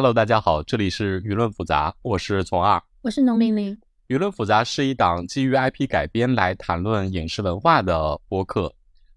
[0.00, 3.78] Hello，大家好，这里是舆论复杂，我是从二，我是农民林。
[4.08, 8.72] 舆论复杂是一档基于 IP 改编来谈论影视文化的播客，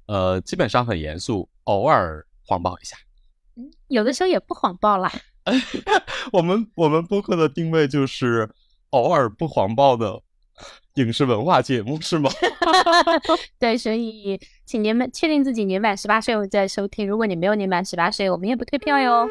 [0.07, 2.97] 呃，基本上很严肃，偶尔谎报一下，
[3.88, 5.09] 有的时候也不谎报啦。
[6.33, 8.50] 我们我们播客的定位就是
[8.89, 10.21] 偶尔不谎报的
[10.95, 12.29] 影视文化节目，是吗？
[13.57, 17.07] 对，所以请年满确定自己年满十八岁后再收听。
[17.07, 19.29] 如果你没有年满十八岁，我们也不退票哟。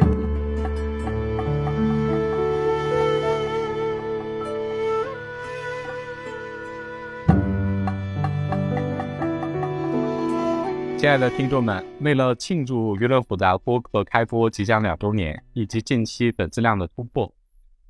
[11.02, 17.34] 亲爱的听众们，为了庆祝娱乐复杂播客开播即将两周年，以及近期粉丝量的突破，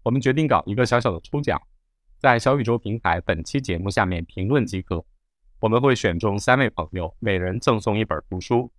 [0.03, 1.61] 我们决定搞一个小小的抽奖，
[2.19, 5.05] 在小宇宙平台本期节目下面评论即可。
[5.61, 8.73] 我们会选中三位朋友，每人赠送一本图书，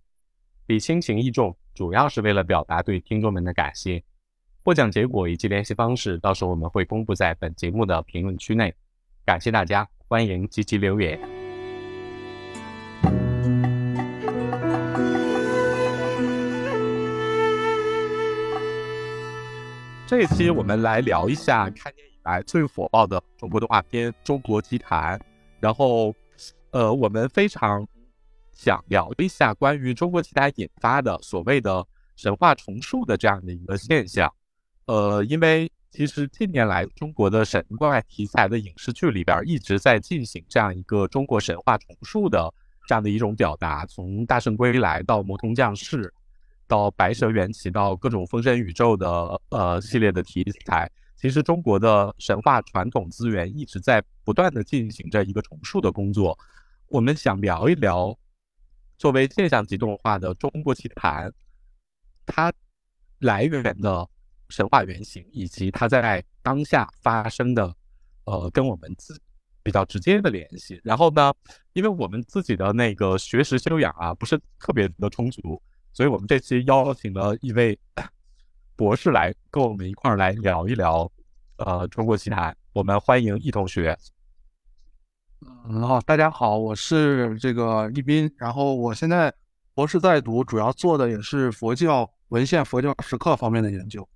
[0.66, 4.02] 比亲情意重，主要是为了表达对听众们的感谢。
[4.64, 8.74] 获奖结果以及联系方式，到时候我们会公布在本节目的评论区内。
[9.24, 11.33] 感谢大家，欢迎积极留言。
[20.06, 25.18] 这一期我们来聊一下开年以来最火爆的中国动画片《中国奇谭》，
[25.60, 26.14] 然后，
[26.72, 27.86] 呃，我们非常
[28.52, 31.84] 想聊一下关于中国奇谭引发的所谓的
[32.16, 34.30] 神话重塑的这样的一个现象。
[34.84, 42.52] 呃，因为其实近年来中国的神怪题材的影视剧里边一直在进行这样一个中国神话重塑的
[42.86, 46.02] 这样的一种表达，从《大圣归来》到《魔童降世》。
[46.66, 56.38] 到白蛇缘起，到各种封神宇宙的呃系列的题材，其实中国的神话传统资源一直在不断的进行着一个重塑的工作。
[56.88, 58.16] 我们想聊一聊
[58.98, 61.28] 作为现象级动画的《中国奇谭》，
[62.26, 62.52] 它
[63.18, 64.08] 来源的
[64.48, 67.74] 神话原型，以及它在当下发生的
[68.24, 69.18] 呃跟我们自
[69.62, 70.80] 比较直接的联系。
[70.84, 71.32] 然后呢，
[71.72, 75.60] 因为我们自己的那个学识修养啊，不是特别的充足。
[75.94, 77.78] 所以我们这期邀请了一位
[78.74, 81.08] 博士来跟我们一块儿来聊一聊，
[81.58, 82.54] 呃，中国奇谭。
[82.72, 83.96] 我们欢迎易同学。
[85.68, 89.32] 嗯，好，大家好，我是这个易斌，然后我现在
[89.72, 94.06] 博士在读，主要做的也是佛教文献、佛教石刻方面的研究。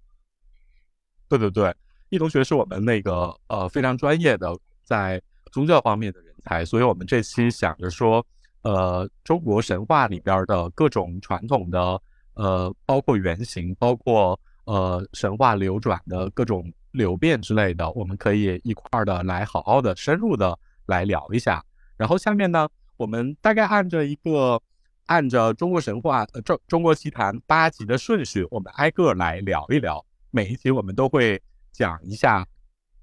[1.28, 1.72] 对对对，
[2.08, 4.52] 易同学是我们那个呃非常专业的
[4.82, 5.22] 在
[5.52, 8.26] 宗教方面的人才，所以我们这期想着说。
[8.62, 12.02] 呃，中国神话里边的各种传统的，
[12.34, 21.64] 呃，包括原型，包括呃神话流转的各种流变之类的，我们可以一块儿的来好好的深入的来聊一下。
[21.96, 24.60] 然后下面呢，我们大概按着一个
[25.06, 30.04] 按着中国神话呃中中国奇谭八集的顺序，我们挨个来聊一聊。
[30.30, 31.40] 每一集我们都会
[31.72, 32.46] 讲一下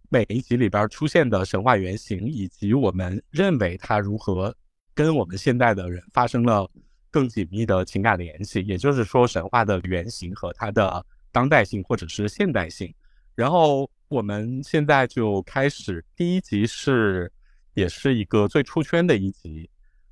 [0.09, 4.53] 每一集里边出现的神话原型，以及我们认为它如何。
[4.95, 6.67] 跟我们现代的人发生了
[7.11, 12.91] 更紧密的情感联系，也就是说，神话的原型和它的当代性或者是现代性。
[13.35, 17.29] 然后我们现在就开始，第一集是
[17.73, 19.69] 也是一个最出圈的一集，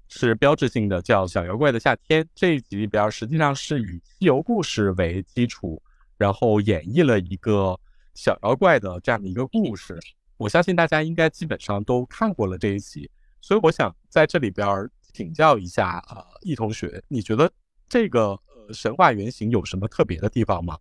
[0.09, 2.21] 是标志性的，叫《小妖怪的夏天》。
[2.35, 5.81] 这一集里边实际上是以西游故事为基础，
[6.17, 7.79] 然后演绎了一个
[8.15, 9.97] 小妖怪的这样的一个故事。
[10.35, 13.09] 我相信大家应该基本上都看过了这一集。
[13.39, 14.67] 所以我想在这里边
[15.11, 17.51] 请教一下啊，易同学，你觉得
[17.89, 20.77] 这个呃神话原型有什么特别的地方吗？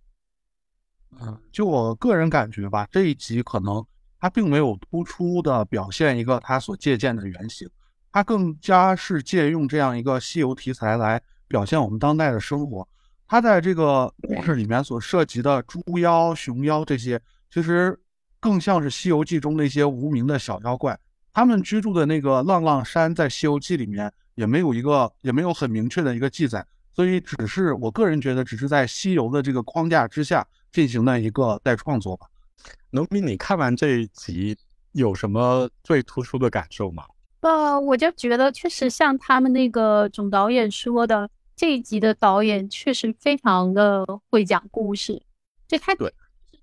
[1.19, 3.82] 嗯，就我个人感觉吧，这一集可能
[4.21, 7.66] 它并没有突出的表现一个它所借鉴的原型，
[8.12, 12.87] 它更加是借用这样一个西游题材来表现我们当代的生活。
[13.26, 17.19] 它在这个故事里面所涉及的猪妖、熊妖这些，
[17.50, 17.98] 其实
[18.38, 20.98] 更像是《西游记》中那些无名的小妖怪。
[21.34, 32.27] 他们居住的那个浪浪山，在《西游记》里面也没有一个，也没有很明确的一个记载，所以只是我个人觉得，只是在西游的这个框架之下进行的一个再创作吧。
[32.91, 34.54] 农民，你看完这一集
[34.92, 37.04] 有什么最突出的感受吗？
[37.41, 45.22] 呃，我就觉得确实像他们那个总导演说的，这一集的导演确实非常的会讲故事，
[45.66, 46.12] 就他对，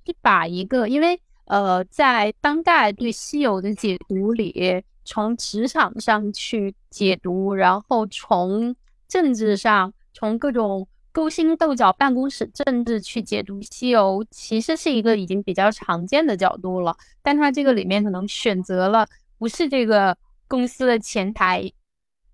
[0.05, 1.19] 是把一个因为。
[1.49, 8.75] 呃，在当代对西游的解读里，从职场上去解读，然后从
[9.07, 16.95] 政治上，从各种勾心斗角、办公室政治去解读西游，其实是一个已经比较常见的角度了。
[17.23, 19.07] 但他这个里面可能选择了
[19.39, 20.15] 不是这个
[20.47, 21.71] 公司的前台，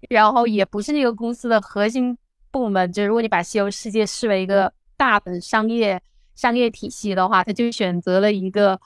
[0.10, 2.18] 然后也不是那个公司的核心
[2.52, 2.92] 部门。
[2.92, 6.02] 就如果你把西游世界视为一个大的商业
[6.36, 8.78] 商业体系的话，他就选择了一个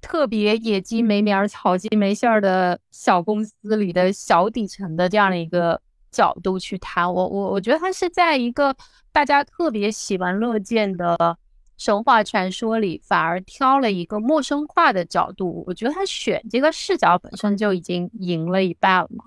[0.00, 5.80] 特别野鸡没名儿、草鸡没馅儿的小公司里的小底层的这样的一个
[6.10, 7.12] 角度去谈。
[7.12, 8.74] 我我我觉得他是在一个
[9.12, 11.36] 大家特别喜闻乐见的
[11.76, 15.64] 神话传说里，反而挑了一个陌生化的角度。
[15.66, 19.24] 我觉得他选这个视角本身就已经赢了一半了嘛。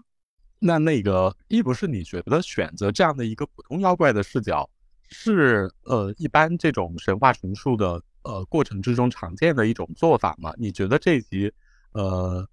[0.60, 4.70] 那那个一不是你觉得选择这样的一个普通妖怪的视角？
[5.14, 10.52] 是呃，一般这种神话重述的呃过程之中常见的一种做法吗？
[10.58, 11.54] 你觉得这集
[11.94, 12.46] 呃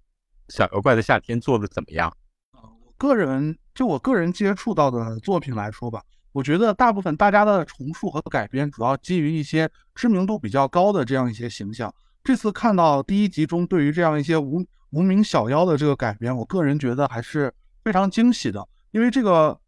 [0.49, 2.15] 小妖怪的夏天做的怎么样？
[2.53, 11.91] 我个人就我个人接触到的作品来说吧，我觉得大部分大家的重述和改编主要基于一些知名度比较高的这样一些形象。
[12.23, 17.51] 这次看到第一集中对于这样一些无无名小妖的这个改编，我个人觉得还是
[17.83, 19.59] 非常惊喜的，因为这个。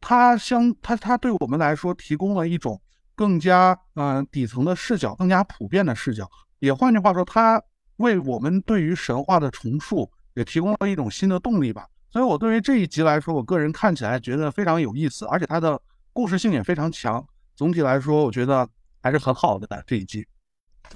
[0.00, 2.80] 它相它它对我们来说提供了一种
[3.14, 6.28] 更加嗯底层的视角，更加普遍的视角。
[6.58, 7.62] 也换句话说，它
[7.96, 11.86] 为我们对于神话的重塑也提供了一种新的动力吧。
[12.10, 15.80] 所以，我对于这一集来说，我个人看起来觉得非常有意思，而且它的
[16.12, 17.24] 故事性也非常强。
[17.54, 18.68] 总体来说，我觉得
[19.02, 20.26] 还是很好的这一集。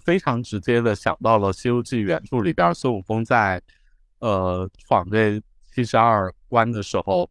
[0.03, 3.63] 非常直接的想到了《西游记》原著里边孙悟空在
[4.19, 5.41] 呃闯这
[5.73, 7.31] 七十二关的时候，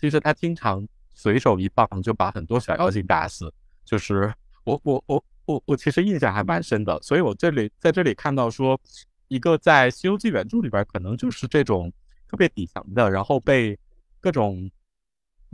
[0.00, 0.86] 其实他经常。
[1.18, 3.52] 随手一棒就把很多小妖精打死，
[3.84, 4.32] 就是
[4.62, 8.80] 我我我我我其实印象还蛮深的，所以我这里在这里看到说，
[9.26, 11.92] 一个在《西游记》原著里边可能就是这种
[12.28, 13.76] 特别底层的，然后被
[14.20, 14.70] 各种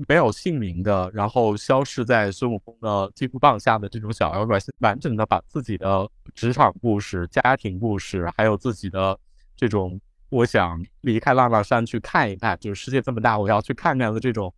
[0.06, 9.18] 没有姓名的，然后消失在孙悟空的金箍棒下的这种小妖怪，完整的把自己的职场故事、家庭故事，还有自己的
[9.56, 14.52] 这种我想离开浪浪山去看一看，就是世界这么大，我要去看看的这种。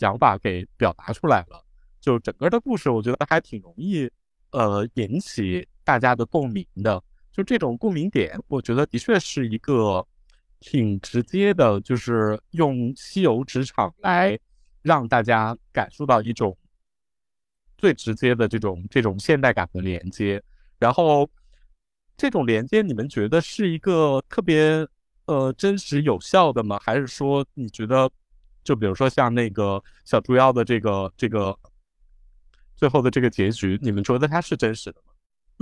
[0.00, 1.62] 想法给表达出来了，
[2.00, 4.10] 就整个的故事，我觉得还挺容易，
[4.50, 7.04] 呃，引起大家的共鸣的。
[7.30, 10.02] 就这种共鸣点，我觉得的确是一个
[10.58, 14.38] 挺直接的，就是用西游职场来
[14.80, 16.56] 让大家感受到一种
[17.76, 20.42] 最直接的这种这种现代感的连接。
[20.78, 21.28] 然后
[22.16, 24.88] 这种连接，你们觉得是一个特别
[25.26, 26.78] 呃真实有效的吗？
[26.82, 28.10] 还是说你觉得？
[28.62, 31.58] 就比如说像那个小猪妖的这个这个
[32.76, 35.12] 最后的这个结局，你们觉得它是真实的吗？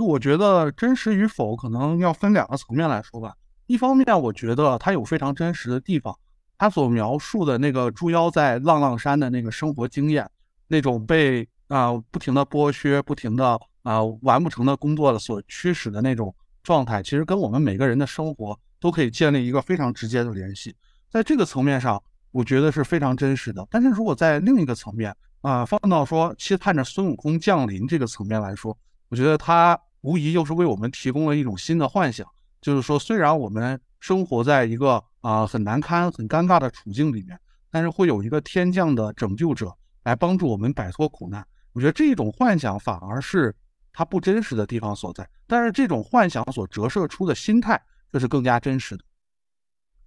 [0.05, 3.35] 我觉得真实与否，可能要分两个层面来说吧。
[3.67, 6.17] 一方面，我觉得它有非常真实的地方，
[6.57, 10.29] 它所描述的那个猪妖在浪浪山的那个生活经验，
[10.67, 20.75] 那种被啊不停的剥削、不停的啊完不成的工作所驱使的那种状态，其实跟我们每个人的生活都可以建立一个非常直接的联系。
[21.09, 22.01] 在这个层面上。
[22.31, 28.77] 我觉得是非常真实的，但是如果在另一个层面啊，放到说期盼着孙悟空降临这个层面来说，
[29.09, 32.27] 我觉得他无疑又是为我们提供了一种新的幻想，
[32.61, 37.39] 就是说虽然我们生活在一个啊很难堪、很尴尬的处境里面，
[37.71, 39.73] 但是会有一个天降的拯救者
[40.03, 41.45] 来帮助我们摆脱苦难。
[41.73, 43.55] 我觉得这种幻想反而是
[43.91, 49.03] 它不真实的地方所在，但是这种幻想所折射出的心态却是更加真实的，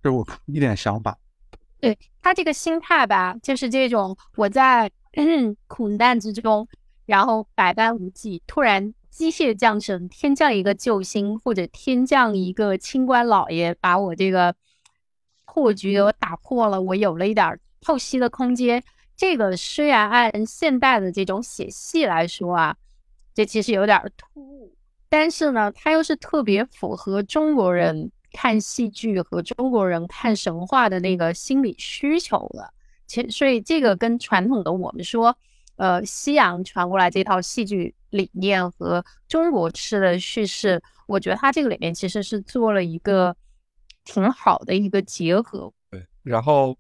[0.03, 1.17] 这是我 一点想法。
[1.83, 6.69] 对他这个心态吧，就是这种我在嗯苦难之中，
[7.07, 14.55] 然后百般无计，突然机械降生，天降一个救星，或者天降一个清官老爷，把我这个
[15.45, 18.81] 破局给我打破了，我有了一点透析的空间。
[19.17, 22.77] 这个虽然按现代的这种写戏来说啊，
[23.35, 24.73] 这其实有点突兀，
[25.09, 28.13] 但是呢，它又是特别符合中国人。
[28.33, 32.73] 看戏剧和中国人看神话的那个心理需求了，
[33.07, 35.37] 其所以这个跟传统的我们说，
[35.77, 43.37] 呃，西洋传过来这套戏剧理念和中国式的叙事，我觉得它这个里面其实是做了一个
[44.05, 45.73] 挺好的一个结合。
[45.91, 46.77] 对，然后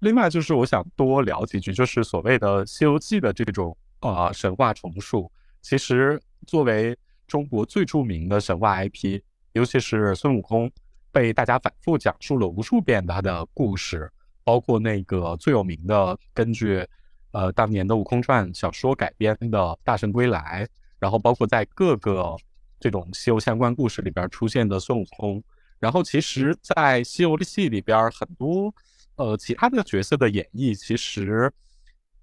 [0.00, 5.30] 另外就是我想多聊几句，就是所谓的《西游记》的这种啊神话重述，
[5.62, 6.96] 其实作为
[7.26, 9.20] 中国最著名的神话 IP，
[9.52, 10.70] 尤其是孙悟空。
[11.16, 14.12] 被大家反复讲述了无数遍他的故事，
[14.44, 16.86] 包括那个最有名的根据
[17.30, 20.66] 呃当年的《悟空传》小说改编的《大圣归来》，
[20.98, 22.36] 然后包括在各个
[22.78, 25.42] 这种西游相关故事里边出现的孙悟空，
[25.78, 28.70] 然后其实，在西游的戏里边，很多
[29.14, 31.50] 呃其他的角色的演绎其实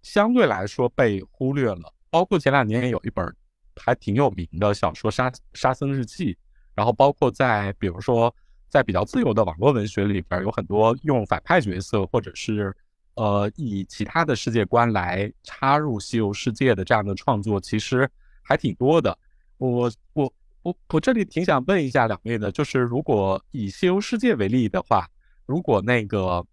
[0.03, 3.35] 相对来说被忽略了，包括前两年也有一本
[3.75, 6.35] 还挺有名的小说《沙沙僧日记》，
[6.75, 8.31] 然后包括在比如说。
[8.73, 12.75] 在比较自由的网络文学里边，有很多用反派角色，或者是
[13.13, 18.09] 呃以其他的世界观来插入西游世界的这样的创作，其实
[18.41, 19.15] 还挺多的。
[19.59, 25.07] 我我我我这里挺想问一下两位的，就是如果以西游世界为例的话，
[25.45, 26.43] 如果那个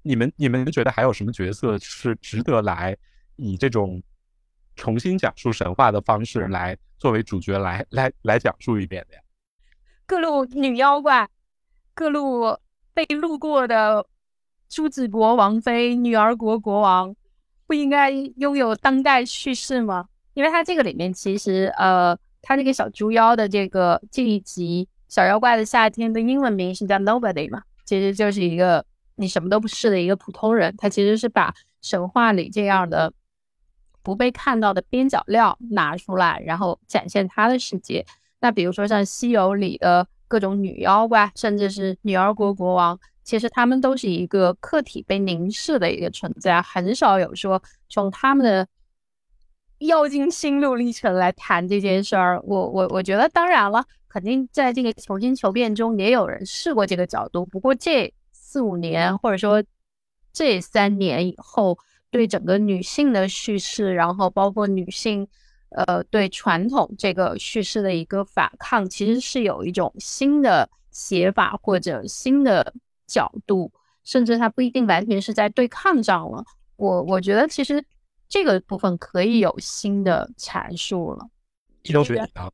[0.00, 2.96] 你们你们觉得还有什么角色是值得来
[3.36, 4.02] 以这种
[4.76, 9.20] 重新讲述神话的方式来作为主角来来来讲述一遍的呀？
[10.06, 11.28] 各路女妖怪，
[11.96, 12.58] 各路
[12.92, 14.06] 被路过的
[14.68, 17.16] 朱子国王妃、女儿国国王，
[17.66, 20.06] 不应该拥有当代叙事吗？
[20.34, 28.84] 因为它这个里面其实，呃，它这个小猪妖的这个这一集《小妖怪的夏天》的英文名是叫 Nobody 嘛，其实就是一个
[29.14, 30.74] 你什么都不是的一个普通人。
[30.76, 33.10] 他其实是把神话里这样的
[34.02, 38.04] 不被看到的边角料拿出来，然后展现他的世界。
[38.40, 48.66] 那比如说像《西游》里的各种女妖怪，甚至是女儿国国王，其实他们都是一个客体被凝视的一个存在，很少有说从他们的。
[49.80, 57.44] 妖精心路历程来谈这件事儿，我我我觉得当然了，肯定在这个求新求变中也有人试过这个角度。
[57.44, 59.62] 不过这四五年或者说
[60.32, 61.78] 这三年以后，
[62.10, 65.28] 对整个女性的叙事，然后包括女性
[65.70, 72.74] 呃对传统这个叙事的一个反抗，其实是有一种新的写法或者新的
[73.06, 73.72] 角度，
[74.04, 76.44] 甚至它不一定完全是在对抗上了。
[76.76, 77.84] 我我觉得其实。
[78.28, 81.28] 这个部分可以有新的阐述了。
[81.84, 82.50] 一周学啊，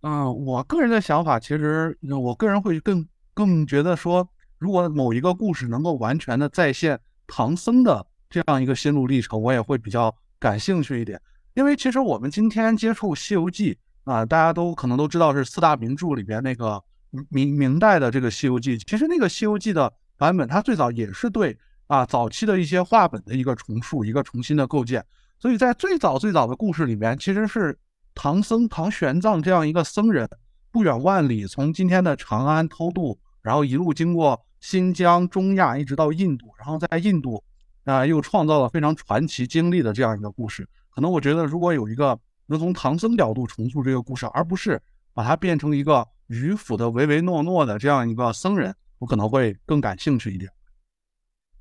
[0.00, 11.20] 嗯，我个人的想法，其实我个人会更更觉得说，如果某一个故事能够完全的再现唐僧的这样一个心路历程，我也会比较感兴趣一点。
[11.54, 13.78] 因为其实我们今天接触《西游记》
[14.12, 16.82] 啊，大家都可能都知道是四大名著里边那个
[17.30, 21.56] 明明代的这个《西游记》，其实那个《西游记》的版本，它最早也是对。
[21.86, 25.04] 啊，早期的一些话本的一个重塑，一个重新的构建。
[25.38, 27.78] 所以在最早最早的故事里面，其实是
[28.14, 30.26] 唐僧唐玄奘这样一个僧人，
[30.72, 37.44] 不远万里从今天的长安偷渡，然后一路经过新疆、中亚，一直到印度，然后在印度
[37.84, 40.66] 啊又创造了非常传奇经历的这样一个故事。
[40.94, 44.80] 可能我觉得，如果有一个能从唐僧角度重塑这个故事，而不是
[45.12, 50.48] 把它变成一个迂腐的唯唯诺诺的这样一个僧人，我可能会更感兴趣一点。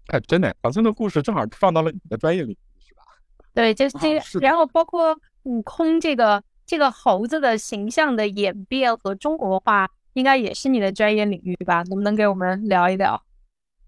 [0.07, 3.01] 哎，真的，唐僧的故事正好放到了你的专业领域，是吧？
[3.55, 11.81] 对，就 是这个，然后包括悟空这个这个猴子的形象的演变和中国化，应该也是你的专业领域吧？
[11.83, 13.19] 能不能给我们聊一聊？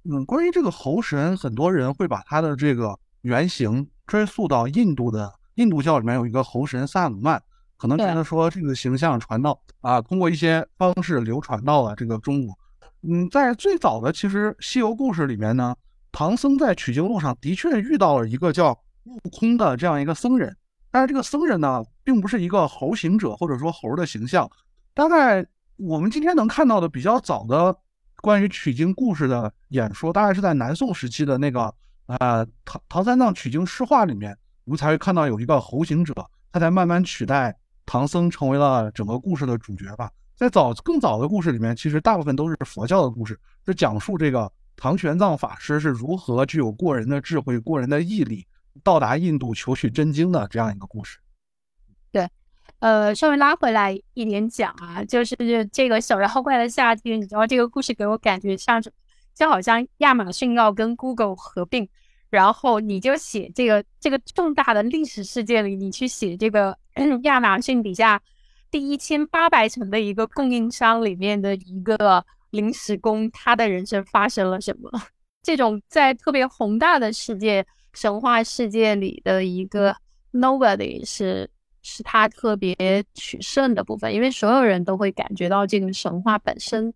[0.10, 7.42] 嗯，关于这个猴神，很多人会把他的这个原型追溯到印度的印度教里面有一个猴神萨鲁曼，
[7.78, 12.58] 可能觉得说这个形象传到啊，通过一些方式流传到了这个中国。
[13.02, 15.76] 嗯，在最早的其实西游故事里面呢。
[16.18, 18.72] 唐僧在取经路上的确遇到了一个叫
[19.04, 20.56] 悟空的这样一个僧人，
[20.90, 24.50] 但是这个僧人呢，并不是一个猴行者或者说猴的形象。
[24.94, 25.46] 大概
[25.76, 27.76] 我们今天能看到的比较早的
[28.22, 36.14] 关于取经故事的演说，大概是在南宋时期的那个啊唐唐三藏取经诗画里面，我们才会看到有一个猴行者，
[36.52, 40.12] 他才慢慢取代唐僧成为了整个故事的主角吧。
[40.36, 44.52] 在早更早的故事里面，其实大部分都是佛教的故事，是讲述这个。
[44.78, 48.46] 唐玄奘法师是如何具有过人的智慧、过人的毅力，
[48.84, 51.18] 到达印度求取真经的这样一个故事？
[52.12, 52.30] 对，
[52.80, 55.34] 呃，稍微拉回来一点讲啊，就是
[55.72, 58.92] 这个小妖怪的夏天，你知道这个故事给我感觉像是，
[59.36, 61.88] 就好像亚马逊要跟 Google 合并，
[62.30, 66.76] 然后你就写这个这个重大的历史事件里，你去写这个
[67.24, 68.22] 亚马逊底下
[68.72, 72.26] 第一千八百层的一个供应商里面的一个。
[72.52, 74.90] 临时工，他的人生发生了什么？
[75.44, 79.94] 这种在特别宏大的世界、神话世界里的一个
[80.32, 81.50] nobody 是
[81.82, 86.94] 是他特别取胜的部分，因为所有人都会感觉到这个神话本身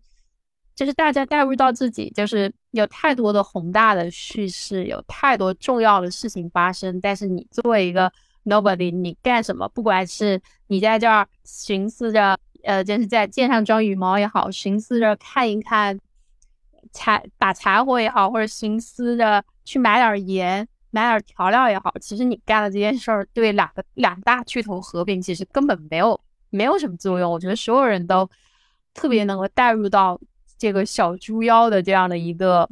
[0.80, 8.10] 就是大家带入到自己，就是有太多的宏大的叙事，有太多重要的事情发生，但是你作为一个
[8.46, 9.68] nobody，你干什么？
[9.68, 12.38] 不管是你在这儿寻思着。
[12.62, 15.98] 呃，就是在剑上装羽毛也好，寻思着看一看
[16.92, 26.20] 柴打柴火也好，或者寻思着去买点盐、买点调料也好，其实你干的这件事儿对两个两大巨头合并，其实根本没有
[26.50, 27.32] 没有什么作用。
[27.32, 28.28] 我觉得所有人都
[28.92, 30.20] 特别能够带入到
[30.60, 32.70] 这个小猪妖的这样的一个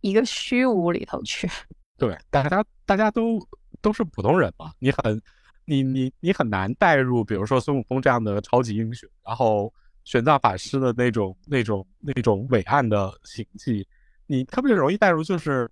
[0.00, 1.50] 一个虚无里头去。
[1.98, 3.40] 对，大家大家都
[3.82, 5.20] 都是普通人嘛，你很。
[5.66, 9.72] 你你你很难带入，比如说孙悟空这样的超级英雄，然后
[10.04, 13.88] 玄奘法师的那种那种那种伟岸的行迹，
[14.26, 15.66] 你特别容易带入，就是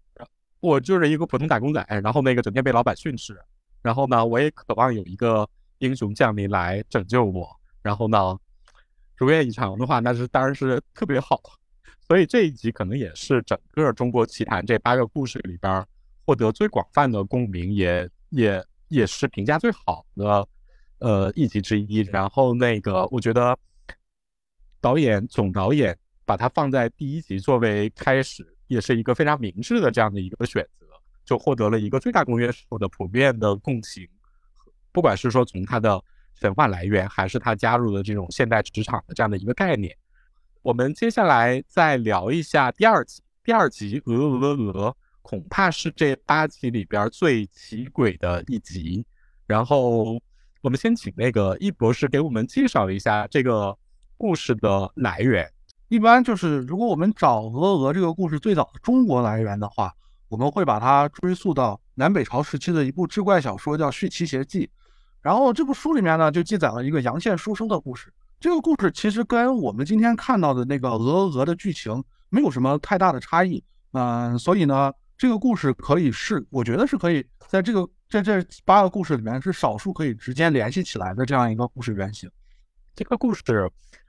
[0.60, 3.38] 我就是一个普通打工仔，然后那个整天被老板训斥，
[3.82, 5.46] 然后呢，我也渴望有一个
[5.80, 7.46] 英雄降临来拯救我，
[7.82, 8.34] 然后呢，
[9.16, 11.40] 如愿以偿的话，那是当然是特别好。
[12.00, 15.86] 所以这一集可能也是整个中国奇谭这八个故事里边
[16.26, 20.46] 获得最广泛的共鸣，也也也是评价最好的
[20.98, 21.98] 呃一集之一。
[22.00, 23.56] 然后那个我觉得
[24.80, 30.86] 导演总导演把它放在第一集作为开始，也是一个非常明智的这样的一个选择，
[31.24, 34.06] 就获得了一个最大公约数的普遍的共情。
[34.90, 36.02] 不管是说从它的
[36.42, 39.96] 神话来源，还是他加入的这种现代职场的这样的一个概念。
[40.60, 43.22] 我们接下来再聊一下第二集。
[43.44, 44.90] 第二集《鹅鹅鹅》
[45.22, 49.06] 恐怕是这八集里边最奇诡的一集。
[49.46, 50.20] 然后
[50.62, 53.76] 我们先请那个易博士给我们介绍一下这个
[54.16, 55.48] 故事的来源。
[55.88, 59.92] 一般就是如果我们找《鹅鹅》这个故事最早的中国来源的话，
[60.28, 64.66] 我们会把它追溯到南北朝时期的一部志怪小说，叫《续齐邪记》。
[65.22, 68.12] 然后这部书里面呢，就记载了一个阳羡书生的故事。
[68.40, 73.62] 这个故事其实跟我们今天看到的那个《鹅鹅》的剧情没有什么太大的差异，
[73.92, 82.28] 嗯，所以呢，这个故事可以是，我觉得是可以在这个在这八个故事里面是少数可以直接联系起来的这样一个故事原型。
[82.96, 83.44] 这个故事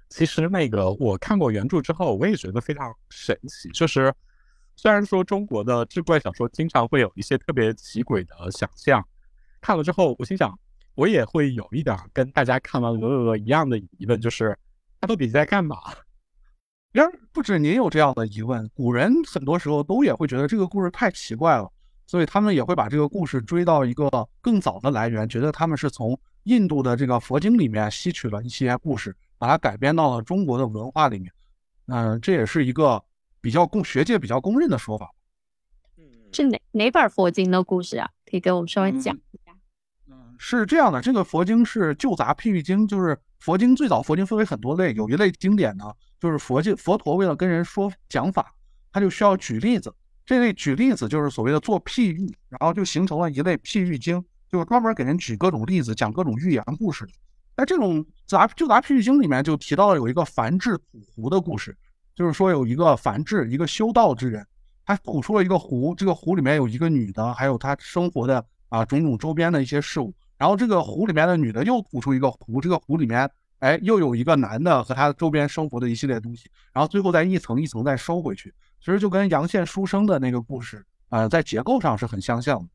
[0.09, 3.69] 其实那个我看过原著之后，我也觉得非常神奇。
[3.69, 4.11] 就是
[4.75, 9.05] 虽然说中国的志怪小说经常会有一些特别奇诡的想象，
[9.61, 10.57] 看了之后我心想。
[10.95, 14.57] 我也会有一点跟大家看完《鹅鹅鹅》一样的疑问，就是
[15.01, 15.77] 他到底在干嘛？
[16.91, 21.67] 然而，不止您有这样的疑问，古人很多时候都也会觉得这个故事太奇怪了，
[22.05, 24.09] 所以他们也会把这个故事追到一个
[24.41, 31.33] 更早的来源，觉得他们是从印度的这个佛经里面吸取了一些故事，把它改编到了中国的文化里面。
[31.87, 33.03] 嗯，这也是一个
[33.41, 35.09] 比较公学界比较公认的说法。
[35.97, 38.11] 嗯，是哪哪本佛经的故事啊？
[38.29, 39.17] 可以给我们稍微讲。
[40.45, 45.85] 是这样的，这个佛经是旧杂譬喻经，就是佛经最早佛经分为很多类，有一类经典呢，
[46.19, 48.53] 就是佛经佛陀为了跟人说讲法，
[48.91, 57.07] 他就需要举例子，这类举例子就是所谓的做譬喻，然后就形成了一类譬喻经，就是专门给人举各种例子，讲各种寓言故事。
[57.55, 61.73] 在这种杂旧杂譬喻经里面就提到了有一个梵志吐壶的故事，
[62.13, 64.45] 就是说有一个梵志，一个修道之人，
[64.85, 70.13] 他吐出了一个壶，这个壶里面有一个女的，还有他生活的啊种种周边的一些事物。
[70.43, 82.67] 然后这个湖里面的女的又吐出一个湖，这个湖里面，哎，又有一个男的和他周边生活的一系列东西，然后最后再一层一层再收回去，其实就跟阳羡书生的那个故事，呃，在结构上是很相像的。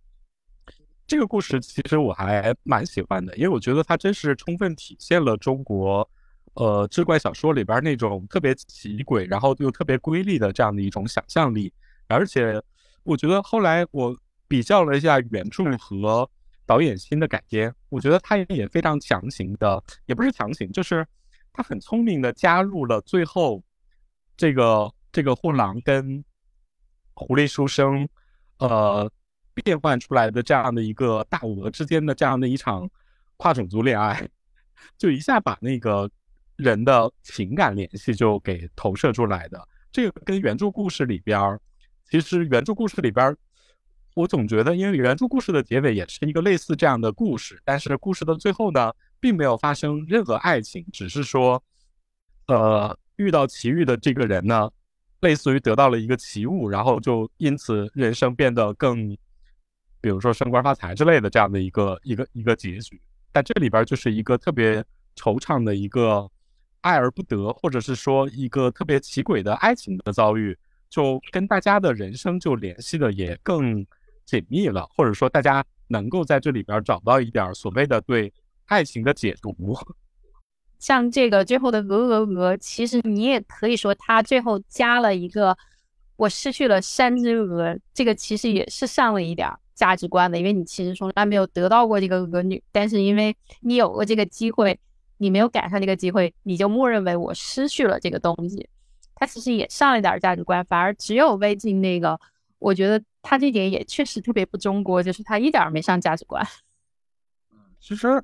[1.06, 6.08] 这个故事其实我还蛮喜欢的，因为我觉得它真是充分体现了中国，
[6.54, 11.70] 呃，志怪小说里边那种特别奇诡，然后又特别瑰丽的这样的一种想象力。
[12.06, 12.62] 而且
[13.02, 14.16] 我觉得后来我
[14.48, 16.26] 比较了一下原著和。
[16.68, 21.04] 导演新的改编，我觉得他也非常强行的，也不是强行，就是
[21.50, 23.64] 他很聪明的加入了最后
[24.36, 26.22] 这个这个货郎跟
[27.14, 28.06] 狐狸书生
[28.58, 29.10] 呃
[29.54, 32.86] 变换出来的这样的一个大鹅之间的这样的一场
[33.38, 34.28] 跨种族恋爱，
[34.98, 36.10] 就一下把那个
[36.56, 39.66] 人的情感联系就给投射出来的。
[39.90, 41.58] 这个跟原著故事里边儿，
[42.10, 43.34] 其实原著故事里边儿。
[44.18, 51.62] 我总觉得，因为原著故事的结尾也是一个类似这样的故事，但是故事的最后呢，并没有发生任何爱情，只是说，
[52.48, 54.68] 呃，遇到奇遇的这个人呢，
[55.20, 59.16] 类似于得到了一个奇物，然后就因此人生变得更，
[60.00, 63.00] 比如说升官发财之类的这样的一个一个一个结局。
[63.30, 64.84] 但这里边就是一个特别
[65.16, 66.28] 惆怅的一个
[66.80, 70.58] 爱而不得，或者是说一个特别奇诡的爱情的遭遇，
[70.90, 73.86] 就跟大家的人生就联系的也更。
[74.28, 78.30] 紧密了，或者说大家能够在这里边找到一点所谓的对
[78.66, 79.74] 爱情的解读。
[80.78, 85.56] 像这个最后的鹅鹅鹅，其实你也可以说，它最后加了一个
[86.16, 94.78] “我失去了山之鹅”，这个其实也是上了一点价值观的，因为你其实从来没有得到过这个鹅女，但是因为你有过这个机会，
[95.16, 98.68] 你没有赶上这个机会，你就默认为我失去了这个东西。
[99.14, 102.20] 它其实也上了一点价值观，反而只有魏晋那个。
[102.58, 106.44] 我觉得他这点也确实特别不中国，就是他一点儿没上价值观。
[107.80, 108.22] 其实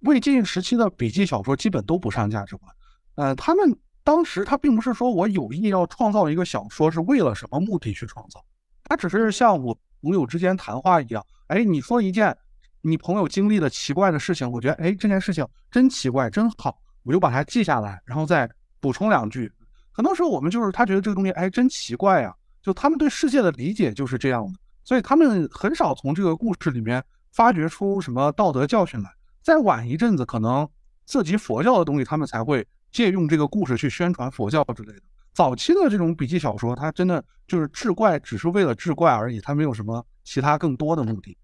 [0.00, 2.70] 魏晋时期的笔记小说基本都不上价值观。
[3.14, 8.44] 呃，他们当时他并不是说我有意要创造一个小说是为了什么目的去创造，
[8.84, 12.36] 他只是像我朋友之间谈话一样，哎，你说一件
[12.82, 19.50] 你朋友经历的奇怪的事情，我觉得哎这件事情真奇怪真好，我就把它记下来，然后再补充两句。
[19.90, 22.36] 很多时候我们就是他觉得这个东西哎真奇怪呀。
[22.66, 27.00] 就他们对世界的理解就是这样的，所以他们很少从这个故事里面
[27.30, 29.08] 发掘出什么道德教训来。
[29.40, 30.68] 再晚一阵子，可能
[31.06, 35.02] 涉及佛教的东西，他们才会借用这个故事去宣传佛教之类的。
[35.32, 41.38] 早期的这种笔记小说，它真的就是志怪，只是为了志怪而已，它没有什么其他更多的目的。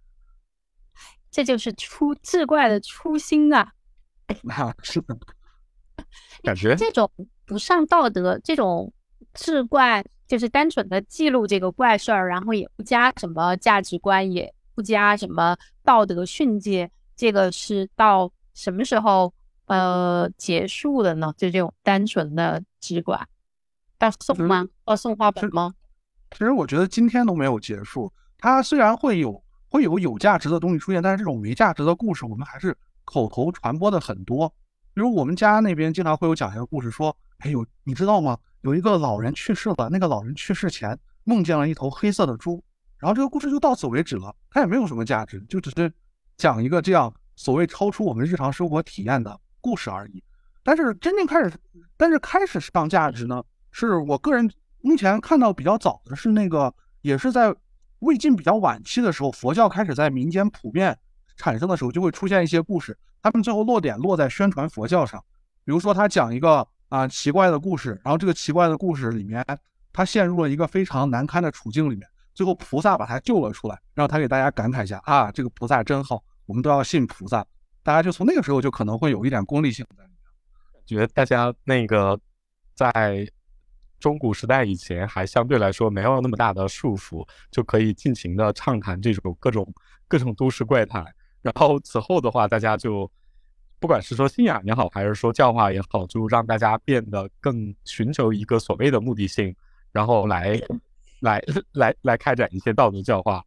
[1.30, 3.72] 这就是出志怪的初心啊！
[4.42, 5.16] 那，是的，
[6.42, 7.08] 感觉这种
[7.46, 8.92] 不上道德，这种
[9.32, 16.90] 志怪就是单纯的记录这个怪事儿，然后也不加什么价值观，也不加什么道德训诫。
[17.14, 19.30] 这个是到什么时候
[19.66, 21.34] 呃结束的呢？
[21.36, 23.28] 就这种单纯的只管，
[23.98, 24.66] 到宋吗？
[24.86, 25.74] 到宋画本吗？
[26.30, 28.10] 其实我觉得今天都没有结束。
[28.38, 34.48] 它虽然会有会有有价值的东西出现，但是这种没价值的故事，我们还是口头传播的很多。
[34.94, 38.38] 比如我们家那边经常会有讲一个故事，说，哎有你知道吗？
[38.62, 42.62] 有一个老人去世了，那个老人去世前梦见了一头黑色的猪，
[42.96, 45.92] 然后这个故事就到此为止了，它也没有什么价值，就只是
[46.36, 50.22] 讲一个这样所谓超出我们日常生活体验的故事而已。
[50.62, 51.52] 但是真正开始，
[51.96, 54.48] 但是开始上价值呢，是我个人
[54.80, 57.52] 目前看到比较早的是那个，也是在
[57.98, 60.96] 魏晋比较晚期的时候，佛教开始在民间普遍
[61.36, 65.20] 产生的时候，就会出现一些故事，他们最后落点落在宣传佛教上。
[65.64, 69.42] 比如说他讲一个啊奇怪的故事，然后这个奇怪的故事里面，
[69.94, 77.42] 他陷入了一个非常难堪的处境里面，最后菩萨把他救了出来，让他给大家感慨一下啊，这个菩萨真好，我们都要信菩萨。
[77.82, 80.18] 大家就从那个时候就可能会有一点功利性在里面。
[80.84, 82.20] 觉得大家那个
[82.74, 83.26] 在
[83.98, 89.66] 中古时代以前还相对来说没有那么大的束缚，就可以尽情的畅谈这种各种
[90.06, 91.06] 各种都市怪谈。
[91.40, 93.10] 然后此后的话，大家就
[93.82, 99.52] 不管是说信仰也好，还是说教化也好，就让大家变得更寻求一个所谓的目的性，
[99.90, 100.56] 然后来
[101.20, 101.42] 来
[101.74, 103.44] 来来开展一些道德教化。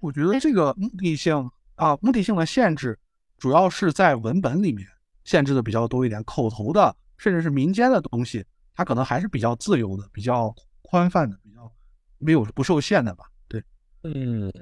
[0.00, 2.98] 我觉得这个目的性啊，目的性的限制，
[3.38, 4.84] 主要是在文本里面
[5.22, 8.44] 限制的比较多一点，口头的甚至是民间的东西，
[8.74, 11.72] 它可能还是比较自由的、比较宽泛的、比较
[12.18, 13.26] 没有不受限的吧。
[13.46, 13.62] 对，
[14.02, 14.52] 嗯，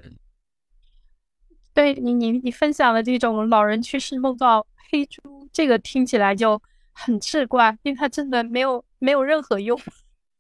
[1.73, 6.61] 对你，你你分享的这种老人去世梦到黑猪，这个听起来就
[6.93, 9.79] 很奇怪，因为它真的没有没有任何用。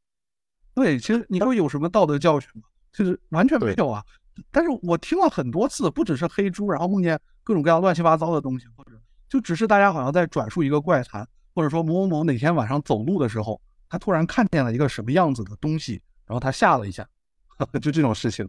[0.74, 2.62] 对，其实你说有什么道德教训吗？
[2.92, 4.04] 就是完全没有啊。
[4.50, 8.92] 但是我听了很多次，不只是黑猪，然后梦见各种各样乱七八糟的东西，或者
[9.28, 17.06] 就只是大家好像在转述一个怪谈，或者说某某某哪天晚上走路的时候，他突然看见了一个什么样子的东西，然后他吓了一下，
[17.80, 18.48] 就这种事情。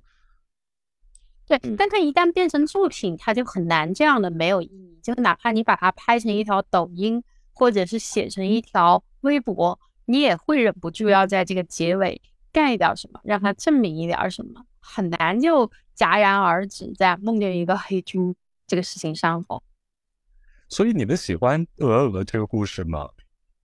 [1.60, 4.98] 对，但它一旦变成作品，它就很难这样的没有意义。
[5.04, 12.22] 就哪怕你把它拍成一条抖音，或者是写成一条微博，你也会忍不住要在这个结尾
[12.54, 18.34] 干一点什么，让它证明一点什么，很难就戛然而止在梦见一个黑猪
[18.66, 19.62] 这个事情上头。
[20.70, 23.10] 所以你们喜欢鹅鹅这个故事吗？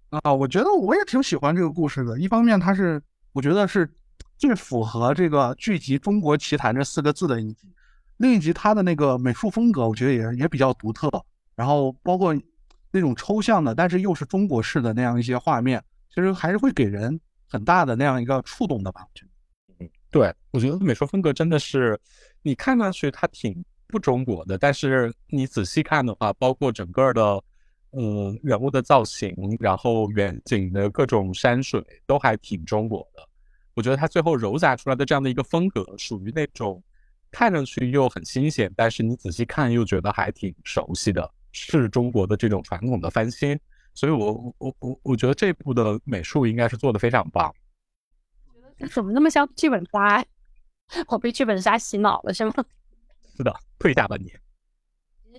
[0.10, 2.19] 啊，我觉得我也挺喜欢这个故事的。
[2.19, 3.89] 一方面，它是我觉得是
[4.38, 7.69] 最符合这个剧集“中国奇谭”这四个字的一集。
[8.17, 11.10] 另一集它的那个美术风格，我觉得也也比较独特。
[11.56, 12.36] 然后包括
[12.91, 19.01] 那种抽象的，但是又是中国式的那样一些画面，其实还是会给人很大的那样一个触动的吧。
[19.03, 19.25] 我觉
[19.80, 21.99] 得，对，我觉得美术风格真的是，
[22.41, 27.21] 你看上去它挺不中国的，但是你仔细看的话，包括整个的，
[27.91, 33.27] 呃，人物的造型，然后远景的各种山水，都还挺中国的。
[33.73, 36.82] 我觉得它最后糅杂出来的这样的一个风格，属于那种
[37.31, 43.59] 看上去又很新鲜，但是你仔细看又觉得还挺熟悉的，是中国的这种传统的翻新。
[43.93, 47.53] 所以我我我我我觉得这部的美术应该是做的非常棒。
[48.91, 50.23] 怎么那么像剧本杀？
[51.09, 52.53] 我被剧本杀洗脑了是吗？
[53.35, 54.31] 是的，退下吧你。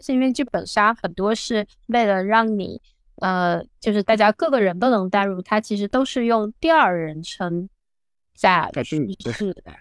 [0.02, 2.80] 是因为剧本杀很多是为了让你，
[3.16, 7.68] 呃，就是大家各个人都能代入，它其实都是用第二人称
[8.34, 8.96] 在在叙
[9.32, 9.74] 事的。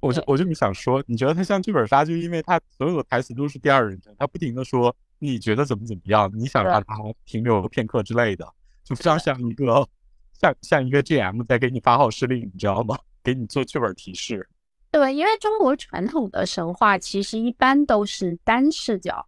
[0.00, 6.94] 我就我就是想说，你觉得他像剧本杀，就因为他所有的台词都是第二人称，他不停的说你觉得怎么怎么样，你想让他
[7.26, 8.46] 停留片刻之类的，
[8.82, 9.86] 就非常像一个
[10.32, 12.98] 像像一个 GM 在给你发号施令，你知道吗？
[13.22, 14.48] 给你做剧本提示。
[14.90, 19.26] 对，因为中国传统的神话其实一般都是单视角，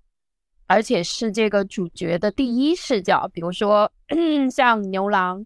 [0.66, 3.28] 而且是这个主角的第一视角。
[3.32, 3.92] 比如说
[4.50, 5.44] 像牛郎，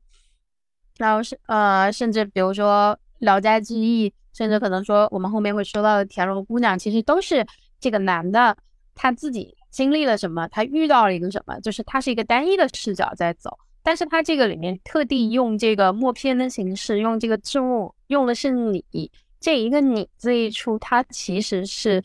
[0.97, 7.46] 然后是呃，甚至比如说《聊斋志异》，甚至可能说我们后面会说到的《田螺姑娘》，其实都是
[7.81, 8.57] 这个男的
[8.94, 13.57] 他自己经历了什么，他遇到了一个什么，就是他是一个单一的视角在走。
[13.83, 18.85] 但是他这个里面特地用这个默片的形式，用这个字幕，用的是你。
[19.38, 22.03] 这一个“你”字一出，它其实是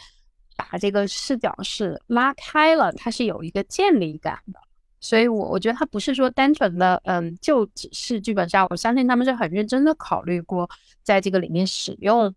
[0.56, 4.60] 把这个视角是拉开了，它是有一个建立感的。
[5.02, 8.66] 所以我我觉得他不是说单纯的，嗯，就只是剧本杀。
[8.70, 10.70] 我相信他们是很认真的考虑过，
[11.02, 12.34] 在这个里面使用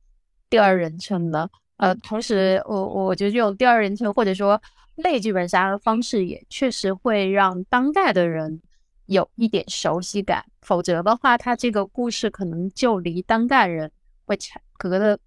[0.48, 1.48] 第二人称的。
[1.76, 4.60] 呃，同时，我我觉得这种第二人称或者说
[4.96, 8.62] 类剧本杀的方式，也确实会让当代的人
[9.06, 10.44] 有一点熟悉感。
[10.62, 13.92] 否则的话，他这个故事可能就离当代人
[14.24, 15.18] 会差隔的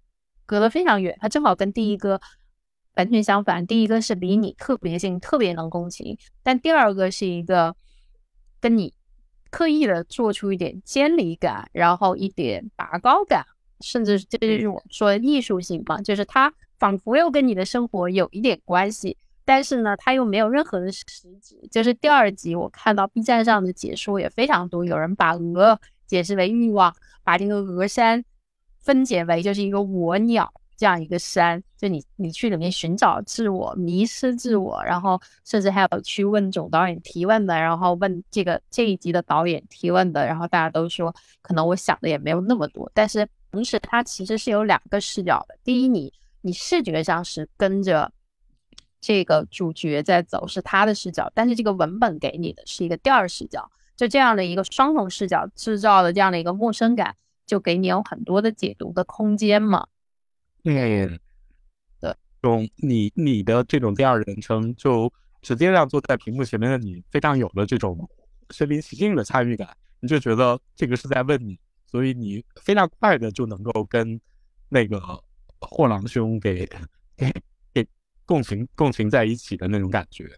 [0.44, 1.16] 隔得非常远。
[1.20, 2.20] 他正好跟第一个。
[2.98, 7.76] 完全相反，第一个是离你特别近，特别能共情；但第二个是一个
[8.60, 8.92] 跟你
[9.50, 13.46] 刻意的做出一点尖离感，然后一点拔高感，
[13.80, 21.04] 甚至这就是我说艺术性嘛，就是它仿佛又跟你的生活有一点关系，但是呢，它又没有任何的实
[21.40, 21.56] 质。
[21.70, 28.24] 就是第二集我看到 B 站上的解说也非常多，有人把鹅解释为欲望，把这个鹅山
[28.80, 30.52] 分解为就是一个我鸟。
[30.78, 41.12] 这样一个山，就你你去里面寻找自我、迷失自我，然后甚至还有去问总导演提问的，然后问这个这一集的导演提问的，然后大家都说
[41.42, 45.58] 可能我想的也没有那么多，但是同时它其实是有两个视角的。
[45.64, 46.12] 第一，你
[46.42, 48.12] 你视觉上是跟着
[49.00, 59.88] 这个主角在走，是他的视角，但是这个文本给你的是一个第二视角，就这样的一个双重视角制造的这样的一个陌生感，就给你有很多的解读的空间嘛。
[60.64, 61.18] 嗯，
[62.00, 68.08] 对，用你你的这种第二人称，就直接让坐在屏幕前面的你非常有了这种
[68.50, 74.20] 身临其境的参与感，你就觉得这个是在问你，所以你非常快的就能够跟
[74.68, 75.00] 那个
[75.60, 76.68] 货郎兄给
[77.16, 77.32] 给
[77.72, 77.86] 给
[78.26, 80.28] 共情共情在一起的那种感觉。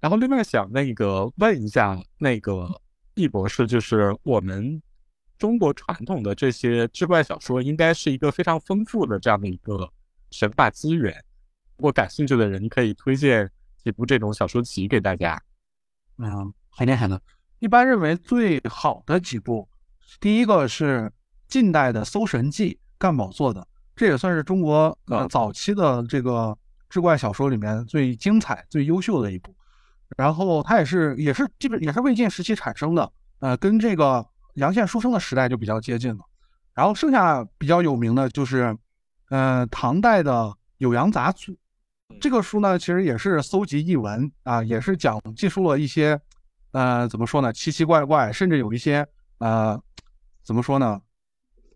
[0.00, 2.80] 然后另外想那个问一下那个
[3.14, 4.80] 易博士，就是我们。
[5.36, 9.90] 中国传统的这些志怪小说应该是一个非常丰富的这样的一个
[10.30, 11.12] 神话资源。
[11.76, 13.50] 如果感兴趣的人可以推荐
[13.82, 15.40] 几部这种小说集给大家。
[16.18, 17.20] 嗯，很厉害的。
[17.58, 19.68] 一般认为最好的几部，
[20.20, 21.12] 第一个是
[21.48, 23.66] 近代的《搜神记》，干宝做的，
[23.96, 26.56] 这也算是中国呃早期的这个
[26.88, 29.54] 志怪小说里面最精彩、最优秀的一部。
[30.16, 34.24] 然后它也是也是基本也是魏晋时期产生的，呃，跟这个。
[34.54, 36.24] 杨宪书生的时代就比较接近了，
[36.74, 38.76] 然后剩下比较有名的就是，
[39.30, 40.32] 呃，唐代的
[40.78, 41.50] 《酉阳杂俎》
[42.20, 46.20] 这个书呢，其实也是搜集译文啊，也是讲记述了一些，
[46.72, 49.06] 呃，怎么说呢，奇奇怪怪，甚至有一些
[49.38, 49.80] 呃，
[50.44, 51.00] 怎么说呢，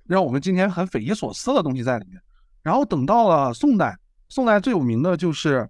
[0.04, 2.20] 让我们今天很匪夷所思的东西在里面。
[2.62, 5.60] 然后等到了宋代，宋代最有名的就是《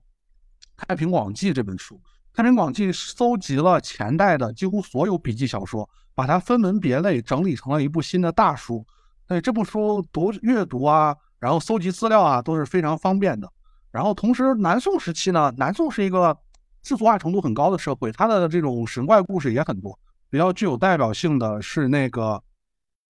[0.77, 1.95] 太平广记》这本书，
[2.39, 5.91] 《太平广记》搜集了前代的几乎所有笔记小说。
[6.15, 8.87] 把它分门别类整理成了一部新的大书，
[9.27, 13.49] 对这部书读阅读啊，然后搜集资料啊都是非常方便的。
[13.91, 16.37] 然后同时，南宋时期呢，南宋是一个
[16.85, 19.99] 世俗化程度很高的社会，它的这种神怪故事也很多。
[20.31, 22.35] 比较具有代表性的是那个《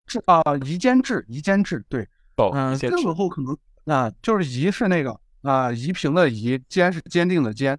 [0.06, 2.08] 志》啊，《夷坚志》，《夷坚志》对，
[2.54, 7.78] 嗯，更往后可能啊，就是“夷”是那个啊，夷平的“夷”，“坚”是坚定的“坚”。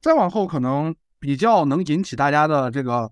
[0.00, 3.10] 再往后可能比较能引起大家的这个。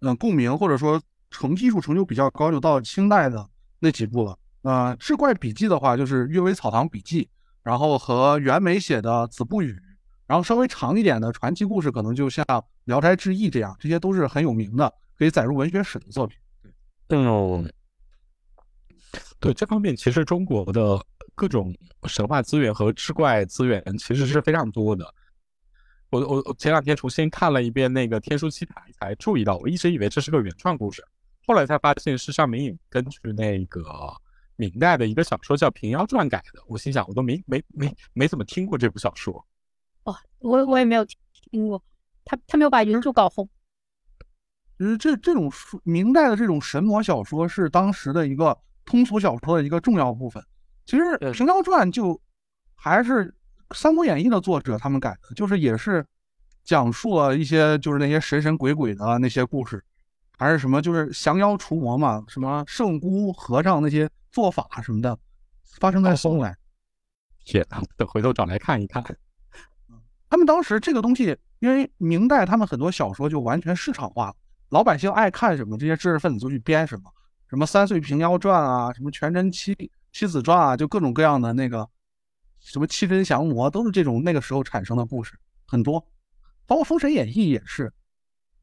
[0.00, 4.38] 嗯，共鸣或者说成艺术成就比较高，就到清代的那几部了。
[4.60, 7.24] 呃，志怪笔记的话，就是《阅微草堂笔记》，
[7.62, 9.72] 然后和袁枚写的《子不语》，
[10.26, 12.44] 然后稍微长一点的传奇故事，可能就像
[12.84, 16.38] 《聊斋志异》这样，这些都是很有名的，可以载入文学史的作品。
[17.08, 17.66] 嗯，
[19.40, 21.02] 对这方面，其实中国的
[21.34, 25.10] 各种神话资源和志怪资源其实是非常多的。
[26.10, 31.04] 我我我前两天重新看了一遍那个《天书奇谭》，才注意到，我一直以为这是个原创故事，
[31.46, 33.84] 后来才发现是尚明颖根据那个
[34.54, 36.62] 明代的一个小说叫《平妖传》改的。
[36.68, 39.44] 我心想，我都没没没没怎么听过这部小说。
[40.04, 41.04] 哦，我我也没有
[41.50, 41.82] 听过，
[42.24, 43.48] 他他没有把原著搞红。
[44.78, 45.50] 其实这这种
[45.82, 50.40] 明代的这种神魔小说是当时的一个通俗小说的一个重要部分。
[50.84, 52.20] 其实《平妖传》就
[52.76, 53.24] 还是。
[53.74, 56.06] 《三国演义》的作者他们改的，就是也是
[56.62, 59.82] 讲述了一些就是那些神神鬼鬼的那些故事，
[60.38, 65.18] 还是什么就是降妖除魔嘛，什么圣姑和尚那些做法什么的，
[65.80, 66.56] 发生在松来。
[67.44, 69.04] 天呐，等回头找来看一看。
[70.28, 74.34] 他们当时这个东西，因为明代他们很多小说就完全市场化了，
[74.68, 77.10] 老百姓爱看什么，这些知识分子就去编什么，
[77.48, 79.76] 什么《三岁平妖传》啊，什么《全真七
[80.12, 81.88] 七子传》啊，就各种各样的那个。
[82.66, 86.00] 什么七真降魔都是这种那个时候产生的故事很多，
[86.66, 87.92] 包括《封神演义》也是。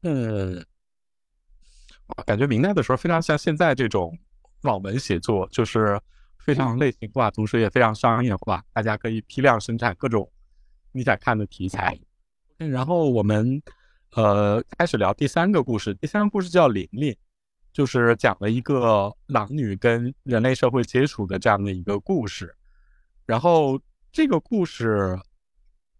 [0.02, 0.62] 嗯，
[2.26, 4.16] 感觉明代的时候非常像现在这种
[4.62, 5.98] 网文写作，就是
[6.38, 10.30] 非常类型化，同时也非常商业化，大家可以批量生产各种
[10.92, 11.98] 你想看的题材。
[12.58, 13.62] 然后我们
[14.12, 15.94] 呃，开始聊第三个故事。
[15.94, 17.10] 第三个故事叫《琳琳》，
[17.72, 22.54] 就是讲了一个狼女跟人类社会接触的这样的一个故事。
[23.26, 23.80] 然后
[24.14, 25.18] 这个故事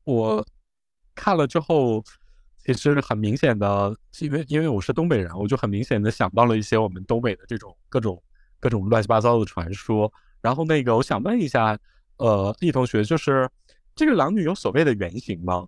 [0.04, 0.46] 我
[1.16, 2.00] 看了之后，
[2.64, 8.22] 其实很明显的，因为因为我是东北人，我就很明显的想到了一些我们东北的这种各种
[8.60, 10.12] 各种乱七八糟的传说。
[10.40, 11.76] 然后那个，我想问一下，
[12.18, 13.50] 呃，易同学，就是
[13.96, 15.66] 这个狼女有所谓的原型吗？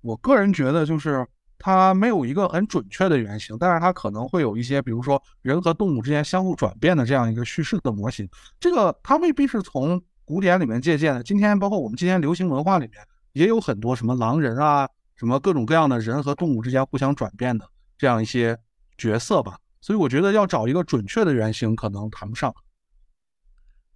[0.00, 1.26] 我个人觉得就是。
[1.64, 8.28] 它没有一个很准确的原型，但是它可能会有一些，比如说人和动物之间相互转变的这样一个叙事的模型。
[8.58, 11.22] 这个它未必是从古典里面借鉴的。
[11.22, 17.68] 今天包括我们今天流行文化里面也有很多什么狼人啊，什么各种各样的人和动物之间互相转变的
[17.98, 18.58] 这样一些
[18.96, 19.58] 角色吧。
[19.82, 22.50] 所以我觉得要找一个准确的原型，可能谈不上。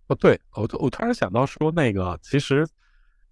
[0.08, 2.68] 哦，对，我我突然想到说，那个其实，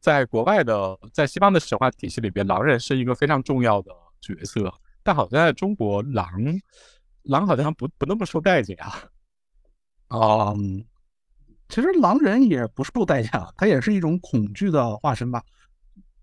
[0.01, 3.93] 在国外的，在西方的神话体系里边，狼人是一个非常重要的。
[4.23, 6.27] 角色，但好像在中国，狼
[7.25, 9.03] 狼好像不不那么受待见啊。
[10.09, 10.83] 嗯，
[11.69, 15.43] 其实狼人也不受待见，他也是一种恐惧的化身吧。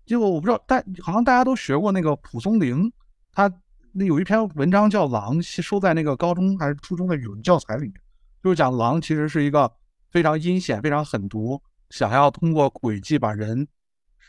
[0.04, 2.92] 就我不知道，但好像大家都学过那个蒲松龄，
[3.32, 3.52] 他
[3.92, 7.94] 那有一篇文章叫《狼》，收在那个高中还是初中的语文教材里面，
[8.42, 9.70] 就是讲狼其实是一个
[10.10, 13.66] 非常阴险、非常狠毒，想要通过诡计把人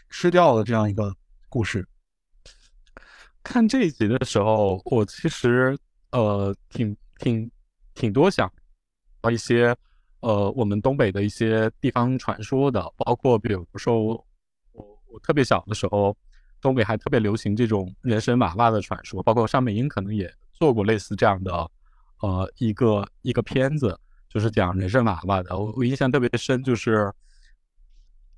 [0.10, 1.16] 吃掉的这样一个
[1.50, 1.88] 故事。
[3.42, 5.78] 看这一集的时候，我其实
[6.12, 7.50] 呃挺挺
[7.94, 8.52] 挺多想
[9.22, 9.76] 到一些
[10.24, 14.26] 呃我们东北的一些地方传说的，包括比如说我
[15.12, 16.16] 我特别小的时候，
[16.62, 21.52] 东北还特别流行这种人参娃娃的传说，包括尚美英可能也做过类似这样的
[22.22, 25.58] 呃一个一个片子，就是讲人参娃娃的。
[25.58, 27.14] 我我印象特别深，就是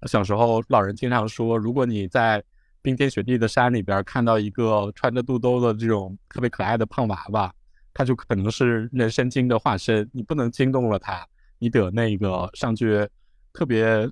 [0.07, 2.43] 小时候老人经常说，如果你在
[2.81, 7.53] 冰天雪地的山里边，看到一个穿着肚兜的这种特别可爱的胖娃娃，
[7.93, 10.09] 他就可能是人参精的化身。
[10.11, 11.27] 你不能惊动了他，
[11.65, 13.09] 你得那个上去
[13.51, 14.07] 特别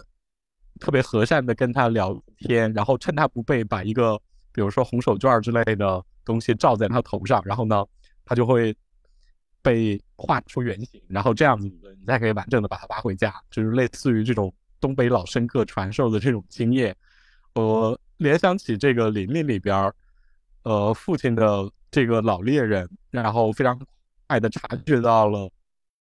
[0.80, 4.20] 特别和善的跟他聊天，然后趁他不备，把一个
[4.52, 7.86] 比如说红手绢之类的东西罩在他头上，然后呢，
[8.26, 8.76] 他就会
[9.62, 11.68] 被画出原形，然后这样子
[12.00, 16.96] 你再可以完整的把他挖回家，就是类似于这种东北老生客传授的这种经验，
[17.54, 17.98] 我。
[18.18, 19.92] 联想起这个林林里边，
[20.62, 23.78] 呃，父亲的这个老猎人，然后非常
[24.28, 25.50] 快的察觉到了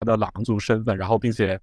[0.00, 1.60] 他的狼族身份，然后并且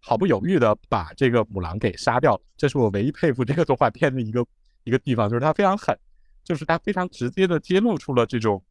[0.00, 2.42] 毫不犹豫的把这个母狼给杀掉了。
[2.56, 4.46] 这是我唯一佩服这个动画片的一个
[4.84, 5.98] 一个地方，就是它非常狠，
[6.44, 8.62] 就是它非常直接的揭露出了这种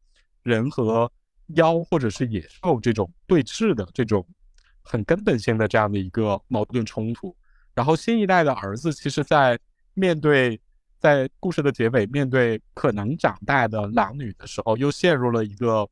[0.44, 1.10] 人和
[1.56, 4.24] 妖或者是野兽这种对峙的这种
[4.82, 7.36] 很根本性的这样的一个矛盾冲突。
[7.74, 9.58] 然后新一代的儿子，其实在
[9.94, 10.60] 面对。
[11.00, 15.88] 在故事的结尾，面对可能长大的狼女的时候，又陷入了一个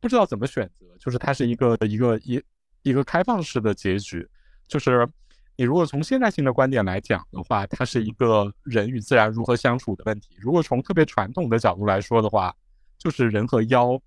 [0.00, 0.86] 不知道怎么选择。
[0.98, 2.42] 就是它是一个一个一
[2.82, 4.28] 一个开放式的结局。
[4.66, 5.08] 就是
[5.56, 12.54] 你如果从现代性的观点来讲的话，它是一个人与自然如何相处的问题；如果从特别传统的角度来说的话，
[12.98, 14.00] 就是人和妖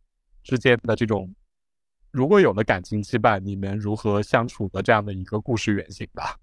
[0.43, 1.33] 之间的这种
[2.11, 6.37] 如果有了感情羁绊，你们如何相处的这样的一个故事原型吧。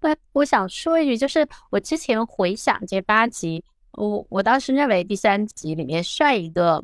[0.00, 6.82] 那我想说一句，就是我之前回想这八集，我我当时认为第三集里面算一个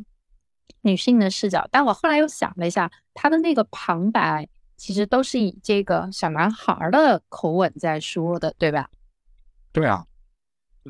[0.85, 8.88] 女性的视角，但我后来又想了一下，他的那个旁白其实都是以这个小男孩的口吻在说的，对吧？
[9.73, 10.07] 对啊，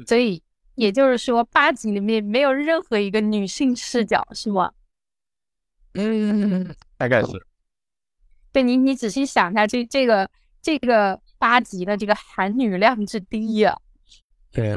[0.06, 0.42] 所以
[0.74, 4.72] 也就是说，八集里面没有任何一个女性视角，是吗？
[5.94, 7.46] 嗯，大概是。
[8.52, 10.30] 对你，你仔细想一下，这这个
[10.60, 11.20] 这个。
[11.36, 13.78] 八集的这个含女量之低呀，
[14.50, 14.72] 对，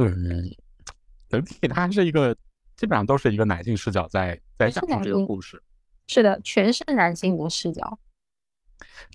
[1.30, 2.36] 整体它是一个
[2.78, 5.62] 基本上都是一个男性视角在在讲述这个故事，
[6.08, 8.00] 是的，全是男性的视角。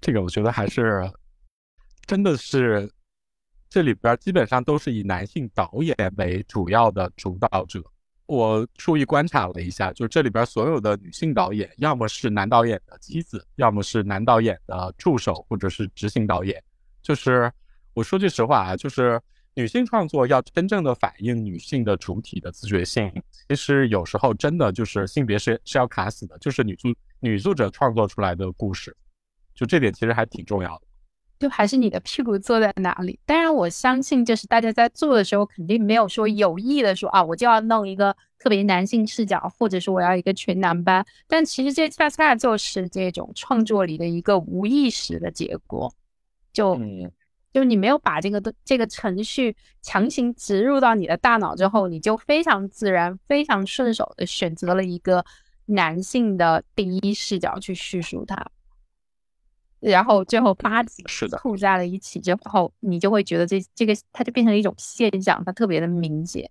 [0.01, 1.11] 这个我觉得还是
[2.05, 2.93] 真的是
[3.71, 7.83] 这里边基本上都是以男性导演为主要的主导者。
[8.27, 16.63] 我注意观察了一下，就是这里边所有的女性导演，要么是男导演的妻子，要么是男导演的助手，或者是执行导演。
[17.03, 17.53] 就是
[17.95, 19.21] 我说句实话啊，就是
[19.55, 23.13] 女性创作要真正的反映女性的主体的自觉性，
[23.49, 26.91] 其实有时候真的就是性别是是要卡死的，就是女作
[27.21, 28.97] 女作者创作出来的故事，
[29.55, 30.83] 就这点其实还挺重要的。
[31.39, 33.19] 就还是你的屁股坐在哪里？
[33.27, 41.05] 当然我相信，就是大家在做的时候肯定没有说有意的说啊，我就要弄一个特别男性视角，或者是我要一个全男班。
[41.27, 45.93] 但其实这恰恰就是这种创作里的一个无意识的结果。
[46.53, 46.79] 就
[47.53, 55.25] 就是你没有把这个的这个程序强行植入到你的大脑之后，你就非常自然、非常顺手的选择了一个
[55.67, 58.51] 男性的第一视角去叙述它，
[59.81, 66.51] 然后最后八集是的凑在了一起之后，你就会觉得这这个它就变成一种现象，它特别的明显。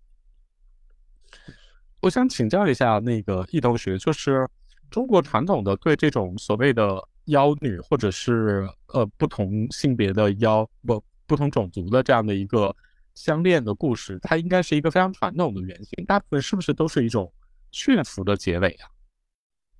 [2.02, 4.48] 我想请教一下那个易同学，就是
[4.90, 12.74] 中国传统的对这种所谓的妖女，或者是呃不同性别的妖不不同种族的这样的一个
[13.16, 17.32] 相恋的故事，它应该是一个非常传统的原型，大部分是不是都是一种
[17.72, 18.88] 驯服的结尾啊？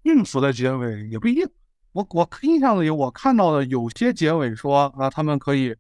[0.04, 1.48] 孕妇的结尾也不一定。
[1.92, 5.76] 我我印象里我看到的有些结尾说啊，他们可以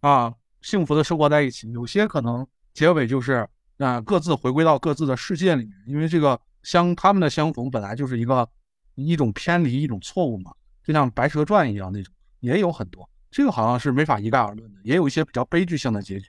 [0.00, 3.48] 啊幸福的生活在一起，有些可能结尾就是
[3.78, 8.48] 啊各自回归到各自的世界里面，因为这个相他们的相逢本来就是一个
[8.96, 10.52] 一种偏离，一种错误嘛，
[10.84, 13.08] 就像《白蛇传》一样那种，也有很多。
[13.30, 16.28] 这个好像是没法一概而论的，也有一些比较悲剧性的结局。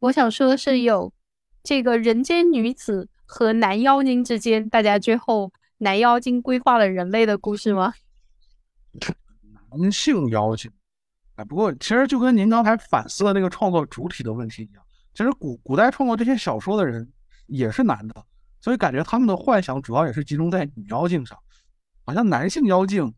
[0.00, 1.12] 我想说的是，有
[1.62, 7.94] 这个人间女子和男妖精之间，大家最后男妖精规划了人类的故事吗？
[9.70, 10.70] 男性妖精，
[11.36, 14.82] 哎，不过其实就跟您刚才反思的那个创作主体的问题一样，
[15.14, 17.10] 其实古古代创作这些小说的人
[17.46, 18.24] 也是男的，
[18.60, 21.38] 所以感觉他们的幻想主要也是集中在女妖精上，
[22.04, 23.12] 好像男性妖精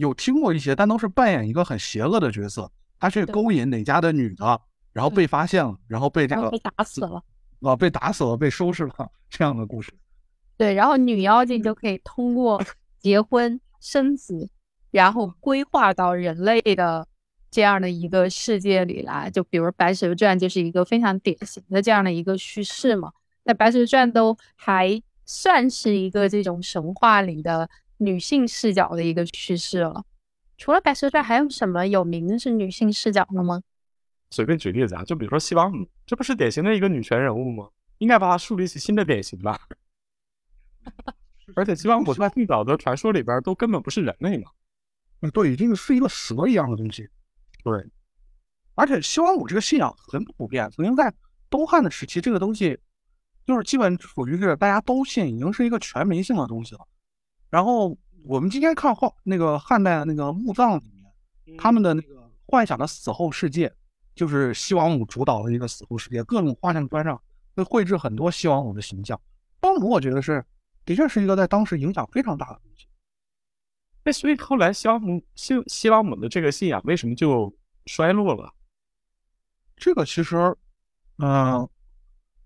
[0.00, 4.60] 有听过一些，但都是扮演一个很邪恶的角色，他去勾引哪家的女的，
[4.92, 7.22] 然后被发现了，然后被这个被打死了。
[7.62, 9.92] 啊被打死了，被收拾了这样的故事。
[10.56, 12.62] 对，然后女妖精就可以通过
[12.98, 14.48] 结婚生子，
[14.90, 17.06] 然后规划到人类的
[17.50, 19.30] 这样的一个世界里来。
[19.30, 23.12] 就比如《白蛇传》就是一个非常典型的这样的一个叙事嘛。
[23.44, 27.68] 那《白蛇传》都还算是一个这种神话里的
[28.00, 30.04] 女性视角的一个趋势了。
[30.56, 33.62] 除了《白蛇传》，还有什么有名的是女性视角的吗？
[34.30, 37.68] 随便举例子啊，就比如说西王母，这不是典型的一个女权人物吗？
[37.98, 39.60] 应该把她树立起新的典型吧。
[41.56, 44.50] 而且西王母在最早的传说里边都根本不是人类嘛。
[45.20, 47.08] 嗯，对，这个是一个蛇一样的东西。
[47.64, 47.90] 对，
[48.74, 51.12] 而且西王母这个信仰很普遍，曾经在
[51.50, 52.78] 东汉的时期，这个东西
[53.44, 56.86] 就是基本属于是大家都信，已经是一个全民性的东西了。
[57.50, 60.90] 然后我们今天看后那个汉代的那个墓葬里
[61.44, 63.72] 面，他们的那个幻想的死后世界，
[64.14, 67.20] 就是西王母主导的一个死后世界，各种画像砖上
[67.54, 69.20] 会绘制很多西王母的形象。
[69.60, 70.44] 西王母我觉得是
[70.84, 72.86] 的确是一个在当时影响非常大的东西。
[74.04, 77.54] 那所以后来西王母西西王母的这个信仰为什么就
[77.86, 78.52] 衰落了？
[79.76, 80.36] 这个其实，
[81.18, 81.68] 嗯、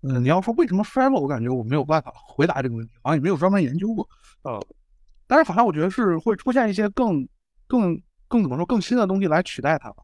[0.01, 4.07] 嗯，你要说为什么衰落，我感觉我没有办法回答这个问题，好像也没有专门研究过。
[4.43, 4.61] 呃，
[5.27, 7.27] 但是反正我觉得是会出现一些更、
[7.67, 10.03] 更、更怎么说更新的东西来取代它吧。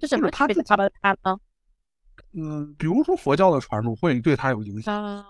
[0.00, 1.38] 是什么他自己取代它呢？
[2.34, 5.24] 嗯，比如说佛教的传入会对它有影响，啊，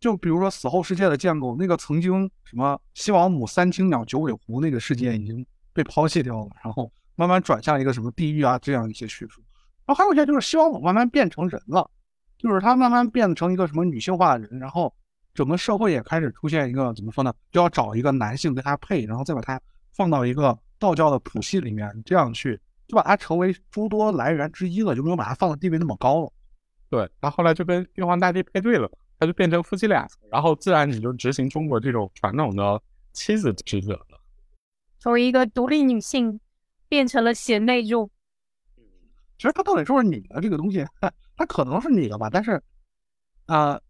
[0.00, 9.42] 就比如说死后世界的建构，那个曾经什么西王母、三青鸟、九尾狐那个事件已经被抛弃掉了，然后慢慢转向一个什么地狱啊这样一些叙述。
[9.86, 11.90] 然后还有一些就是西王母慢慢变成人了，
[12.36, 14.94] 就是她慢慢变成一个什么女性化的人，然后
[15.38, 19.60] 整个社会也开始出现一个怎么说呢，就要找一个男性跟他配，然后再把他
[19.92, 26.32] 放到一个道教的谱系里面，这样去就把它成为诸多来源之一了，就没有把它放的地位那么高了。
[26.90, 32.82] 对，他后来就跟玉皇大帝配对了嘛，他就变成夫妻俩，然后自然你就执行中国这种传统的
[33.12, 34.20] 妻子职责了。
[34.98, 36.40] 从一个独立女性
[36.88, 38.10] 变成了贤内助。
[39.36, 42.60] 其实它到底是不是你的这个东西， 它它可能是你的吧，但是，
[43.46, 43.80] 啊、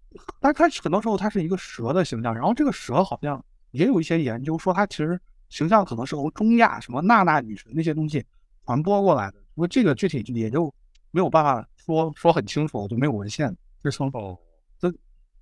[0.40, 8.24] 但是它很多时候它是一个蛇的形象，然后这个蛇好像也有一些研究说它其实形象可能是从中亚什么娜娜女神那些东西
[8.64, 10.72] 传播过来的，不过这个具体也就
[11.10, 14.10] 没有办法说说很清楚，就没有文献支撑。
[14.12, 14.38] 哦，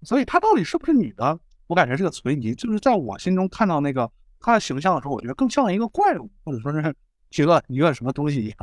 [0.03, 2.55] 所以它到底是不是女的，我感觉这个存疑。
[2.55, 6.79] 就是在我心中看到那个她的形象的时候，我觉得更像一个怪物，或者说是
[7.31, 8.57] 一个一个什么东西一样。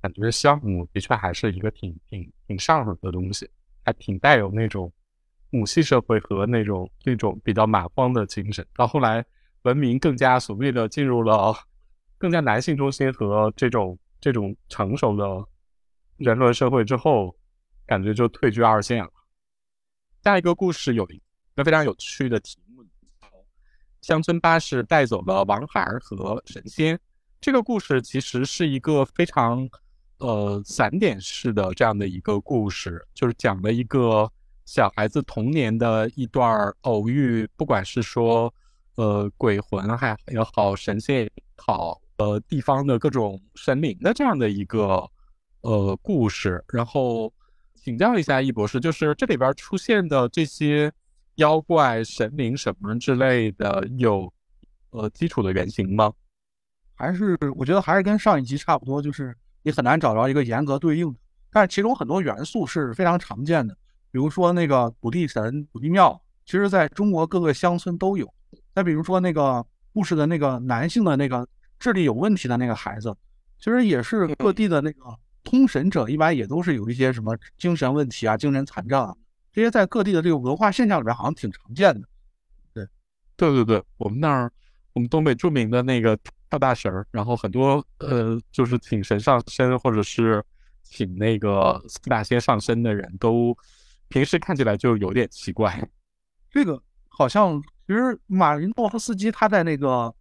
[0.00, 3.48] 感觉项目的确还是一个挺挺挺上手的东西，
[3.84, 4.92] 还挺带有那种
[5.52, 8.66] 母系社会和那种那种比较蛮荒的精神。
[8.74, 9.24] 到后来
[9.62, 11.54] 文明更加所谓的进入了
[12.18, 15.46] 更加男性中心和这种这种成熟的
[16.16, 17.36] 人伦社会之后，
[17.86, 19.10] 感觉就退居二线了。
[20.24, 21.20] 下一个故事有一
[21.54, 22.84] 个非常有趣的题目，
[24.00, 26.98] 乡村巴士带走了王孩儿和神仙。
[27.40, 29.68] 这个故事其实是一个非常
[30.18, 34.30] 呃散点式的这样的一个故事，就是讲了一个
[34.64, 38.52] 小孩子童年的一段偶遇，不管是说
[38.96, 45.08] 呃鬼魂还也好，神仙也好，呃地方的各种神灵的这样的一个
[45.62, 47.32] 呃故事，然后
[47.74, 50.92] 请教一下易博士，就是这里边出现的这些
[51.36, 54.32] 妖怪、神灵什么之类的，有
[54.90, 56.12] 呃基础的原型吗？
[56.94, 61.18] 还是我觉得还是跟上一集差不多，就是你很难找着一个严格对应的，
[61.50, 63.76] 但是其中很多元素是非常常见的，
[64.12, 68.32] 比如说那个土地神、土地庙，其实在中国各个乡村都有。
[68.74, 71.48] 再比如说那个故事的那个男性的那个
[71.80, 73.12] 智力有问题的那个孩子，
[73.58, 75.02] 其实也是各地的那个
[75.42, 79.16] 通神者，一般也都是有一些什么精神问题啊、精神残障啊，
[79.52, 82.06] 这些在各地的这个文化现象里面好像挺常见的。
[82.72, 82.86] 对，
[83.36, 84.52] 对对对，我们那儿
[84.92, 86.16] 我们东北著名的那个。
[86.52, 90.44] 跳大神儿，然后很多呃，就是请神上身，或者是
[90.82, 93.56] 请那个四大仙上身的人都，
[94.12, 95.88] 平时看起来就有点奇怪。
[96.50, 100.14] 这个好像其实马云诺夫斯基他在那个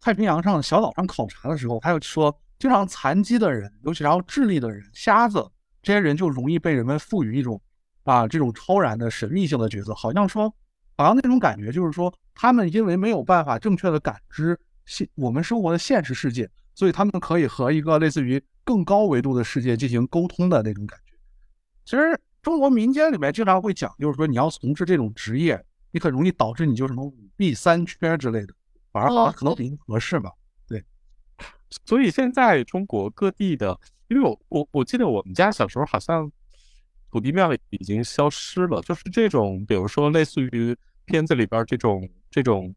[0.00, 5.48] 太平洋上小岛上考察的时候，他就说，经常残疾的人，尤其然后智力的人、瞎子
[5.80, 7.60] 这些人就容易被人们赋予一种
[8.02, 10.52] 啊这种超然的神秘性的角色，好像说，
[10.96, 14.58] 好像那种感觉就是说，他们因为没有办法正确的感知。
[14.86, 21.16] 现我们生活的现实世界，所以他们可以和一个类似于更高维度的世界进行沟通的那种感觉。
[21.86, 28.54] 其实中国民间里面经常会讲，就是说你要从事这种职业，你很容易导致你就什么五弊三缺之类的，
[28.92, 30.30] 反而好像可能比较合适吧。
[30.68, 30.84] 对，
[31.84, 33.76] 所以现在中国各地的，
[34.08, 36.30] 因为我我我记得我们家小时候好像
[37.10, 40.76] 土地庙已经消失了，就是这种，比如说类似于
[41.06, 42.72] 片子里边这种这种。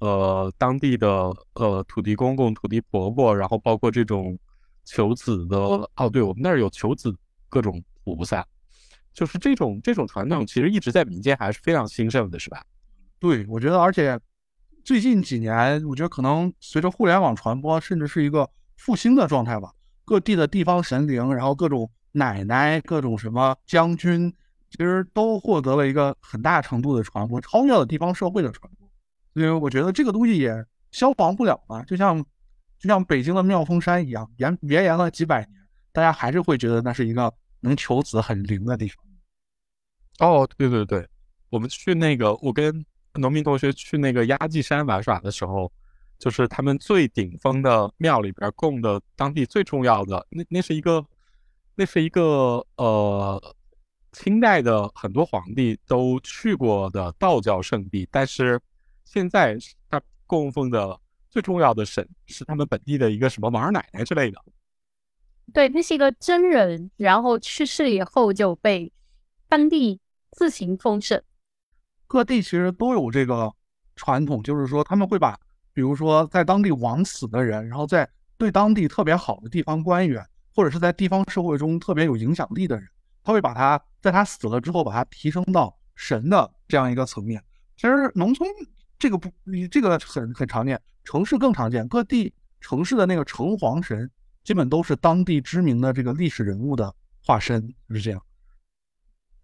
[0.00, 1.08] 呃，当地的
[1.54, 4.38] 呃土地公公、土地婆婆，然后包括这种
[4.84, 7.12] 求子的哦，对我们那儿有求子
[7.48, 8.46] 各种菩萨，
[9.12, 12.62] 就是这种这种传统，其实一直在民间还是非常兴盛的，是吧？
[13.18, 14.18] 对，我觉得，而且
[14.84, 19.72] 最近几年，我觉得可能随着互联网传播，甚至是一个复兴的状态吧。
[20.04, 24.32] 各地的地方神灵，然后各种奶奶、各种什么将军，
[24.70, 28.88] 其实都获得了一个很大程度的传播，超越了地方社会的传播。
[29.34, 32.24] 因为我觉得这个东西也消防不了嘛，就像
[32.78, 35.60] 就像北京的妙峰山一样，延绵延了几百年，
[35.92, 39.04] 大家还是会觉得那是一个能求子很灵的地方。
[40.18, 41.08] 哦，对对对，
[41.50, 42.84] 我们去那个，我跟
[43.14, 45.70] 农民同学去那个压髻山玩耍的时候，
[46.18, 51.04] 就是他们最顶峰的庙里边供的当地最重要的，那那是一个，
[51.74, 53.54] 那是一个呃，
[54.12, 58.60] 清代的很多皇帝都去过的道教圣地，但是。
[59.10, 59.56] 现在
[59.88, 61.00] 他供奉的
[61.30, 64.38] 最重要的神是他们本地的一个什么王二奶奶之类的。
[65.52, 68.92] 对，那是一个真人，然后去世以后就被
[69.48, 70.00] 当地
[70.32, 71.22] 自行封神。
[72.06, 73.52] 各地其实都有这个
[73.96, 75.38] 传统，就是说他们会把，
[75.72, 80.24] 比如说在当地枉死的人，然后在对当地特别好的地方官员，
[80.54, 82.86] 或者是在地方社会中特别有影响力的人，
[83.22, 87.42] 他会把他在他死了之后把他提升到神的这样一个层面。
[87.76, 88.48] 其实农村。
[89.00, 91.86] 这个不，你这个很很常见，城市更常见。
[91.86, 94.10] 各地城市的那个城隍神，
[94.48, 96.90] 基本都是当地知名的这个历史人物的
[97.22, 98.22] 化身，是这样。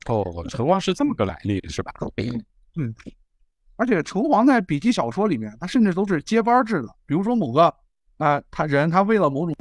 [0.07, 1.93] 哦，城隍是这么个来历，是吧？
[2.77, 2.95] 嗯，
[3.77, 6.89] 而且城隍在笔记小说里面，他甚至都是接班制的。
[7.05, 7.65] 比如说某个
[8.17, 9.55] 啊，他人他为了某种，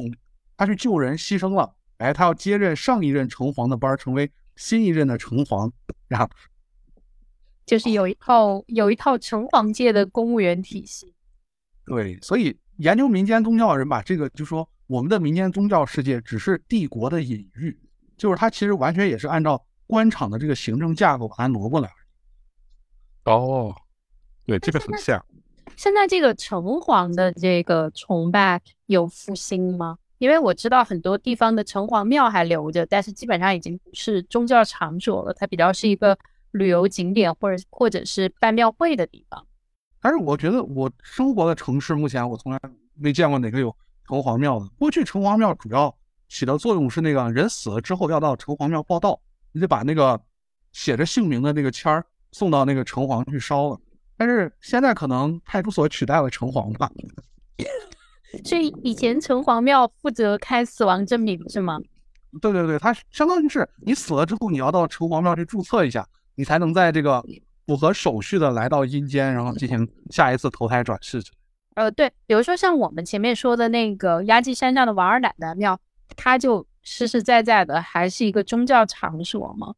[0.55, 5.69] 他去救人牺牲了，哎，他要接任上一任城隍的班，成为新一任的城隍，
[6.07, 6.29] 然后。
[7.65, 11.13] 就是有一套有一套城隍界的公务员体系，
[11.85, 17.77] 对，所以研究民间宗教的人把这个就说我们的民间宗教世界只是帝国的隐喻，
[18.17, 21.89] 就是它其实完全也是按照官场的这个行政架构把它挪过来。
[23.25, 23.75] 哦，
[24.45, 25.23] 对，这个很像。
[25.75, 29.97] 现在这个城隍的这个崇拜有复兴吗？
[30.17, 36.17] 因为我知道很多地方的城隍庙还留着，但是基本上已经不是宗教场所了，它比较是一个。
[36.53, 39.43] 旅游景点或者或者是办庙会的地方，
[39.99, 42.59] 但是我觉得我生活的城市目前我从来
[42.93, 43.75] 没见过哪个有
[44.07, 44.67] 城隍庙的。
[44.77, 45.95] 过去城隍庙主要
[46.29, 49.19] 起的作用是那个人死了之后要到城隍庙报道，
[49.51, 50.19] 你得把那个
[50.71, 53.79] 写着姓名的那个签儿送到那个城隍去烧了。
[54.17, 56.89] 但是现在可能派出所取代了城隍吧。
[58.45, 61.79] 所以以前城隍庙负责开死亡证明是吗？
[62.41, 66.07] 对对对，它相当于是你死了之后你要到城隍庙去注册一下。
[66.35, 67.23] 你才能在这个
[67.67, 71.21] 符合手续的来到阴间，然后进行下一次投胎转世。
[71.75, 75.79] 呃，对，比如说像我们前面说的那个压髻山上的王二奶奶庙，
[76.15, 79.75] 它就实实在在的还是一个宗教场所嘛。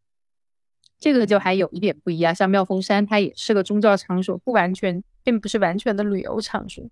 [0.99, 6.83] 这个就还有一点不一样，像妙峰山，它也是个宗教场所，不完全，并不是完全的旅游场所。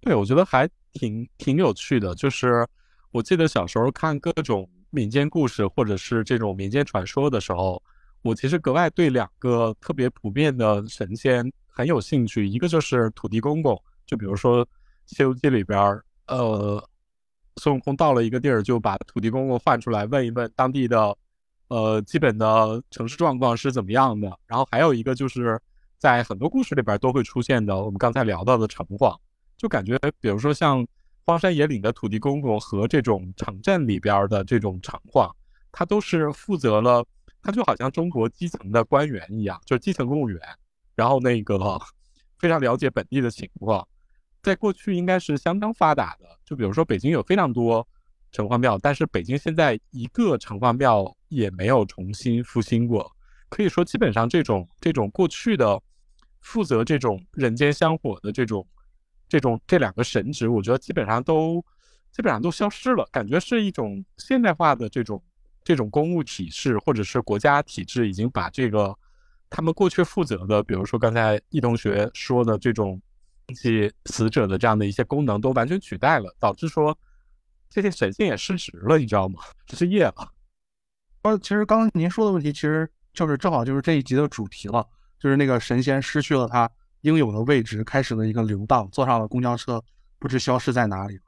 [0.00, 2.66] 对，我觉得还挺挺有趣的，就是。
[3.12, 7.82] 我记得小时候看各种民间故事或者是这种民间传说的时候，
[8.20, 12.46] 我其实格外对两个特别普遍的神仙很有兴趣。
[12.46, 14.64] 一个就是土地公公，就比如说
[15.06, 15.78] 《西游记》里边，
[16.26, 16.82] 呃，
[17.56, 21.16] 孙悟空到了一个地儿，就把土地公公唤出来问一问当地的，
[21.68, 24.38] 呃，基本的城市状况是怎么样的。
[24.46, 25.60] 然后还有一个就是
[25.98, 29.16] 在很多故事里边都会出现的，我们刚才聊到的城隍，
[29.56, 30.86] 就感觉比如说像。
[31.28, 35.28] 荒山野岭的土地公公和这种城镇里边的这种城隍，
[35.72, 37.04] 他都是负责了，
[37.42, 40.40] 他就好像中国基层的官员一样，就是基层公务员，
[40.94, 41.58] 然后那个
[42.38, 43.84] 非常了解本地的情况，
[44.46, 46.26] 在过去应该是相当发达的。
[46.44, 47.86] 就比如说北京有非常多
[48.30, 53.10] 城隍庙，但是北京现在一个城隍庙也没有重新复兴过，
[53.48, 55.82] 可以说基本上这种这种过去的
[56.40, 58.66] 负责这种人间香火的这种。
[59.28, 61.60] 这种这两个神职，我觉得基本上都
[62.12, 65.20] 基本上都消失了，感觉是一种现代化的这种
[65.64, 68.96] 这种公务体制或者是国家体制，已经把这个
[69.50, 73.02] 他们过去负责的，比如说刚才易同学说的这种
[73.54, 76.96] 祭死者的这样的一些功能都完全取代了，导致说
[77.70, 79.40] 这些神仙也失职了，你知道吗？
[79.68, 80.32] 失业了。
[81.22, 84.86] 呃，其实刚刚您说的问题，其实就是正好就是这一集的主题了，
[85.18, 86.70] 就是那个神仙失去了他。
[87.02, 89.80] 应有的位置开始了一个流荡，坐上了公交车，
[90.18, 91.22] 不知消失在哪里了。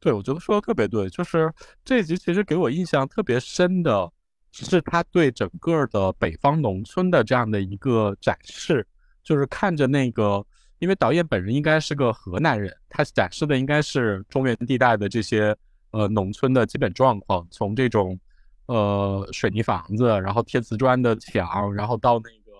[0.00, 1.52] 对，我觉得说的特别对，就是
[1.84, 4.10] 这一集其实给我印象特别深的
[4.52, 8.86] 是他对整个的北方农村的这样的一个展示，
[9.22, 10.42] 就是看着那个，
[10.82, 15.56] 因为导演本人应该是个河南人，他展示的应该是中原地带的这些
[15.92, 18.18] 呃农村的基本状况，从这种
[18.66, 22.52] 呃水泥房子，然后贴瓷砖的墙，然后到那个。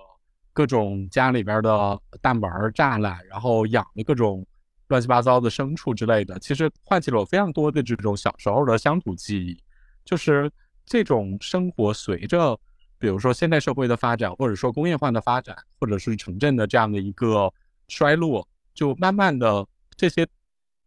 [0.55, 2.43] 各种家里边的大门
[2.75, 4.47] 栅栏，然后养的各种
[4.89, 9.59] 乱七八糟的牲畜之类的，其实唤起了我非常多的这种小时候的乡土记忆。
[10.05, 10.53] 就是
[10.85, 12.55] 这种生活随着，
[12.99, 17.51] 比如说现代社会的发展，或者说工业化的发展，或者是城镇的这样的一个
[17.89, 19.66] 衰落，就慢慢的
[19.97, 20.26] 这些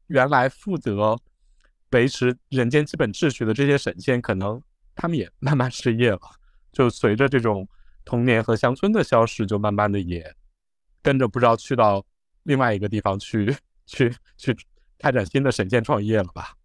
[0.08, 1.18] 原来负责
[1.92, 4.62] 维持人间基本秩序的这些神仙，可能
[4.96, 6.22] 他们也慢慢失业了。
[6.72, 7.68] 就随着这种。
[8.08, 10.36] 童年和乡村的消失，就慢慢的也
[11.02, 12.06] 跟着不知道去到
[12.44, 14.56] 另外一个地方去去去
[15.00, 16.56] 开展新的神仙创业了吧？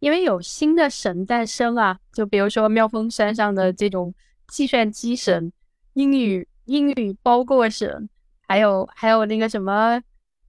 [0.00, 4.14] 因为有新的神诞生啊，就比如说妙峰山上的这种
[4.48, 5.50] 计算机神、
[5.94, 8.10] 英语英语包过神，
[8.54, 10.00] 还有还有那个什么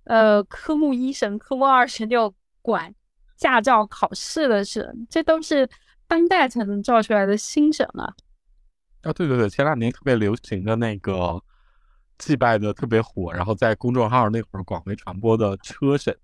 [0.03, 2.31] 呃科目一神、科目二神，就
[2.61, 2.93] 管
[3.35, 5.67] 驾照考试的神，这都是
[6.07, 8.13] 当代才能造出来的新神啊。
[9.01, 11.41] 啊，对对对，前两年特别流行的那个
[12.19, 16.15] 祭拜的特别火，然后在公众号那会儿广为传播的车神，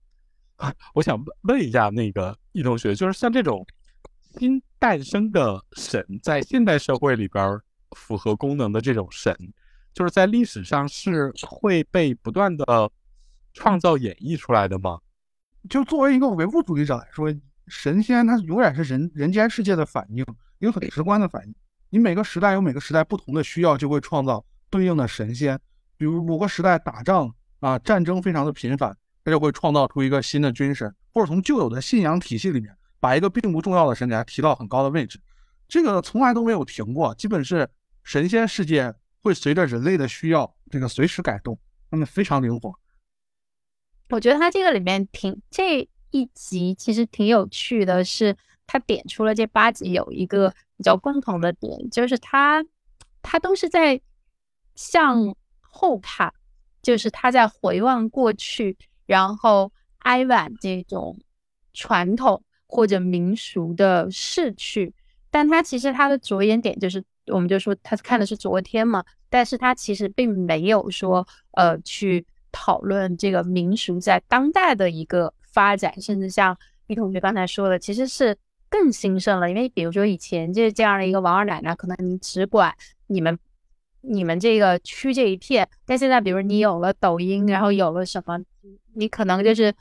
[0.94, 3.66] 我想问一下那个易同学，就是像这种
[4.38, 7.60] 新诞生的神，在现代社会里边
[7.98, 9.36] 符合功能的这种神，
[9.94, 12.90] 就是在历史上是会被不断的
[13.54, 15.00] 创造演绎出来的吗？
[15.70, 17.34] 就作为一个唯物主义者来说，
[17.68, 20.26] 神仙它永远是人人间世界的反应，
[20.60, 21.54] 一个很直观的反应。
[21.90, 25.60] 你每个时代有每个时代不同的需要，就会创造对应的神仙。
[25.98, 35.20] 比如某个时代打仗啊，战争非常的频繁，它就会创造出一个新的军神，或者从旧有的信仰体系里面把一个并不重要的神给它提到很高的位置。
[35.68, 37.70] 这个从来都没有停过，基本是
[38.04, 41.58] 神仙世界会随着人类的需要这个随时改动，
[41.90, 42.74] 他们非常灵活。
[44.10, 48.36] 我觉得他这个里面挺这一集其实挺有趣的，是
[48.68, 50.54] 他点出了这八集有一个。
[50.82, 52.66] 比较共同的点就是他，
[53.22, 54.02] 他都是在
[54.74, 56.34] 向后看，
[56.82, 61.20] 就是他在回望过去，然后哀婉这种
[61.72, 64.92] 传统或者民俗的逝去。
[65.30, 76.58] 但他其实他的着眼点就是，我们就说他看的是昨天嘛，但是他其实并没有说呃去讨论这个民俗在当代的一个发展，甚至像
[76.88, 78.38] 李同学刚才说的，其实是。
[78.74, 82.74] 更兴盛了，因为比如说以前就是这样的一个王二奶奶，可能你只管
[83.08, 83.38] 你们
[84.00, 88.40] 你们这个区这一片，但现在比如你有了抖音，然后有了什么，
[88.94, 89.74] 你可能就是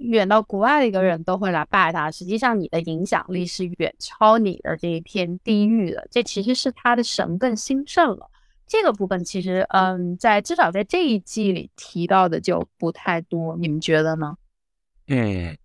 [0.00, 2.10] 远到国外的一个人都会来拜他。
[2.10, 8.30] 实际上你的影响力是远超你的这一片地域的，这其实是他的神更兴盛了。
[8.66, 14.36] 这个部分其实嗯，在至少在这一季里提到的就不太多，你们觉得呢？
[15.08, 15.56] 嗯。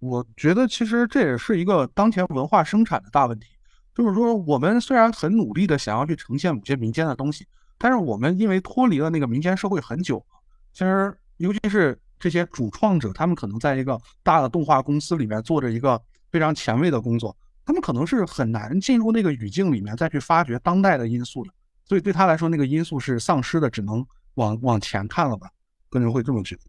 [0.00, 3.48] 我觉得其实这也是一个当前文化生产的大问题，
[3.92, 7.44] 就是说我们虽然很努力的想要去呈现某些民间的东西，
[7.76, 10.24] 但是我们因为脱离了那个民间社会很久了，
[10.72, 16.00] 其实尤其是这些主创者，他们可能在一个大的动画公司里面做着一个
[16.30, 21.50] 非常前卫的工作，他们可能是很难进入那个语境里面再去发掘当代的因素的。
[21.84, 24.04] 所以对他来说，那个因素是丧失的，只能
[24.34, 25.48] 往往前看了吧？
[25.88, 26.62] 个人会这么觉得。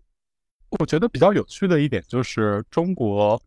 [0.79, 3.41] 我觉得比较有趣的一点就是中国。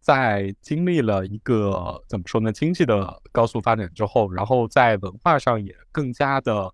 [0.00, 6.68] 在经历了一个怎么说呢，经济的高速发展之后，然后在文化上也更加的，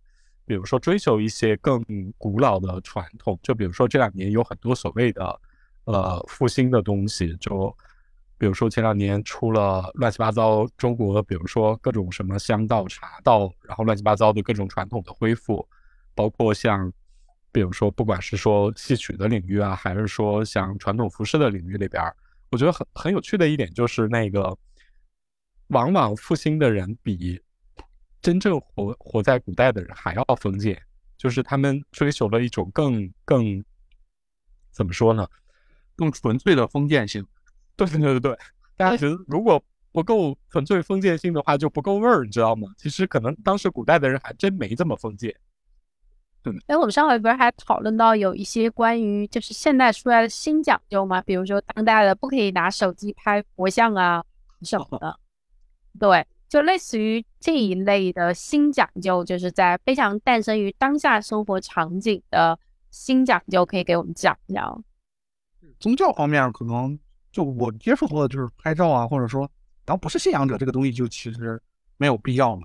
[0.48, 1.84] 比如说追求一些更
[2.16, 5.40] 古老的传统，就比如说这两年有很多所谓的
[5.84, 7.76] 呃复兴的东西，就
[8.38, 15.68] 比如说前两年出了乱七八糟中国，比如说各种什么香道茶道，然后乱七八糟的各种传统的恢复，
[16.14, 16.90] 包括像
[17.52, 22.02] 比如说不管是说戏曲的领域啊，还是说像传统服饰的领域里边。
[22.50, 24.56] 我觉得很很有趣的一点就是，那个
[25.66, 27.38] 往往复兴的人比
[28.20, 30.80] 真正活活在古代的人还要封建，
[31.16, 33.64] 就是他们追求了一种更更
[34.70, 35.26] 怎么说呢，
[35.96, 37.24] 更纯粹的封建性。
[37.76, 38.38] 对对对对，
[38.76, 39.62] 大家觉得如果
[39.92, 42.68] 不够纯粹封建性的话，就不够味儿，你知道吗？
[42.76, 45.34] 其实可能当时古代的人还真没这么封建。
[46.66, 51.20] 哎，我们上回不是还讨论到有一些关于就是现代出来的新讲究吗？
[51.22, 54.24] 比如说当代的不可以拿手机拍佛像啊
[54.62, 55.18] 什么的。
[55.98, 62.58] 对，就类似于这一类的新讲究，就是在非常诞生于当下生活场景的
[62.90, 64.84] 新讲究，可以给我们讲讲。
[65.78, 66.98] 宗教方面，可能
[67.30, 69.42] 就我接触过的就是拍照啊，或者说，
[69.84, 71.60] 然后不是信仰者这个东西就其实
[71.96, 72.62] 没有必要嘛。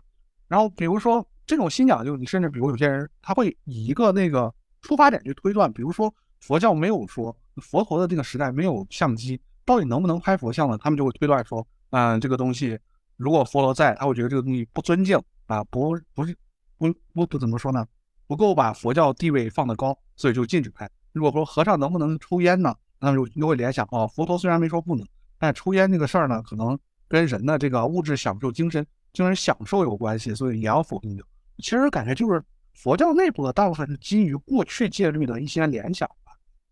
[0.48, 1.26] 然后比如说。
[1.46, 10.78] 这种新讲究，你甚至比如有些人他会以一个那个出发点去推断，比如说佛教没有说佛陀的这个时代没有相机，到底能不能拍佛像呢？
[10.78, 12.80] 他们就会推断说，嗯，这个东西
[13.18, 16.36] 如果佛陀在，他会觉得这个东西不尊敬啊，不不是
[16.78, 17.86] 不不不怎么说呢？
[18.28, 20.90] 不够把佛教地位放得高，所以就禁止拍。
[21.12, 22.74] 如果说和尚能不能抽烟呢？
[23.00, 25.06] 那么就就会联想，哦，佛陀虽然没说不能，
[25.38, 31.26] 但抽烟这个事儿呢，可能跟人的这个物质享受、精神精神享受有关系，所以也要否定掉。
[31.58, 32.42] 其实感觉就是
[32.74, 36.32] 佛教内部的大部分是基于过去戒律的一些联想吧，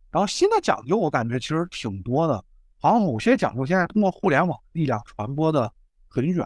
[0.10, 2.44] 然后新的讲究我感觉其实挺多的，
[2.80, 5.72] 好像某些讲究现在通过互联网力量传播的
[6.12, 6.45] 很远，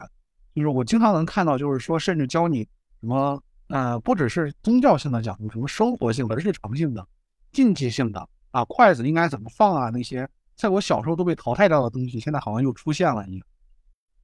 [0.53, 2.61] 就是我经常能看到，就是说甚至教你
[3.01, 7.05] 什么，呃，不只是宗教性的讲究，什么生活性的、日常性的、
[7.51, 13.45] 禁忌性的啊，筷子应该怎么放啊，那些在我小时候都被淘汰掉的东西，现在好像又出现了一样。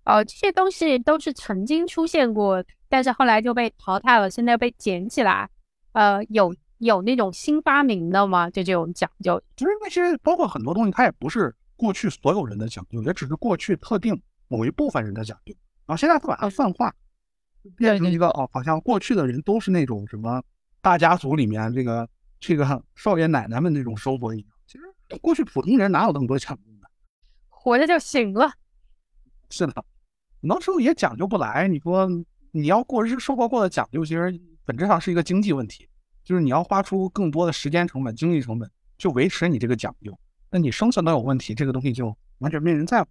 [0.06, 2.64] 哦，这些东西都是曾经出现过。
[2.90, 5.50] 但是后来就被淘汰了，现在被捡起来。
[5.94, 8.50] 呃，有有那种新发明的吗？
[8.50, 14.20] 就这种讲究，就是那些包括很多东西，它也不是过去所有人的讲究，也只是过去特定
[14.52, 15.56] 某一部分人的讲究。
[15.86, 16.94] 然后现在他把它泛化，
[17.78, 20.44] 变成一个哦，好像过去的人都是那种什么
[20.82, 22.08] 大家族里面这个
[22.40, 24.48] 这个 少爷奶奶们那种生活一样。
[24.68, 24.84] 其实
[25.22, 26.88] 过去普通人哪有那么多讲究呢？
[27.50, 28.52] 活着就行了。
[29.50, 29.86] 是的，
[30.42, 31.68] 很多时候也讲究不来。
[31.68, 32.10] 你说。
[32.54, 35.88] 你要过日生活过得讲究，其实本质上是一个经济问题，
[36.22, 40.14] 就是你要花出更多的时间成本、精力成本，就维持你这个讲究。
[40.50, 43.08] 那你生存都有问题，这个东西就完全没人在乎。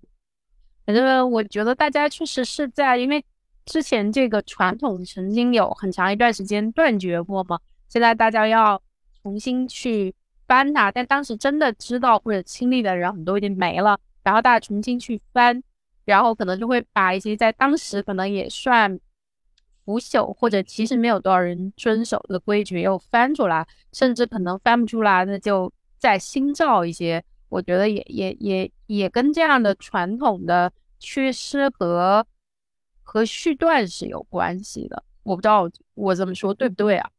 [0.86, 3.24] 反正我觉得大家确实是在，因为
[3.64, 7.58] 之前这个传统曾经有很长一段时间断绝过嘛，
[7.88, 8.80] 现在大家要
[9.22, 10.14] 重新去
[10.46, 15.62] 翻它，但当时真的知道或者亲历的人很多已经没了，然后大家重新去翻，
[16.04, 18.98] 然后可能就会把一些在当时可能也算。
[19.86, 27.24] 腐朽或者其实没有多少人遵守的规矩又翻出来，甚至可能翻不出来，那就再新造一些。
[27.50, 32.26] 我觉得也也也也跟这样的传统的缺失和
[33.02, 35.04] 和续断是有关系的。
[35.22, 37.10] 我不知道我这么说对不对啊？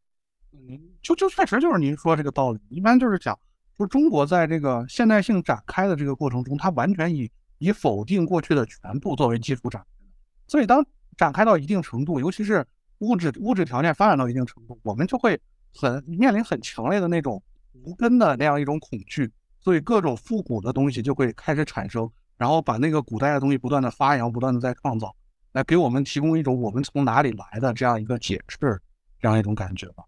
[0.54, 2.60] 嗯，就就确实就是您说这个道理。
[2.70, 3.38] 一般就是讲，
[3.78, 7.30] 说中国在这个现代性展开的这个过程中，它完全以
[7.60, 10.12] 以否定过去的全部作为基础展开的，
[10.48, 10.84] 所以当。
[11.18, 12.66] 展开到一定程度，尤其是
[13.00, 15.40] 物质物质条件发展到一定程度，我们就会
[15.76, 17.44] 很面临很强烈的那种
[17.84, 19.30] 无根的那样一种恐惧，
[19.62, 25.16] 所以各种复古的东西就会开始产生，然后把那个古代的东西不断的发扬，不断的在创造，
[25.54, 28.82] 来给我们提供一种我们从哪里来的这样一个解释，
[29.20, 30.04] 这样一种感觉吧。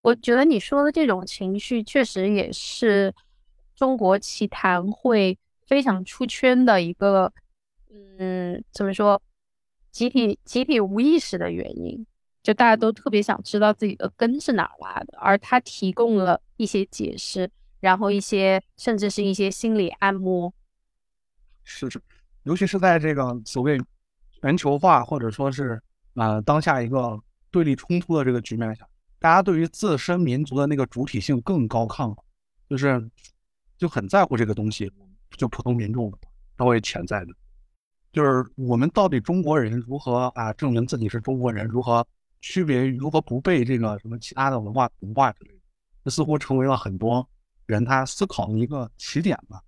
[0.00, 3.14] 我觉得你说的这种情绪，确实也是
[3.76, 7.32] 中国奇谈会非常出圈的一个，
[8.18, 9.20] 嗯，怎么说？
[9.90, 12.06] 集体集体无意识的原因，
[12.42, 17.50] 就大家都特别想知道自己的根是哪来的，而他提供了一些解释，
[17.80, 20.52] 然后一些甚至是一些心理按摩。
[21.62, 22.00] 是是，
[22.44, 23.78] 尤其是在这个所谓
[24.40, 25.80] 全球化或者说是
[26.14, 27.18] 啊当下一个
[27.50, 32.16] 对立冲突的这个局面下，大家对于自身民族的那个主体性更高亢了，
[32.68, 33.10] 就是
[33.76, 34.90] 就很在乎这个东西，
[35.36, 36.12] 就普通民众
[36.56, 37.32] 稍微潜在的。
[38.10, 42.04] 就是我们到底中国人如何啊证明自己是中国人，如何
[42.40, 45.60] 区别于如何不被这个什么其他的文化同化之类的，
[46.04, 47.28] 这似乎成为了很多
[47.68, 49.62] 人他思考的一个起点吧。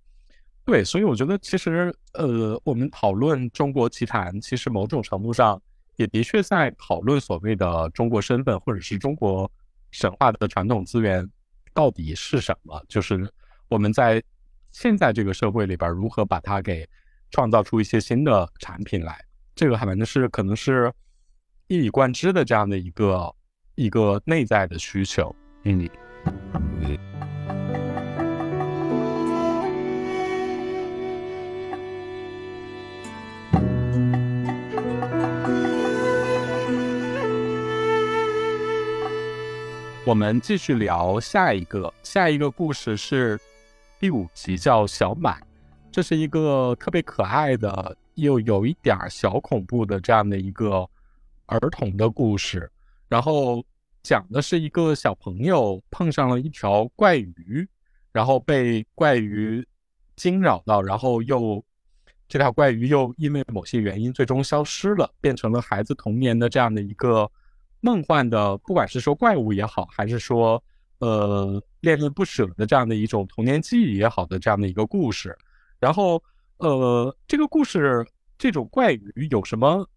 [0.65, 5.59] 对，所以我觉得其实呃，我们讨论中国奇谭，其实某种程度上
[5.95, 9.49] 也的确在讨论所谓的中国身份，或者是中国
[9.91, 11.25] 神话的传统资源
[11.73, 13.25] 到底是什么，就是
[13.69, 14.21] 我们在
[14.71, 16.85] 现在这个社会里边如何把它给。
[17.33, 19.17] 创造出一些新的产品来，
[19.55, 20.91] 这个还反正是可能是
[21.67, 23.33] 一以贯之的这样的一个
[23.75, 25.33] 一个内在的需求。
[25.63, 25.89] 嗯，
[40.03, 43.39] 我们继续聊下一个，下一个故事是
[43.99, 45.39] 第五集，叫小满。
[45.91, 50.89] 这是一个特别可爱的，又有一点小恐怖的这样的一个
[51.45, 52.69] 儿童的故事。
[53.07, 53.63] 然后
[54.01, 57.67] 讲的是一个小朋友碰上了一条怪鱼，
[58.11, 59.63] 然后被怪鱼
[60.15, 61.63] 惊扰到，然后又
[62.27, 67.31] 这条怪鱼又因为某些原因最终消失了，变成了孩子童年的这样的一个
[67.81, 70.63] 梦幻的，不管是说怪物也好，还是说
[70.99, 75.37] 呃恋恋不舍的这样的一种童年记忆也好的这样的一个故事。
[75.79, 76.23] 然后，
[76.57, 78.05] 呃，这个故事
[78.37, 79.87] 这种怪鱼有什么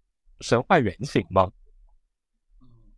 [0.41, 1.51] 神话原型吗？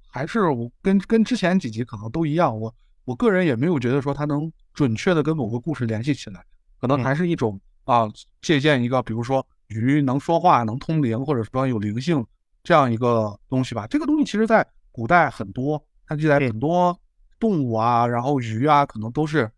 [0.08, 2.74] 还是我跟跟之前几集可能都一样，我
[3.04, 6.42] 我个人也没有觉得说它能准确的跟某个故事联系起来，
[6.80, 8.08] 可能还是一种啊
[8.40, 12.24] 借鉴一个，比如说鱼能说话、能通灵，或者说有灵性
[12.62, 13.86] 这样一个东西吧。
[13.88, 14.66] 这个东西其实在
[14.96, 16.98] 古代很多，它记载很多
[17.38, 19.52] 动物啊，然后鱼啊，可能都是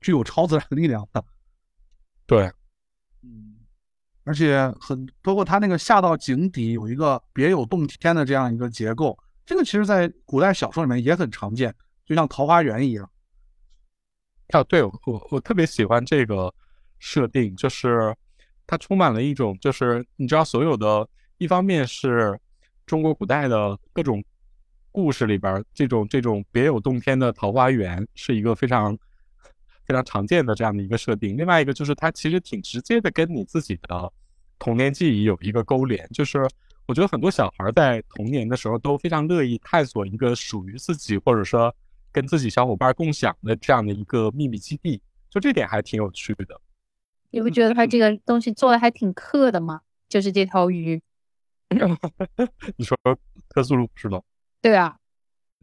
[0.00, 1.22] 具有超自然力量的。
[2.24, 2.50] 对，
[3.20, 3.58] 嗯，
[4.24, 9.14] 而且很包括它那个下到井底有一个别有洞天的这样一个结构，
[9.44, 11.74] 这个其实在古代小说里面也很常见，
[12.06, 13.06] 就像桃花源一样。
[14.54, 14.92] 啊，对我
[15.30, 16.50] 我特别喜欢这个
[16.98, 18.16] 设定，就是
[18.66, 21.06] 它充满了一种，就是你知道，所有的
[21.36, 22.40] 一方面是
[22.86, 24.24] 中国古代的各种
[24.92, 28.96] 故事里边，这种这种别有洞天的桃花源是一个非常。
[29.84, 34.12] 非常常见的这样的一个设定，另外一个就是它其实挺直接的跟你自己的
[34.56, 36.38] 童年记忆有一个勾连，就是
[36.86, 41.74] 我觉得很多小孩在童年的时候都非常乐意探索一个属于自己或者说
[42.12, 46.60] 跟自己小伙伴共享的这样的一个秘密基地，就这点还挺有趣的。
[47.30, 49.80] 你不觉得他这个东西做的还挺克的吗？
[50.08, 51.02] 就是这条鱼，
[52.76, 52.96] 你说
[53.48, 54.22] 特苏鲁是吗？
[54.62, 54.96] 对啊。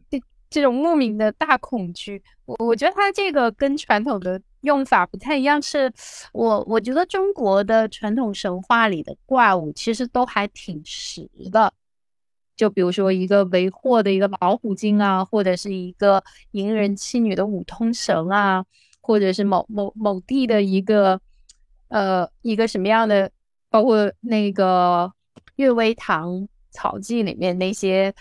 [0.08, 5.62] 这这种莫名的大恐惧，我我觉得它这个跟传统的用法不太一样。
[5.62, 5.92] 是
[6.32, 11.72] 我我觉得中国的传统神话里的怪物其实都还挺实的，
[12.56, 18.64] 就比如说一个为祸的一个老虎精啊，或者是一个淫人妻女的五通神啊，
[19.00, 21.20] 或者是某某某地的一个
[21.88, 23.30] 呃一个什么样的，
[23.68, 25.12] 包括那个
[25.54, 28.12] 《岳微堂草记》里面那些。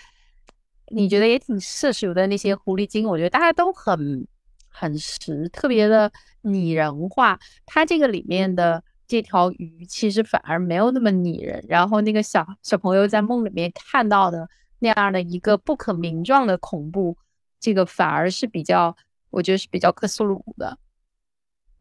[0.92, 4.28] 你觉得也挺世俗的那些狐狸精，我觉得大家都很
[4.68, 6.12] 很实，特别的
[6.42, 7.40] 拟人化。
[7.66, 14.48] 它这个里面的这条鱼其实反而没有那么拟人，然后那个小小朋友在梦里面看到的
[14.80, 17.18] 那样的一个不可名状的恐怖，
[17.60, 18.96] 这个反而是比较，
[19.30, 20.78] 我觉得是比较克苏鲁的。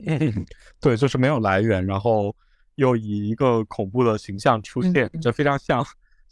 [0.07, 0.47] 嗯，
[0.81, 2.35] 对，就是没有来源，然后
[2.77, 5.85] 又以一个恐怖的形象出现，这非常像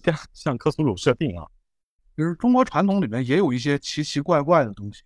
[0.02, 1.46] 像像克苏鲁设定啊。
[2.16, 5.02] 其实中国传统里面也有一些奇奇怪怪的东西，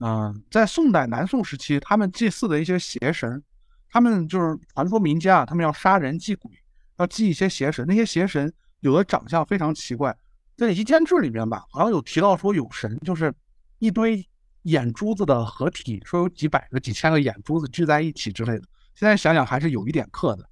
[0.00, 3.40] 嗯，在宋代南宋时期，他们祭祀的一些邪神，
[3.88, 6.50] 他们就是传说民间啊，他们要杀人祭鬼，
[6.96, 7.86] 要祭一些邪神。
[7.86, 10.12] 那些邪神有的长相非常奇怪，
[10.56, 13.32] 在《夷坚志》里面吧，好像有提到说有神就是
[13.78, 14.28] 一堆
[14.62, 18.64] 眼珠子的合体，说有几百个、几千个眼珠子聚在一起之类的。
[18.96, 20.50] 现在想想还是有一点克的，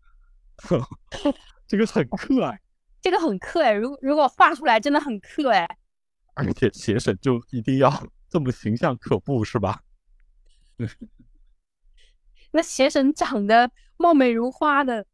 [1.67, 2.61] 这个很克哎，
[3.03, 5.69] 这个很克哎，如如果画出来真的很克哎。
[6.37, 7.91] 而且邪神就一定要
[8.29, 9.83] 这么形象可怖是吧？
[12.53, 15.07] 那邪神长得貌美如花的，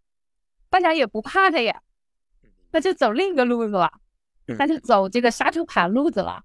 [0.68, 1.83] 大家也不怕他呀。
[2.73, 3.93] 那就走另一个路子了，
[4.59, 6.45] 那就走这个杀猪盘路子了。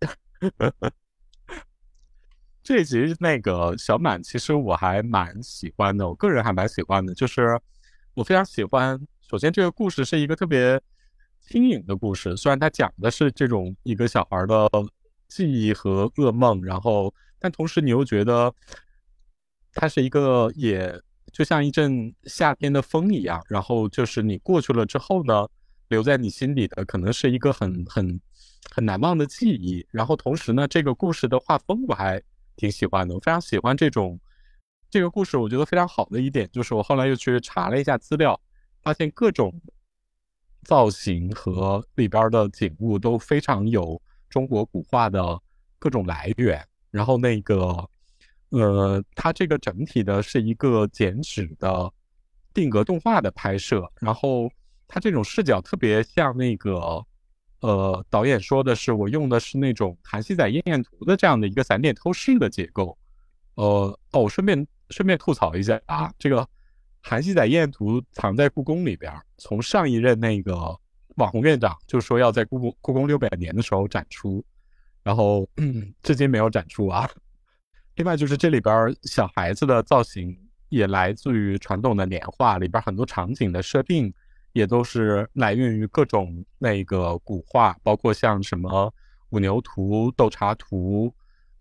[2.62, 7.60] 这集那个小满，其实我还蛮喜欢的，我个人还蛮喜欢的，就是
[8.14, 8.98] 我非常喜欢。
[9.20, 10.80] 首先，这个故事是一个特别。
[11.40, 14.68] 轻盈的故事，虽然它讲的是这种一个小孩的
[15.28, 18.52] 记忆和噩梦，然后，但同时你又觉得
[19.72, 21.00] 它是一个也
[21.32, 23.42] 就像一阵夏天的风一样。
[23.48, 25.48] 然后就是你过去了之后呢，
[25.88, 28.20] 留在你心里的可能是一个很很
[28.70, 29.84] 很难忘的记忆。
[29.90, 32.22] 然后同时呢，这个故事的画风我还
[32.56, 34.18] 挺喜欢的，我非常喜欢这种
[34.88, 35.36] 这个故事。
[35.36, 38.40] 我觉得非常好的一点就是，我后来又去查了一下资料，
[38.82, 39.52] 发现各种
[40.62, 45.40] 造型和里边的景物都非常有中国古画的
[45.78, 46.66] 各种来源。
[46.90, 47.88] 然后那个。
[48.52, 51.88] 呃，它这个整体的是一个剪纸的
[52.52, 54.50] 定格动画的拍摄，然后
[54.88, 57.06] 它这种视角特别像那个，
[57.60, 62.98] 呃，导演说的是我用的是那种韩熙载夜宴图的这样的一个散点透视的结构。
[63.54, 66.44] 呃，哦，顺便顺便吐槽一下啊，这个
[67.02, 70.54] 韩熙载夜宴图藏在故宫里边，从上一任那个
[71.16, 74.44] 网红院长就说要在故宫故宫六百年的时候展出，
[75.02, 75.48] 然后
[76.02, 77.10] 至今没有展出啊。
[77.96, 80.38] 另外就是这里边小孩子的造型
[80.68, 84.12] 也来自于传统的年画，里边很多场景的设定
[84.52, 88.92] 也都是来源于各种那个古画，包括像什么
[89.30, 91.12] 五牛图、斗茶图、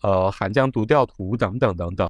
[0.01, 2.07] 呃寒江独钓图等等等等。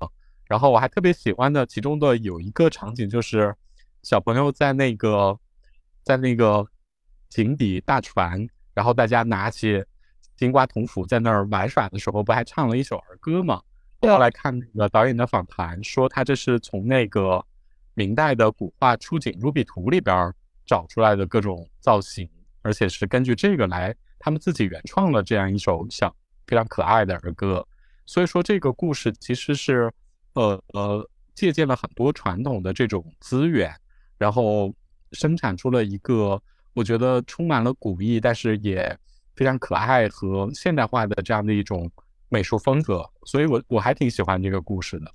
[0.49, 3.55] 然后我还特别喜欢的其中的有一个场景，就是
[4.01, 5.39] 小朋友在那个
[6.03, 6.65] 在那个
[7.29, 9.85] 井底大船，然后大家拿起
[10.35, 13.61] 金瓜铜斧在那儿玩耍的时候，不还唱了一首儿歌吗？
[14.01, 17.45] 后来看那个导演的访谈，说他这是从那个
[17.93, 20.33] 明代的古画《出井入壁图》里边
[20.65, 22.27] 找出来的各种造型，
[22.63, 26.15] 而且是根据这个来，他们自己原创了这样一首小
[26.47, 27.63] 非常可爱的儿歌。
[28.07, 29.93] 所以说，这个故事其实是
[30.39, 33.73] 呃呃借鉴了很多传统的这种资源，
[34.17, 34.73] 然后
[35.11, 36.41] 生产出了一个
[36.73, 38.97] 我觉得充满了古意，但是也
[39.35, 41.89] 非常可爱和现代化的这样的一种。
[42.31, 45.11] 美术风格，所以我我还挺喜欢这个故事的。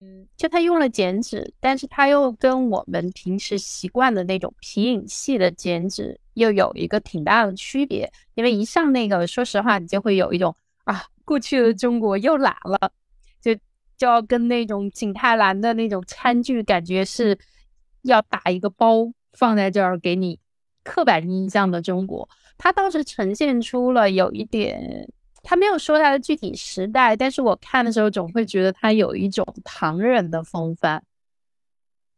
[0.00, 8.10] 嗯，就他用了剪纸，但是他又跟我们平时习惯的那种皮影戏的剪纸又有一个挺大的区别。
[8.34, 12.90] 因为一上那个，说实话，你就会有一种啊，过去的中国又来了，
[13.98, 17.38] 就要跟那种景泰蓝的那种餐具感觉是
[18.02, 20.38] 要打一个包放在这儿给你
[20.82, 22.26] 刻板印象的中国。
[22.56, 25.06] 它倒是呈现出了有一点。
[25.44, 31.02] 他没有说他的具体时代，但是我看的时候总会觉得他有一种唐人的风范，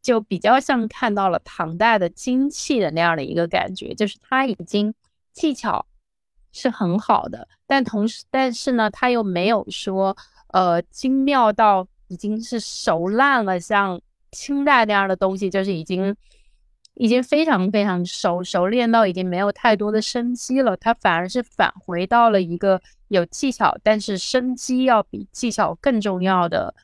[0.03, 4.93] 就比较像看到了唐代的精气的那样的一个感觉，就是他已经
[5.33, 5.87] 技巧
[6.51, 10.17] 是很好的，但同时，但是呢，他又没有说
[10.53, 16.17] 呃精妙到已经是熟烂了，像清代那样的东西，就是已经。
[16.95, 26.75] 已经非常非常熟熟练到已经没有太多的生机了，它反而是返回到了一个有技巧，但是生机要比技巧更重要的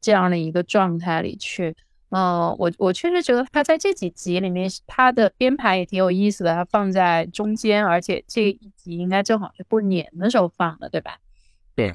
[0.00, 1.74] 这样的一个状态里去。
[2.10, 11.18] 嗯，我我确实觉得他在这几集里面，他的编排也挺有意思的，他放在中间，而且这一集应该正好是过年的时候放的，对吧？
[11.74, 11.92] 对，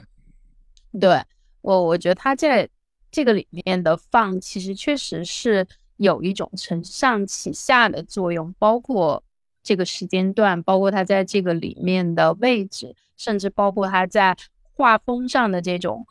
[1.00, 1.24] 对
[1.62, 2.68] 我我觉得他在
[3.12, 5.68] 这个里面的放，其实确实是。
[5.98, 9.24] 有一种承上启下的作用，包括
[9.62, 16.08] 这个时间段，包括它在这个里面的位置，甚至包括它在画风上的这种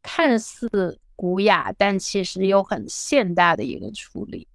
[0.00, 4.46] 看似古雅，但其实又很现代的一个处理。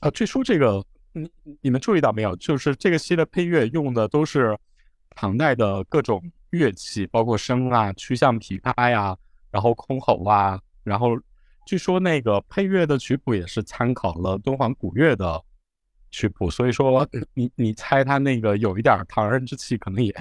[0.00, 1.30] 啊，据说这个，你
[1.60, 2.34] 你们注意到没有？
[2.34, 4.58] 就是这个戏的配乐用的都是
[5.10, 6.20] 唐代的各种
[6.56, 9.16] 乐器，包括笙啊、曲项琵琶呀，
[9.50, 11.18] 然后箜篌啊，然后。
[11.64, 15.40] 据说那个配乐的曲谱也是参考了敦煌古乐的
[16.10, 20.12] 曲谱，所以说你你猜他那个有一点唐人之气，可能也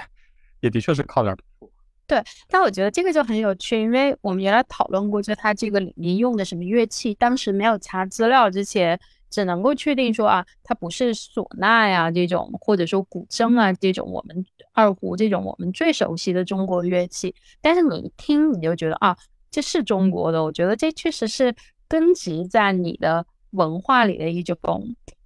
[0.59, 1.71] 也的确是靠点谱。
[2.05, 8.99] 对，但我觉得这个就很有趣，因为我们原来讨论过，就他这个里面用的什么乐器，当时没有查资料之前，
[9.31, 17.33] 只能够确定说啊，它不是唢呐呀这种，或者说古筝啊这种，我们二胡这种我们最熟悉的中国乐器。
[17.61, 19.17] 但是你一听，你就觉得啊。
[19.53, 21.53] 这是中国的，我觉得这确实是
[21.85, 24.55] 根植在你的文化里的一种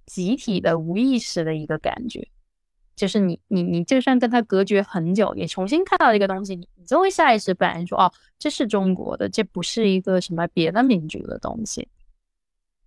[0.04, 2.26] 集体的无意识的一个感觉，
[2.96, 11.86] 就是你你你就算跟他隔绝很久，你重新看到一个东西，你你就会下意识反应说，哦，这是中国的，这不是一个什么别的民族的东西。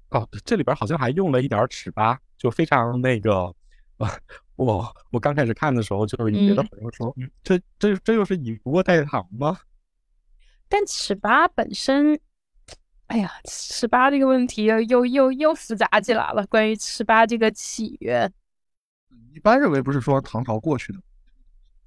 [0.10, 3.54] 哦，这里边好像还用了一点尺八，就非常那个，
[4.56, 9.60] 我我刚开始看的时候，就是别的朋友说，这这这又是以锅代糖吗？
[10.68, 12.20] 但尺八本身，
[13.08, 16.46] 哎呀，尺八这个问题又又又又复杂起来了。
[16.48, 18.32] 关于尺八这个起源，
[19.34, 21.00] 一般认为不是说唐朝过去的，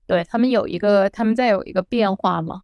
[0.07, 2.62] 对他们有一个，他们再有一个变化吗？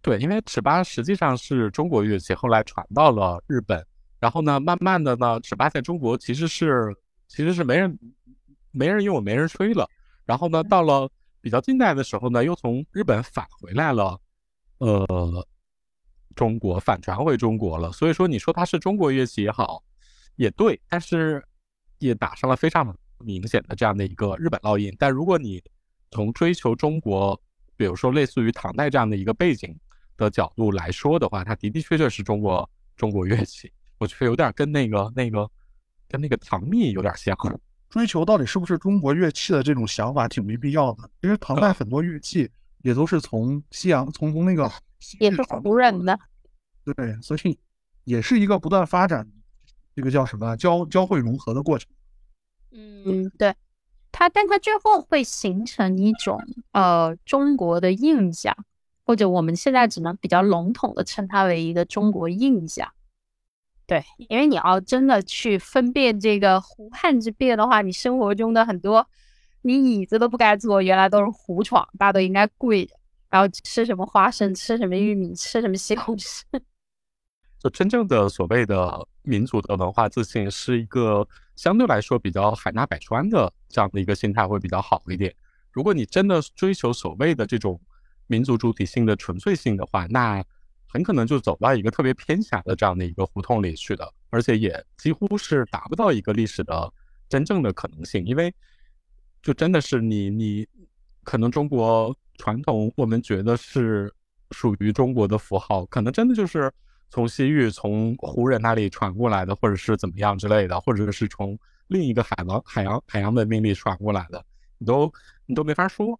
[0.00, 3.84] 对，因为尺八实际上是中国乐器，后来传到了日本，
[4.20, 6.94] 然后呢，慢慢的呢，尺八在中国其实是
[7.28, 7.98] 其实是没人
[8.70, 9.88] 没人用，没人吹了。
[10.24, 11.08] 然后呢，到了
[11.40, 14.20] 比较近代的时候呢，又从日本返回来了，
[14.78, 15.46] 呃，
[16.34, 17.92] 中国反传回中国了。
[17.92, 19.82] 所以说，你说它是中国乐器也好，
[20.36, 21.42] 也对，但是
[21.98, 24.94] 也打上了非常明显的这样的一个日本烙印。
[24.98, 25.62] 但如果你
[26.10, 27.40] 从追求中国，
[27.76, 29.74] 比如说类似于唐代这样的一个背景
[30.16, 33.72] 的角度来说的话，它的的确确是中国中国乐器。
[33.98, 35.50] 我觉得有点跟那个那个
[36.08, 37.36] 跟那个唐蜜有点像。
[37.90, 41.10] 追求到底是不是中国乐器的这种想法挺没必要的。
[41.22, 42.46] 其实唐代很多乐器
[42.82, 44.70] 也都是从西洋从从那个
[45.18, 46.18] 也是胡人的，
[46.84, 47.58] 对，所以
[48.04, 49.26] 也是一个不断发展，
[49.96, 51.88] 这个叫什么交交汇融合的过程。
[52.72, 53.54] 嗯，对，
[54.12, 56.38] 它但它最后会形成一种
[56.72, 58.54] 呃中国的印象，
[59.06, 62.92] 或者我们现在只能比较笼统的称它为一个中国印象。
[63.88, 69.08] 对，因为你要真的去分辨这个胡汉之变的话，你生活中的很多，
[69.62, 72.94] 你椅子都不该坐，原来都是胡床，大家都应该跪着，
[73.30, 76.42] 然后吃什么花生，吃什么玉米，吃什么西红柿。
[77.58, 81.26] 就真正的所谓的民族的文化自信，是一个
[81.56, 85.34] 相对来说比较海纳百川的这样的一个心态会比较好一点。
[85.72, 87.80] 如果你真的追求所谓的这种
[88.26, 90.44] 民族主体性的纯粹性的话，那。
[90.88, 96.92] 很可能就走到一个特别偏狭的这样的一个胡同里去的，而且也几乎是达不到一个历史的
[97.28, 98.52] 真正的可能性，因为
[99.42, 100.66] 就真的是你你
[101.22, 104.12] 可能中国传统我们觉得是
[104.52, 106.72] 属于中国的符号，可能真的就是
[107.10, 111.58] 从西域从胡人那里传过来的，或者是怎么样之类的，或者是从
[111.88, 114.44] 另一个海王海洋海洋文明里传过来的，
[114.78, 115.12] 你都
[115.46, 116.18] 你都没法说。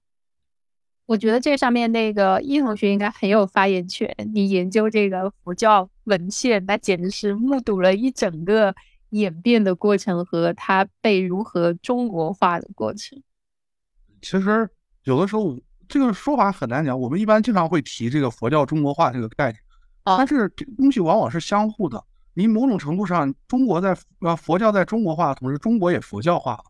[1.08, 4.14] 我觉得这上面那个易同学应该很有发言权。
[4.34, 8.74] 你研究这个佛教文献，那简直是目睹了一整个
[9.08, 13.18] 演变的过程和它被如何中国化的过程。
[14.20, 14.68] 其实
[15.04, 17.00] 有的时候这个说法很难讲。
[17.00, 19.58] 我们一般经常会提这个佛教中国化这个概念，
[20.04, 20.46] 但是
[20.76, 22.04] 东西往往是相互的。
[22.34, 26.64] 你某种程度上，中国在呃佛教在中国化的同时，中国也佛教化了，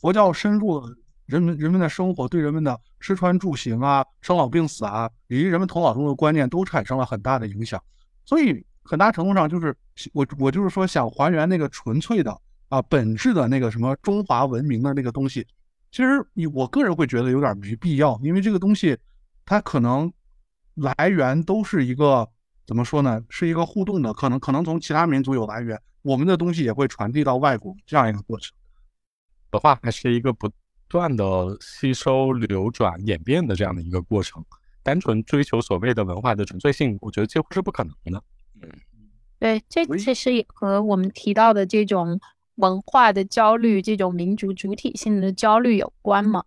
[0.00, 0.96] 佛教深入了。
[1.26, 7.82] 人们人们的生活对人们的吃穿住行啊、生老病死啊，以及人们头脑中的观念都产生了很大的影响。
[8.24, 9.74] 所以很大程度上就是
[10.12, 15.46] 我我就是说想还原那个纯粹的啊本质的那个什么中华文明的那个东西。
[15.90, 18.98] 其实你我个人会觉得有点没必要，因为这个东西
[19.46, 20.12] 它可能
[20.74, 22.28] 来源都是一个
[22.66, 23.22] 怎么说呢？
[23.30, 28.54] 是一个互动的，可能可能从其他民族有来源，我们的东西也会传递到外国这样一个过程。
[29.50, 30.50] 的话还是一个不。
[30.86, 31.24] 不断的
[31.60, 34.44] 吸收、流转、演变的这样的一个过程，
[34.82, 38.22] 单纯追求所谓的文化的纯粹性，我觉得几乎是不可能的。
[38.62, 38.70] 嗯，
[39.40, 42.20] 对，这其实也和我们提到的这种
[42.56, 46.44] 文化的焦虑、这种民族主体性的焦虑有关嘛？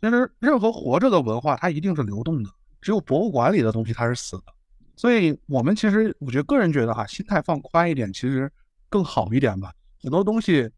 [0.00, 2.50] 其实，任何活着的文化，它一定是流动的，
[2.80, 4.44] 只有博物馆里的东西它是死的。
[4.96, 8.52] 所以，我们其实，我觉得个人觉得哈，心态放宽一点，其实
[8.88, 9.72] 更好一点吧。
[10.00, 10.70] 很多东西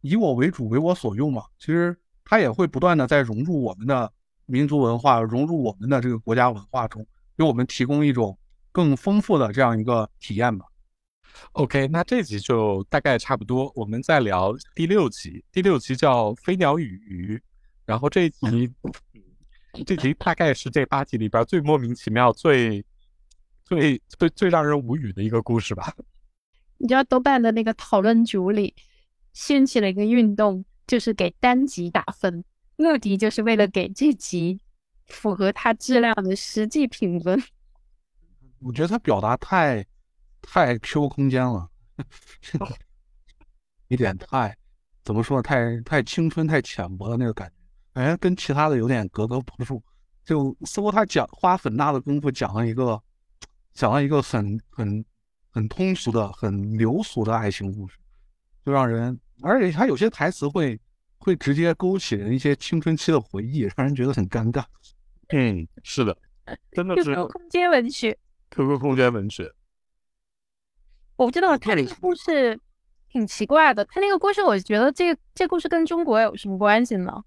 [0.00, 1.96] 以我为主，为我所用嘛，其实。
[2.30, 4.12] 它也会不断的在融入我们的
[4.44, 7.06] 民族文化，融入我们的这个国家文化中，
[7.38, 8.38] 给我们提供一种
[8.70, 10.66] 更丰富的这样一个体验吧。
[11.52, 15.42] OK，那这集就大概差不多，我们再聊第六集。
[15.50, 17.36] 第六集叫《飞鸟与鱼》，
[17.86, 18.70] 然后这一集，
[19.86, 22.84] 这集大概是这八集里边最莫名其妙、最
[23.64, 25.94] 最最最让人无语的一个故事吧。
[26.76, 28.74] 你知道豆瓣的那个讨论组里
[29.32, 30.66] 掀起了一个运动。
[30.88, 32.42] 就是给单集打分，
[32.76, 34.58] 目的就是为了给这集
[35.06, 37.40] 符合它质量的实际评分。
[38.60, 39.86] 我觉得他表达太
[40.40, 41.70] 太 Q 空间了，
[43.88, 44.56] 有点太
[45.04, 45.42] 怎么说呢？
[45.42, 47.48] 太太青春、太浅薄的那个感
[47.94, 49.80] 觉，哎，跟其他的有点格格不入。
[50.24, 53.00] 就似乎他讲花很大的功夫讲了一个
[53.74, 55.04] 讲了一个很很
[55.50, 57.98] 很通俗的、很流俗的爱情故事，
[58.64, 59.20] 就让人。
[59.42, 60.80] 而且他有些台词会
[61.18, 64.64] 会直接勾起人一些青春期的回忆，让人觉得很尴尬。
[65.28, 66.16] 嗯，是的，
[66.72, 68.18] 真的是空间文学
[68.50, 69.52] ，QQ 空间文学。
[71.16, 72.58] 我不知道他那个故事
[73.08, 77.22] 挺奇怪的，他那个故事，我觉得这这故事跟中国有什么关系呢？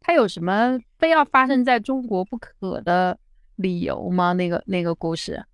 [0.00, 3.18] 他有什么非要发生在中国不可的
[3.56, 4.32] 理由吗？
[4.32, 5.44] 那个那个故事，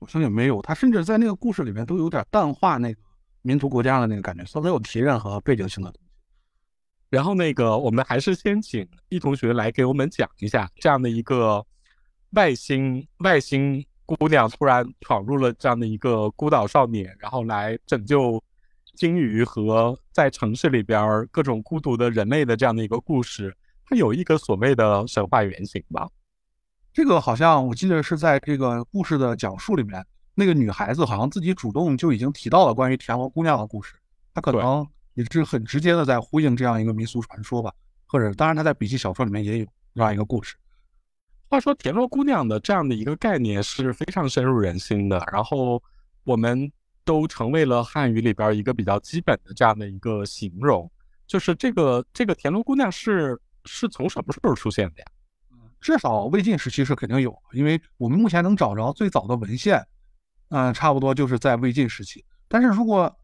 [0.00, 0.60] 好像也没有。
[0.62, 3.00] 他甚至在那个故事里面都有点淡化那个。
[3.42, 6.08] 民族国家的那个感觉，所以没有提任何背景性的东西。
[7.10, 11.64] 然后那个，我们还是先请易同学来给我们讲一下这样的一个
[12.32, 18.42] 外星外星姑娘突然闯入了这样的一个孤岛少年，然后来拯救
[18.94, 23.56] 鲸鱼和在城市里边各种孤独的人类的这样的一个故事，
[23.86, 26.08] 它有一个所谓的神话原型吧？
[26.92, 30.04] 这个好像我记得是在这个故事的讲述里面，
[30.38, 33.96] 那个女孩子好像自己主动就已经提到了关于田螺姑娘的故事，
[34.32, 37.72] 她可能也是很直接的在呼应这样一个民俗传说吧，
[38.06, 39.66] 或者当然她在笔记小说里面也有
[39.96, 40.54] 这样一个故事。
[41.48, 45.82] 话说田螺姑娘的这样的一个概念是非常深入人心的，然后
[46.22, 46.70] 我们
[47.04, 50.88] 都成为了汉语里边一个比较基本的这样的一个形容，
[51.26, 55.04] 就是这个这个田螺姑娘是是从什么时候出现的呀？
[55.80, 59.84] 至少魏晋时期是肯定有，因为我们目前能找着最早的文献，
[60.48, 62.24] 嗯，差不多就是在魏晋时期。
[62.48, 63.14] 但是如果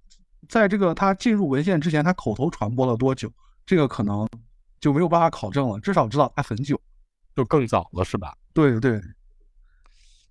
[0.48, 3.32] 在这个他进入文献之前，他口头传播了多久，
[3.64, 4.28] 这个可能
[4.80, 5.78] 就没有办法考证了。
[5.80, 6.80] 至少知道他很久。
[7.36, 8.32] 就更早了，是吧？
[8.52, 9.01] 对对，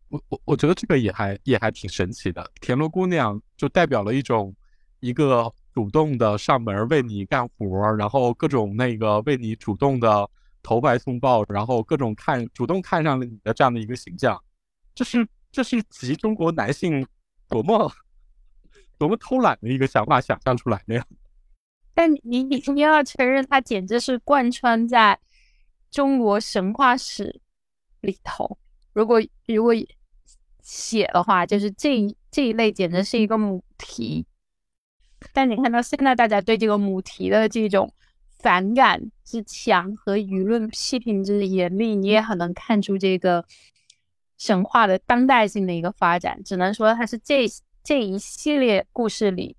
[0.07, 2.49] 我我我觉得这个也还也还挺神奇的。
[2.61, 4.55] 田螺姑娘就代表了一种
[5.01, 10.25] 一个主动的上门为你干活，然后各种那个为你主动的
[10.61, 14.41] 投怀送抱，然后各种看主动看上了你的这样的一个形象。
[14.95, 17.07] 这是这是集中国男性
[17.47, 17.89] 多么
[18.97, 21.05] 多么偷懒的一个想法想象出来的呀！
[21.93, 25.17] 但你你你要承认，它简直是贯穿在。
[25.91, 27.39] 中国神话史
[28.01, 28.57] 里头，
[28.93, 29.75] 如果如果
[30.63, 34.25] 写的话，就是这一这一类简直是一个母题。
[35.33, 37.93] 但你看到现在大家对这个母题的这种
[38.39, 43.45] 反感之强和舆论批评之严厉，你也很能看出这个
[44.43, 46.37] 神话的当代性的一个发展。
[46.43, 47.47] 只能说它是这
[47.81, 49.55] 这一系列故事里，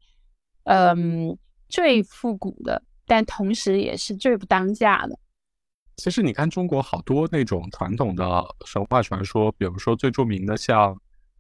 [0.64, 1.34] 嗯，
[1.70, 5.18] 最复古的，但同时也是最不当下的。
[5.96, 10.94] 其实你看中国好多那种传统的神话传说，比如说最著名的像，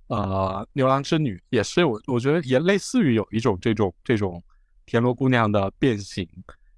[0.06, 4.42] 呃，牛郎织女，也是我我觉得也类似于有一种这种这种
[4.86, 6.26] 田螺姑娘的变形，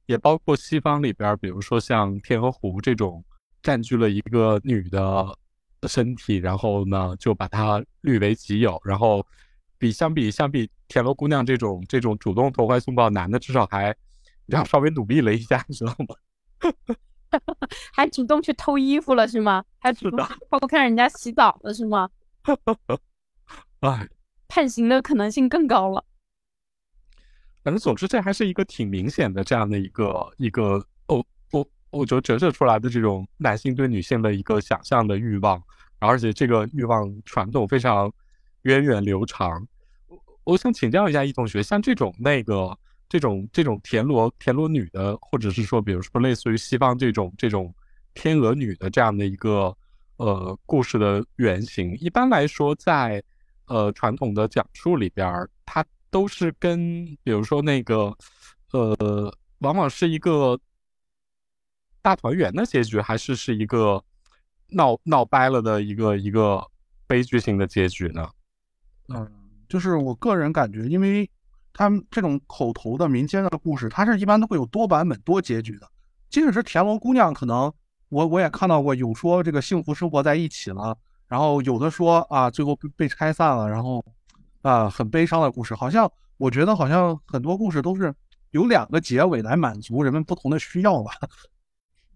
[0.06, 3.24] 也包括西方里边，比如说像天鹅湖这种
[3.62, 5.36] 占据了一个女的
[5.82, 9.27] 身体，然后呢就把它据为己有，然后
[9.78, 13.94] 比相比相比田螺姑娘这种这种主动投怀送抱，男的至少还
[14.47, 16.16] 要稍微努力了一下，你知道吗？
[17.93, 19.65] 还主动去偷衣服了是吗？
[19.78, 22.09] 还主动偷看人家洗澡了是吗？
[23.81, 24.09] 哎，
[24.48, 26.05] 判刑的可能性更高了。
[27.62, 30.86] 反正总之，这还是一个挺明显的这样的一个一个哦，
[31.97, 35.62] 我觉得折射出来的这种男性对女性的一个想象的欲望，
[35.98, 38.12] 而且这个欲望传统非常
[38.62, 39.66] 源远流长。
[40.09, 42.77] 我我想请教一下易同学，像这种那个。
[43.09, 47.73] 这种这种田螺田螺女的，或者是说，比如说类似于西方这种这种
[48.14, 49.73] 天鹅女的这样的一个
[50.16, 53.23] 呃故事的原型，一般来说，在
[53.66, 58.12] 呃传统的讲述里边，它都是跟比如说那个
[58.73, 60.59] 呃，往往是一个
[62.07, 64.01] 大团圆的结局，还是是一个
[64.69, 66.65] 闹闹掰了的一个一个
[67.09, 68.31] 悲剧性的结局呢？
[69.09, 69.28] 嗯，
[69.69, 71.28] 就是我个人感觉，因为。
[71.78, 75.87] 他们这种口头的民间的故事，它是一般都会有多版本、多结局的。
[76.31, 77.70] 即使是田螺姑娘，可能
[78.09, 80.97] 我我也看到过，有说这个幸福生活在一起了，
[81.28, 84.03] 然后有的说啊，最后被被拆散了，然后
[84.62, 85.74] 啊很悲伤的故事。
[85.74, 88.15] 好像我觉得好像很多故事都是
[88.53, 91.12] 有两个结尾来满足人们不同的需要吧。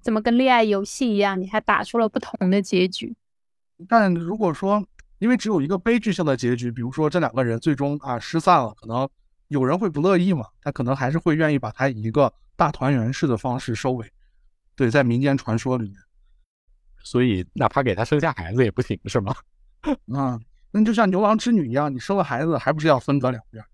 [0.01, 3.17] 怎么跟恋爱游戏一样，你还打出了不同的结局？
[3.89, 4.87] 但如果说
[5.19, 9.09] 因为只有一个悲剧性的结局，比如说这两个人最终啊失散了，可能。
[9.49, 10.47] 有人会不乐意嘛？
[10.63, 14.09] 他可能还是会愿意把它以一个大团圆式的方式收尾。
[14.77, 15.97] 对，在民间传说里面，
[17.03, 19.35] 所以哪怕给他生下孩子也不行，是吗？
[20.15, 20.39] 啊，
[20.71, 23.65] 那就像牛郎织女一样，你生了孩子还不是要分隔两边？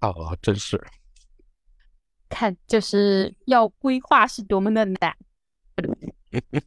[0.00, 0.82] 哦，真是。
[2.30, 5.14] 看，就是要规划是多么的难。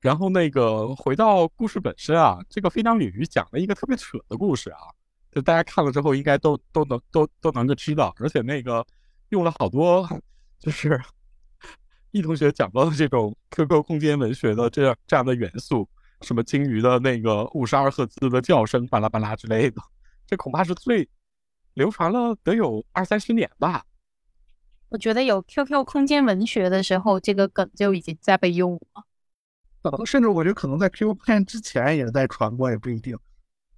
[0.00, 4.78] 然后那个回到故事本身啊，这个飞鸟鲤鱼讲了一个特别扯的故事啊。
[5.30, 8.86] 就大家看了之后，应该都都能都都能够知道，而且那个
[9.30, 10.06] 用了好多，
[10.58, 11.00] 就是
[12.10, 15.88] 易同学讲到的这种 QQ 空间文学的这样这样的元素，
[16.20, 19.80] 什么鲸鱼的那个五十二赫兹的叫声，巴拉巴拉之类的，
[20.26, 21.08] 这恐怕是最
[21.74, 23.86] 流传了得有二三十年吧。
[24.92, 29.04] 我觉得有 QQ 空间文学的时候，这个梗就已经在被用了。
[29.82, 33.18] 可能甚至我觉得可能在 QQ 空间之前也在传播，也不一定。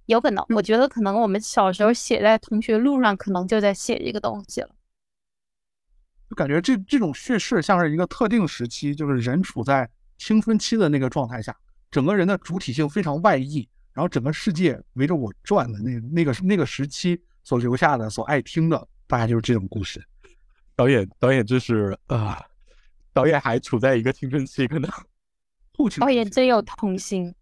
[0.07, 4.69] 有可能，我觉得可能我们小时候写在同学录上，可能就在写这个东西了。
[6.29, 11.55] 就感觉这这种叙事像是一个特定时期，就是人处在青春期的那个状态下，
[11.89, 20.05] 整个人的主体性非常外溢，然后整个世界围着我转的那那个那个时期所留下的、所爱听的，大概就是这种故事。
[20.75, 22.43] 导演导演就是啊，
[23.13, 24.91] 导演还处在一个青春期，可能
[25.77, 27.33] 后期导演真有童心。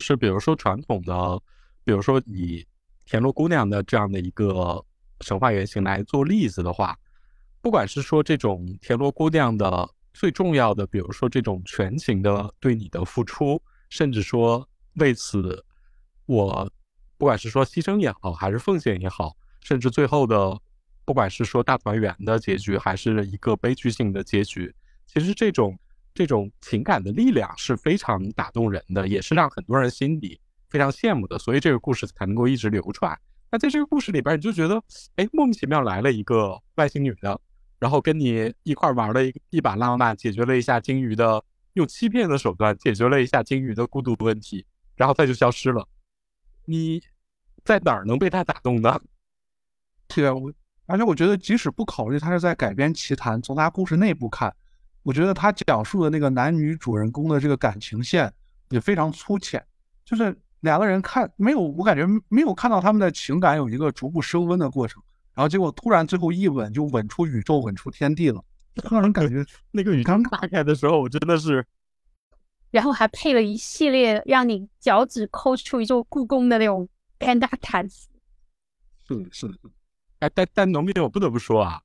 [0.00, 1.40] 是比如说传统的，
[1.84, 2.66] 比如说以
[3.04, 4.84] 田螺姑娘的这样的一个
[5.20, 6.98] 神话原型来做例子的话，
[7.60, 15.64] 不管是说这种田螺姑娘的最重要的，比如说这种全情的对你的付出，甚至说为此
[16.26, 16.68] 我
[17.16, 20.60] 不管是说牺牲也好，还是奉献也好，甚至最后的
[21.04, 24.74] 不管是说大团圆的结局，还是一个悲剧性的结局，
[25.06, 25.78] 其实这种。
[26.14, 30.38] 这种情感的力量是非常打动人的，也是让很多人心里
[30.68, 33.18] 非常羡慕的，所以这个故事才能够一直流传。
[33.50, 34.78] 那在这个故事里边，你就觉得，
[35.16, 37.40] 哎，莫名其妙来了一个外星女的，
[37.78, 41.42] 然后跟你一块玩了一一把浪漫，解决了一下鲸鱼的
[41.72, 44.66] 用欺骗的手段解决了一下鲸鱼的孤独问题，
[44.96, 45.88] 然后他就消失了。
[46.66, 47.02] 你
[47.64, 49.00] 在哪儿能被他打动呢？
[50.14, 50.52] 对啊，我
[50.86, 54.54] 而且我觉得，即使不考虑他是在改编奇谈，从他故事内部看。
[55.02, 58.32] 我觉得他讲述的那个男女主人公的这个感情线
[58.70, 59.60] 也非常粗浅，
[60.04, 65.02] 就是两个人看没有，我感觉没有看到他们的情感有一个逐步升温的过程，
[65.34, 68.40] 然后结果突然最后一吻就吻出宇宙，吻出天地了，
[68.90, 71.66] 让人感觉 那个雨刚打开的时候，我真的是，
[72.70, 76.88] 然后还配了一系列让你脚趾抠出一座故宫的那种
[77.18, 78.08] panda 台词，
[79.08, 79.52] 是是，
[80.22, 81.82] 哎，但但农民我不得不说啊。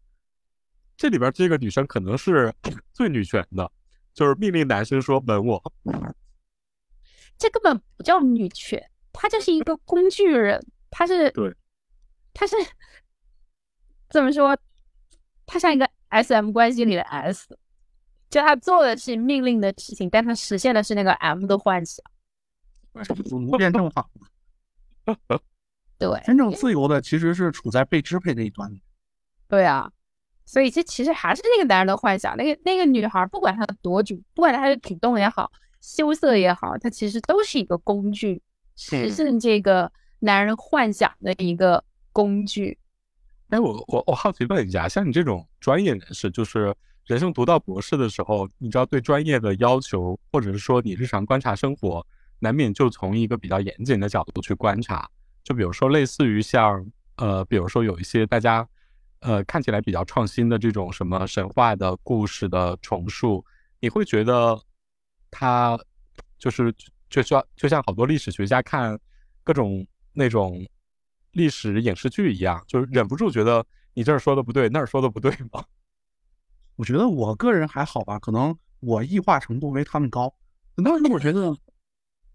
[0.95, 2.53] 这里边这个女生可能是
[2.93, 3.71] 最女权的，
[4.13, 5.73] 就是命令男生说吻我。
[7.35, 10.63] 这根本不叫女权，她就是一个工具人。
[10.91, 11.51] 她是对，
[12.31, 12.55] 她是
[14.09, 14.55] 怎么说？
[15.47, 17.57] 她像一个 S M 关系里的 S，
[18.29, 22.05] 就她做的是命令的事情，但她实现的是那个 M 的幻想。
[23.31, 24.07] 无辩证法。
[25.99, 28.71] 对，真正自由的其实是处在被支配那一端。
[29.47, 29.91] 对啊。
[30.49, 35.51] 所以这其实还是那个男人的幻想，那个那个女孩，不管她多主，不管她的主动也好，
[35.81, 38.41] 羞涩也好，她其实都是一个工具，
[38.77, 41.83] 实现这个男人幻想的一个
[42.13, 42.79] 工具。
[43.49, 52.07] 哎，我我我好奇问一下，像你这种专业人士，就是人生读到博士的时候，你知道对专业的要求，或者是说你日常观察生活，
[52.39, 55.09] 难免就从一个比较严谨的角度去观察。
[55.47, 58.67] 就比如说类似于像呃，比如说有一些大家。
[59.21, 63.43] 呃，看起来比较创新的这种什么神话的故事的重述，
[63.79, 64.61] 你会觉得
[65.31, 65.77] 它
[66.37, 66.71] 就是
[67.09, 68.97] 就像就像好多历史学家看
[69.43, 70.63] 各种那种
[71.31, 73.65] 历史影视剧一样，就是忍不住觉得
[73.95, 75.65] 你这儿说的不对，那儿说的不对吗？
[76.77, 80.31] 我觉得我个人还好吧，可能我异化程度没他们高。
[80.75, 81.49] 但是我觉得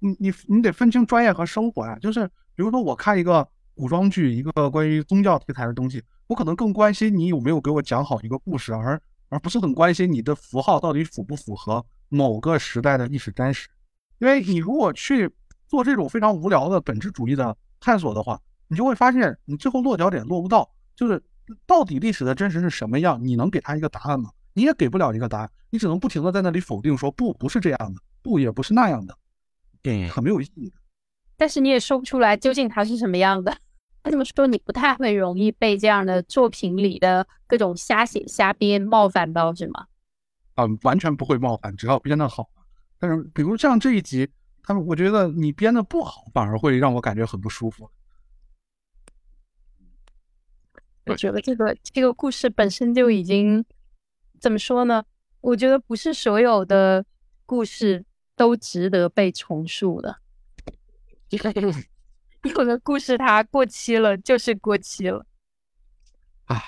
[0.00, 1.96] 你你你得分清专业和生活呀。
[2.00, 2.28] 就是
[2.62, 3.44] 比如说我看一个
[3.74, 6.00] 古装剧，一个关于宗教题材的东西。
[6.28, 13.68] 我可能更关心你有没有给我讲好一个故事，而而不是很关心你的符号到底符不符合某个时代的历史真实。
[14.20, 15.28] 因为你如果去
[15.66, 21.20] 做这种非常无聊的本质主义的探索的话，你就会发现你最后落脚点落不到，就是
[21.66, 23.18] 到底历史的真实是什么样？
[23.20, 24.30] 你能给他一个答案吗？
[24.52, 29.18] 你也给不了一个答案，你只能不停的在那里否定说不，不是这样的，不，也不是那样的，
[29.82, 30.72] 嗯，很没有意义。
[31.42, 33.52] 但是你也说不出来究竟它是什么样的。
[34.04, 39.88] 这么说，你不太会容易被这样的作品里的各种瞎写瞎编冒犯到，是吗？
[40.54, 42.48] 啊，完全不会冒犯，只要编的好。
[42.96, 44.30] 但是，比如像这一集，
[44.62, 47.90] 他们我觉得你编的不好，反而会让我感觉很不舒服。
[51.06, 53.64] 我觉得这个这个故事本身就已经
[54.38, 55.02] 怎么说呢？
[55.40, 57.04] 我觉得不是所有的
[57.44, 58.04] 故事
[58.36, 60.21] 都值得被重述的。
[62.42, 65.24] 有的故事它过期了，就是过期了。
[66.46, 66.60] 唉，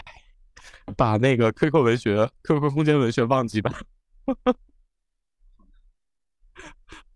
[0.97, 3.81] 把那个 QQ 文学、QQ 空间文学忘记吧。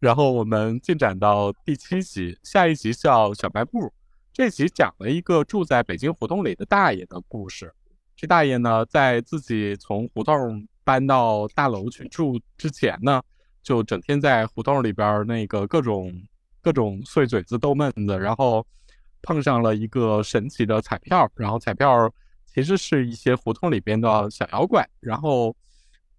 [0.00, 3.86] 然后我们进展到第七集，下一集叫《小卖部》。
[4.32, 7.72] 这集讲了一个住在北京胡同里的大爷的故事。
[8.16, 13.22] 这大爷呢，在自己从胡同搬到大楼去住之前呢，
[13.62, 16.12] 就整天在胡同里边那个各种。
[16.68, 18.66] 各种碎嘴子逗闷子，然后
[19.22, 22.12] 碰上了一个神奇的彩票，然后彩票
[22.44, 25.56] 其实是一些胡同里边的小妖怪，然后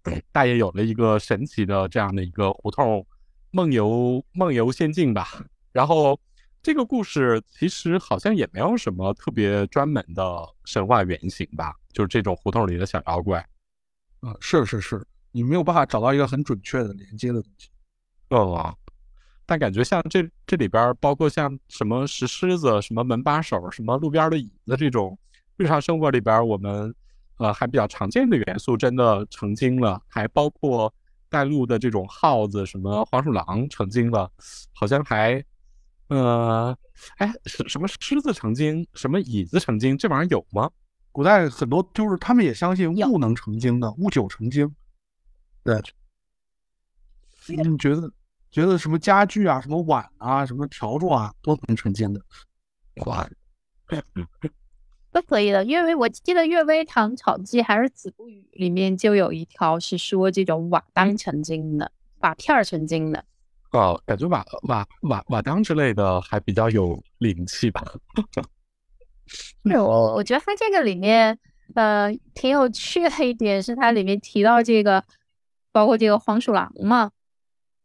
[0.32, 3.06] 大爷有了一个神奇的这样的一个胡同
[3.52, 5.28] 梦游梦游仙境吧。
[5.70, 6.18] 然后
[6.64, 13.38] 这个故事其实好像也没有什么特别专门的神话原型吧，就是这种胡同里的小妖怪。
[14.22, 17.68] 嗯，是是是，你没有办法找到一个很准确的连接的东西。
[18.30, 18.74] 嗯啊。
[19.50, 25.18] 但感觉像这这里边，包括像什么石狮子、什么门把手、什么路边的椅子这种
[25.56, 26.94] 日常生活里边我们
[27.38, 30.00] 呃还比较常见的元素，真的成精了。
[30.06, 30.94] 还包括
[31.28, 34.30] 带路的这种耗子、什么黄鼠狼成精了，
[34.72, 35.44] 好像还
[36.06, 36.72] 呃
[37.16, 40.70] 哎什什么狮子成精、什么椅子成精，这玩意儿有吗？
[41.10, 44.72] 古代很多就是他们也相信物能成精的，物久成精。
[45.64, 45.76] 对，
[47.48, 48.08] 你觉得
[48.50, 52.20] 觉得什么家具啊、什么碗啊、什么笤帚啊都能成精的？
[53.06, 53.28] 哇，
[55.12, 61.90] 都可以的，因为我记得《岳微唐草记》还是《子不语》里面就有一条是说这种瓦当成精的，
[62.20, 63.24] 瓦片儿成精的。
[63.72, 67.84] 哦，感觉瓦瓦瓦瓦当之类的还比较有灵气吧。
[69.62, 71.38] 对我，我觉得它这个里面，
[71.76, 75.04] 呃，挺有趣的一点是它里面提到这个，
[75.70, 77.12] 包括这个黄鼠狼嘛，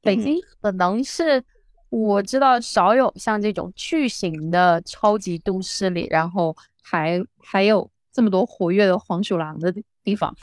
[0.06, 1.44] 北京可能是
[1.90, 9.73] 我知道少有像这种巨型的超级都市里，然后还还有这么多活跃的黄鼠狼的
[10.03, 10.36] 地方。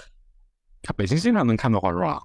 [0.82, 2.20] 看北京经常能看到黄鼠狼，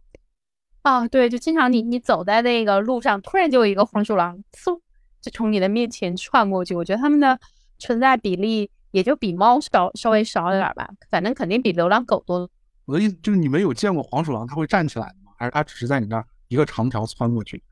[0.82, 4.80] 啊，对，就经常你你走在那个路上，突然就有一个黄鼠狼，嗖，
[5.22, 6.74] 就从你的面前窜过去。
[6.74, 7.40] 我觉得它们的
[7.78, 12.50] 存在比例也就比猫少稍微少一点儿吧，反正肯定比流浪狗多。
[12.86, 15.34] 我的意思就是你们有见过黄鼠狼它会站起来的吗？
[15.38, 17.64] 还是它只是在你那儿一个长条窜过去？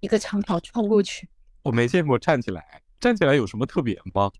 [0.00, 1.28] 一个长条穿过去，
[1.62, 4.30] 我没见过站起来，站起来有什么特别吗？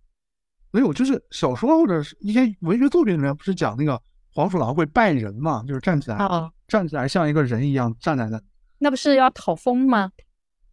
[0.71, 4.01] 没有，就是小说或者是一些文学作品里面不是讲那个
[4.33, 8.41] 黄鼠狼会拜人嘛，就是站起来，啊，站起来像一个人一样站在那
[8.79, 10.13] 那不是要讨风吗？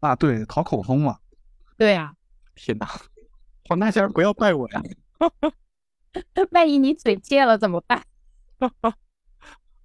[0.02, 1.18] 啊，对，讨口风嘛。
[1.78, 2.14] 对呀、
[2.54, 2.88] 天哪，
[3.66, 4.84] 黄大仙不要拜我呀！
[6.52, 8.04] 万一你嘴贱了怎么办？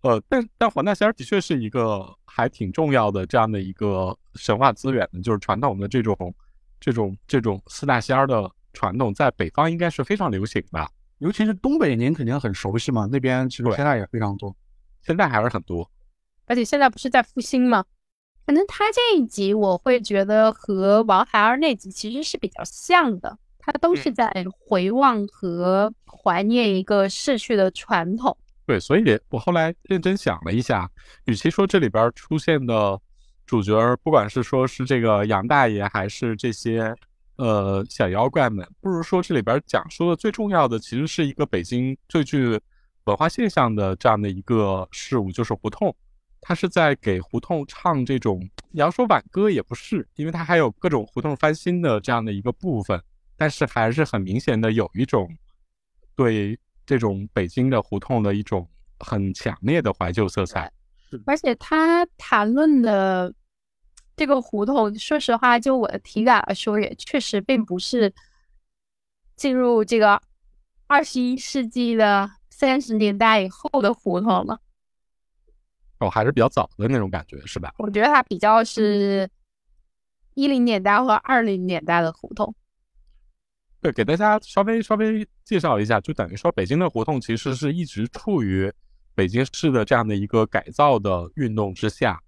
[0.03, 6.35] 呃，但但黄大仙儿的确是一个还挺重要的这样的一个神话资源的，就是传统的这种
[6.81, 14.57] 这种这种四大仙儿的传统，在北方应该是非常流行的，尤其是东北，您肯定很熟悉嘛，那边其实对现在也非常多。
[15.03, 15.91] 现在还是很多。
[16.47, 17.85] 而且现在不是在复兴吗？
[18.47, 28.37] 反正他这一集我会觉得和王孩儿那集其实是比较像的，他都是在回望和怀念一个逝去的传统。
[28.66, 30.89] 对，所以我后来认真想了一下，
[31.24, 33.01] 与其说这里边出现的
[33.47, 36.95] 主角，不管是说是这个杨大爷，还是这些
[37.37, 42.61] 呃小妖怪们，不如说这里边讲述的最重要的，其实是一个北京最具
[43.05, 45.95] 文化现象的这样的一个事物，就是胡同。
[46.43, 52.99] 他是在给胡同唱这种，你要说挽歌也不是，因为它还有各种胡同翻新的这样的一个部分，
[53.37, 55.28] 但是还是很明显的有一种
[56.16, 56.59] 对
[56.91, 58.69] 这种北京的胡同的一种
[58.99, 60.69] 很强烈的怀旧色彩。
[61.25, 63.33] 而且他谈论的
[64.17, 68.12] 这个胡同，说实话，就我的体感来说，也确实并不是
[69.37, 70.21] 进入这个
[70.89, 74.59] 二十一世纪的三十年代以后的胡同了。
[76.01, 77.73] 哦，还是比较早的那种感觉，是吧？
[77.79, 79.31] 我觉得它比较是
[80.35, 82.53] 一零年代和二零年代的胡同。
[83.81, 88.70] 对，给大家稍微稍微介绍一下，就等于说北京的胡同其实是一直处于
[89.15, 92.20] 北京市的这样的一个改造的运动之下。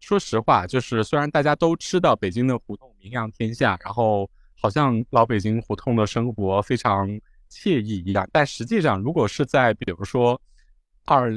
[0.00, 7.08] 说实话，就是虽然大家都知道北京的胡同名扬天下，然后好像老北京胡同的生活非常
[7.50, 10.40] 惬意一样，但实际上，如果是在比如说
[11.06, 11.36] 二，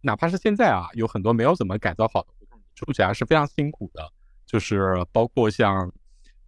[0.00, 4.10] 哪怕是现在啊，有很多没有怎么改造好的胡同，住起来是非常辛苦的，
[4.46, 5.92] 就是包括像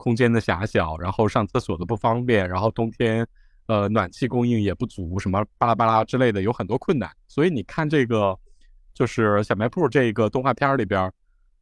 [0.04, 3.26] 空间的狭小，然后上厕所的不方便，然后冬天
[3.68, 7.10] 呃暖气供应也不足，什么巴拉巴拉之类的，有很多困难。
[7.26, 8.38] 所以你看这个
[8.92, 11.10] 就是小卖部这个动画片里边，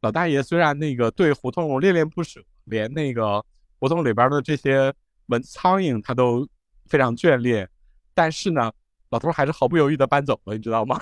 [0.01, 3.41] 老大爷虽然那个对胡同恋恋不舍，连那个
[3.79, 4.93] 胡同里边的这些
[5.27, 6.45] 蚊子苍蝇他都
[6.87, 7.69] 非常眷恋，
[8.13, 8.69] 但是呢，
[9.09, 11.01] 老头还是毫不犹豫的搬走了，你知道吗？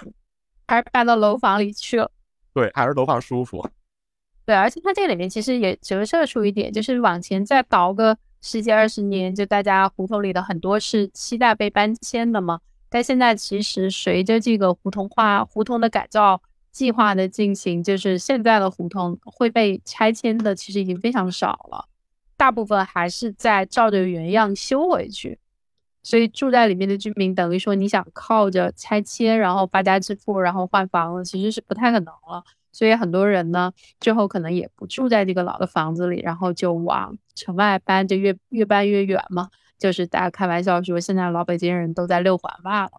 [0.67, 2.11] 还是搬到楼房里去了。
[2.53, 3.67] 对，还是楼房舒服。
[4.45, 12.59] 对，而且它这里面其实也折射出一点，就是往前再倒个十几二十年，就大家胡同里的很多是期待被搬迁的嘛。
[12.89, 16.41] 但现在其实随着这个胡同化、胡同的改造
[16.71, 21.85] 计划的进行，就是现在的胡同会被拆迁的其实已经非常少了，
[22.35, 25.39] 大部分还是在照着原样修回去。
[26.03, 32.43] 所以住在里面的居民，等于说你想靠着拆迁然后发家致富，然后换房子，其实是不太可能了。
[32.71, 39.49] 所以很多人呢，最后可能也不住在这个老的房子里，然后就往城外搬，就越越搬越远嘛。
[39.77, 42.91] 就是大家开玩笑说，现在老北京人都在六环外了。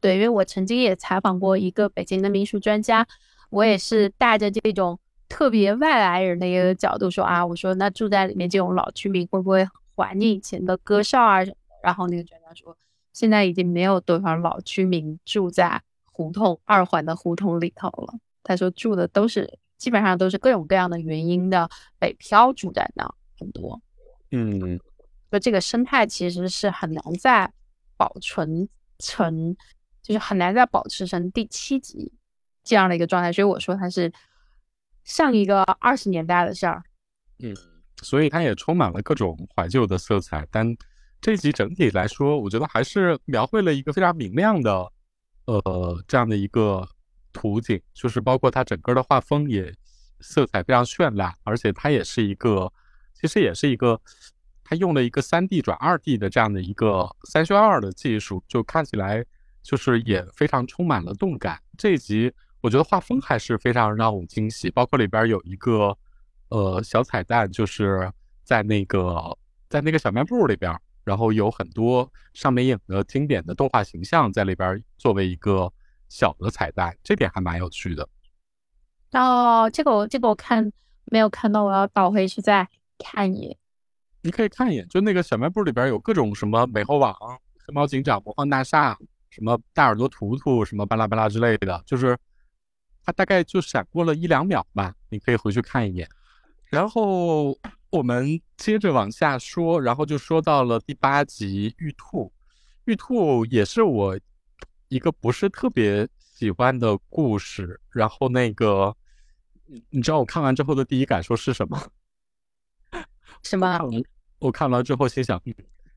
[0.00, 3.06] 对，因为我曾经也采访过一个北京的民俗专家，
[3.48, 4.98] 我也是带着这种
[5.28, 11.76] 特别外来人的一个角度说啊，我说那住在里面这种老居民会不会怀念以前的歌哨啊什么的？
[11.82, 12.76] 然后那个专家说，
[13.12, 18.14] 现在已经没有多少老居民住在胡同二环的胡同里头了。
[18.46, 21.68] 他说住的都是基本上都是各种各样的原因的
[21.98, 23.04] 北漂住在那
[23.38, 23.80] 很多。
[24.30, 24.78] 嗯，
[25.30, 27.52] 就这个生态其实是很难再
[27.96, 28.68] 保存
[28.98, 29.56] 成，
[30.02, 32.12] 就是很难再保持成第七集
[32.64, 33.32] 这样的一个状态。
[33.32, 34.12] 所以我说它是。
[35.04, 36.82] 上一个二十年代的事儿，
[37.38, 37.54] 嗯，
[38.02, 40.44] 所以它也充满了各种怀旧的色彩。
[40.50, 40.76] 但
[41.20, 44.92] 这集整体来说，我觉得还是描绘了一个非常明亮的，
[45.44, 46.84] 呃，这样的一个
[47.36, 49.72] 图景，就是包括它整个的画风也
[50.20, 52.72] 色彩非常绚烂，而且它也是一个，
[53.12, 54.00] 其实也是一个，
[54.64, 59.24] 它用了一个三 D 转二 D 的这样的一个三渲二的技术，就看起来
[59.62, 61.60] 就是也非常充满了动感。
[61.76, 62.32] 这一集。
[62.62, 65.96] 我觉得画风还是非常让我惊喜，包括里边有一个
[66.48, 68.10] 呃小彩蛋，就是
[68.42, 69.38] 在那个
[69.68, 75.72] 在那个小卖部里边，然后有很多上美影的经典的动画形象在里边作为一个
[76.08, 78.08] 小的彩蛋，这点还蛮有趣的。
[79.12, 80.72] 哦，这个我这个我看
[81.06, 82.68] 没有看到，我要倒回去再
[82.98, 83.56] 看一眼。
[84.22, 87.14] 你可以看一眼，就那个小卖部里边有各种什么美猴王、
[87.66, 88.98] 黑猫警长、魔幻大厦、
[89.30, 92.16] 什么大耳朵图图、什么巴拉巴拉之类的，就是。
[93.08, 96.08] 它大概就闪过了一两秒吧，你可以回去看一眼。
[96.64, 97.56] 然后
[97.88, 102.24] 我们接着往下说，然后就说到了第八集《玉兔》。
[102.86, 104.18] 玉兔也是我
[104.88, 107.80] 一个不是特别喜欢的故事。
[107.90, 108.96] 然后那个，
[109.90, 111.90] 你知道我看完之后的第一感受是什么？
[113.42, 113.78] 什么？
[114.38, 115.40] 我看完之后心想，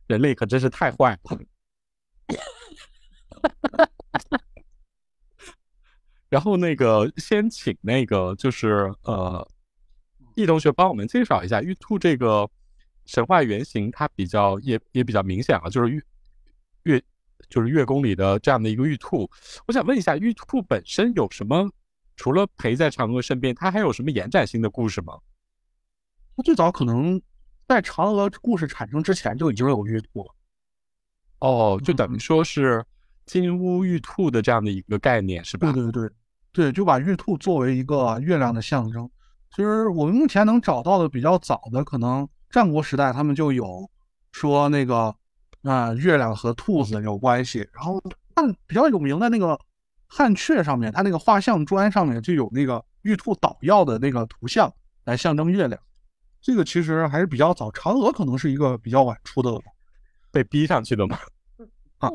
[0.08, 1.40] 人类可真是太坏了。
[6.30, 9.48] 然后那个先请那个就是呃，
[10.36, 12.48] 易同学帮我们介绍一下玉兔这个
[13.06, 16.02] 神话原型，它比较也也比较明显啊，就是月
[16.84, 17.04] 月
[17.50, 19.30] 就是月宫里的这样的一个玉兔。
[19.68, 21.70] 我想问一下，玉兔本身有什么？
[22.16, 25.14] 除了陪在嫦娥身边，它还有什么延展性的故事吗？
[26.36, 27.22] 它最早可能
[27.68, 30.36] 在嫦娥故事产生之前就已经有玉兔了。
[31.40, 32.86] 哦，就等于说是
[33.26, 35.72] 金乌玉兔的这样的一个概念，是吧？
[35.72, 36.10] 对对对。
[36.52, 39.10] 对，就把玉兔作为一个月亮的象征。
[39.56, 43.90] 其实我们目前能找到的比较早的，可能战国时代他们就有
[44.32, 45.16] 说那个
[45.64, 47.60] 啊，月亮和兔子有关系。
[47.74, 48.02] 然后
[48.36, 49.60] 汉比较有名的那个
[50.08, 54.72] 汉阙上面，它那个画像砖上面就有那个玉兔捣药的那个图像
[55.04, 55.80] 来象征月亮。
[56.42, 59.52] 这个其实还是比较早，嫦娥可能是一个比较晚出的，
[60.32, 61.20] 被逼上去的嘛。
[61.98, 62.10] 啊，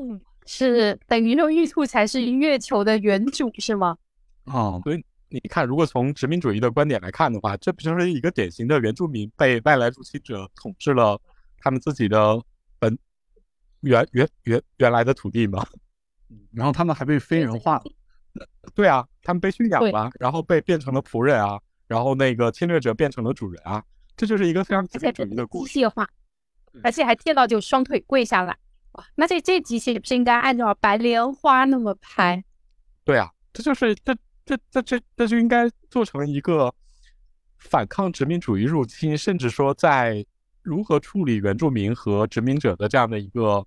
[0.46, 3.96] 是等于说玉兔才是月球的原主是吗？
[4.44, 11.20] 啊，所以你看，如果从殖民主义的观点来看的话，这不就是一个典型的原住民被外来入侵者统治了
[11.58, 12.40] 他们自己的
[12.78, 12.96] 本
[13.84, 15.64] 原原原原来的土地吗？
[16.52, 17.84] 然后他们还被非人化了。
[18.74, 23.82] 对啊，他们被驯养了，然后被变成了仆人啊，然后那个侵略者变成了主人啊，
[24.16, 25.72] 这就是一个非常资本主义的故事。
[25.72, 26.08] 机械化，
[26.82, 28.56] 而且还见到就双腿跪下来。
[28.92, 32.44] 哇，那这这机器不是应该按照白莲花那么拍？
[33.04, 34.16] 对啊，这就是这。
[34.46, 36.70] 这这这这就应该做成一个
[37.56, 40.22] 反抗殖民主义入侵，甚至说在
[40.60, 43.66] 如何处理原住民和殖民者的这样的一个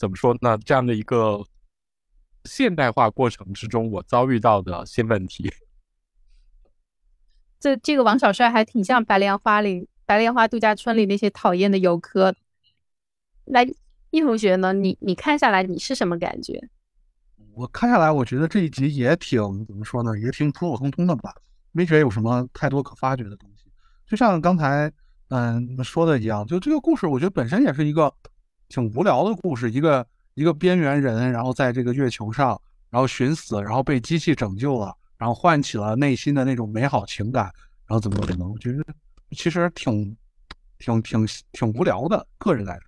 [0.00, 0.56] 怎么说呢？
[0.64, 1.44] 这样的一个
[2.46, 5.52] 现代化过程之中，我遭遇到的新问题。
[7.58, 12.34] 这这个王小帅还挺像白莲花里白莲花度假村里那些讨厌的游客。
[13.44, 13.68] 来，
[14.08, 14.72] 易同学呢？
[14.72, 16.70] 你你看下来，你是什么感觉？
[17.52, 21.34] 我看下来，我觉得这一集也挺怎么说呢，也挺普普通通的吧，
[21.72, 23.66] 没觉得有什么太多可发掘的东西。
[24.06, 24.90] 就像刚才
[25.28, 28.10] 嗯说的一样，就这个故事，我觉得本身也是一个
[28.70, 37.52] 挺无聊的故事，一个一个边缘人，然后在这个月球上，然后寻死，然后被机器拯救了，然后唤起了内心的那种美好情感，
[37.86, 38.84] 然后怎么怎么，我觉得
[39.32, 40.16] 其实挺
[40.78, 42.82] 挺挺挺无聊的，个人来说。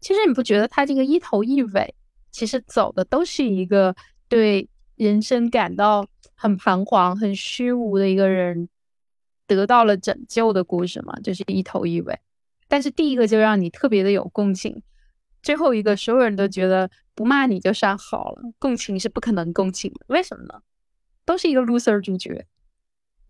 [0.00, 1.94] 其实你不觉得他这个一头一尾？
[2.30, 3.96] 其实走的都是一个
[4.28, 8.68] 对人生感到很彷徨、很虚无的一个人
[9.46, 12.20] 得到了拯救的故事吗，就是一头一尾。
[12.68, 14.82] 但是第一个就让你特别的有共情，
[15.42, 20.06] 最后一个所有人都觉得不骂你就算好了，共情是不可能共情的。
[20.08, 20.60] 为什么呢？
[21.24, 22.46] 都是一个 loser 主角。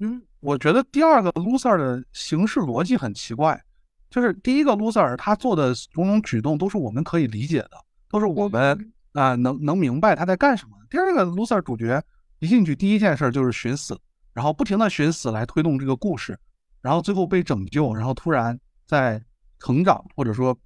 [0.01, 3.63] 嗯，我觉得第二个 loser 的形式逻辑很奇怪，
[4.11, 7.71] 就是第一个 loser 他做的种种举动都是我们可以理解的，
[8.11, 8.93] 都是我们。
[9.13, 10.77] 啊，能能明白他在干什么。
[10.91, 12.03] 第二个 loser 主角
[12.39, 13.99] 一进去第一件事就是寻死，
[14.35, 16.39] 然后不停的寻死来推动这个故事，
[16.83, 19.19] 然后最后被拯救，然后突然在
[19.59, 20.57] 成长或者说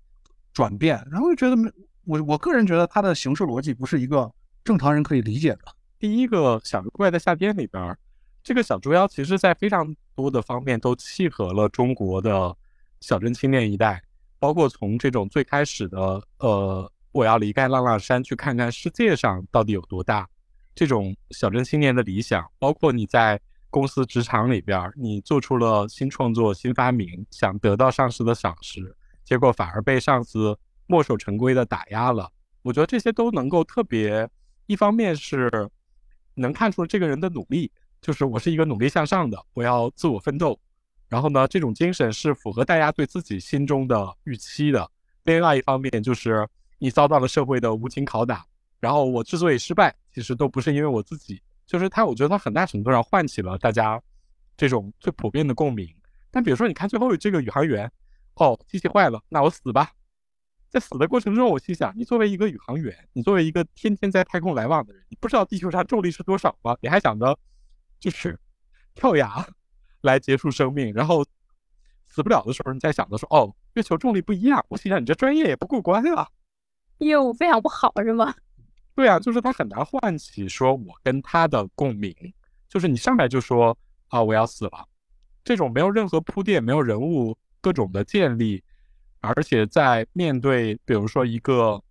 [0.53, 1.71] 转变，然后就觉得没
[2.05, 4.31] 我我个人觉得它的形式逻辑不是一个
[4.65, 5.61] 正常人可以理解的。
[5.99, 7.97] 第一个《小怪的夏天》里边，
[8.43, 12.57] 这个小猪妖其实在非常多的方面都契合了中国的
[13.01, 14.03] 小镇青年一代，
[14.39, 20.29] 包括从这种最开始的呃，我要离开浪浪山去看看世界上到底有多大，
[20.75, 23.39] 这种小镇青年的理想，包括你在
[23.71, 28.95] 公司职场里边，你做出了新创作、新发明，想得到上司的赏识，
[29.25, 32.31] 结果反而被上司墨守成规的打压了。
[32.63, 34.29] 我觉得这些都能够特别，
[34.67, 35.71] 一方面是
[36.35, 37.71] 能看出这个人的努力。
[38.03, 40.59] 就是我是一个努力向上的，我要自我奋斗。
[41.07, 44.91] 然后呢，这种精神是符合大家对自己心中的预期的。
[45.25, 46.49] 另外一方面，就是
[46.79, 48.43] 你遭到了社会的无情拷打，
[48.81, 52.05] 然后我之所以失败，其实都不是因为我自己，就是他。
[52.05, 54.03] 我觉得他很大程度上唤起了大家
[54.57, 55.89] 这种最普遍的共鸣。
[56.33, 57.89] 但比如说，你看最后这个宇航员，
[58.35, 59.93] 哦，机器坏了，那我死吧。
[60.69, 66.77] 在死的过程中，我心想，你作为一个宇航员，你作为一个天天在太空来往的人，你不知道地球上重力是多少吗？
[66.83, 67.39] 你还想着？
[68.01, 68.37] 就是
[68.95, 69.47] 跳崖
[70.01, 71.25] 来结束生命，然后
[72.09, 76.29] 死不了的时候，你在想的说：“哦，月球重力不一样。”我心想，你这专业也不过关啊，
[76.99, 78.35] 业务非常不好是吗？
[78.95, 82.15] 对啊，就是他很难唤起说我跟他的共鸣。
[82.69, 83.77] 就是你上来就说
[84.09, 84.89] 啊，我要死了，
[85.43, 88.62] 这种没有任何铺垫、没有人物各种的建立，
[89.21, 91.83] 而且在面对比如说一个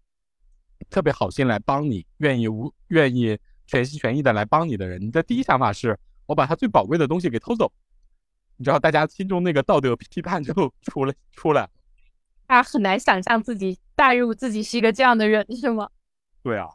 [0.90, 3.38] 特别好心来帮你、愿意无愿意。
[3.72, 5.96] 全心全意的来帮你的人，你的第一想法是
[6.26, 7.72] 我把他最宝贵的东西给偷走，
[8.58, 10.52] 你知道，大家心中那个道德批判就
[10.82, 11.70] 出来出来。
[12.48, 15.88] 他很难想象自己代入自己是一个这样的人，是吗？
[16.42, 16.68] 对啊，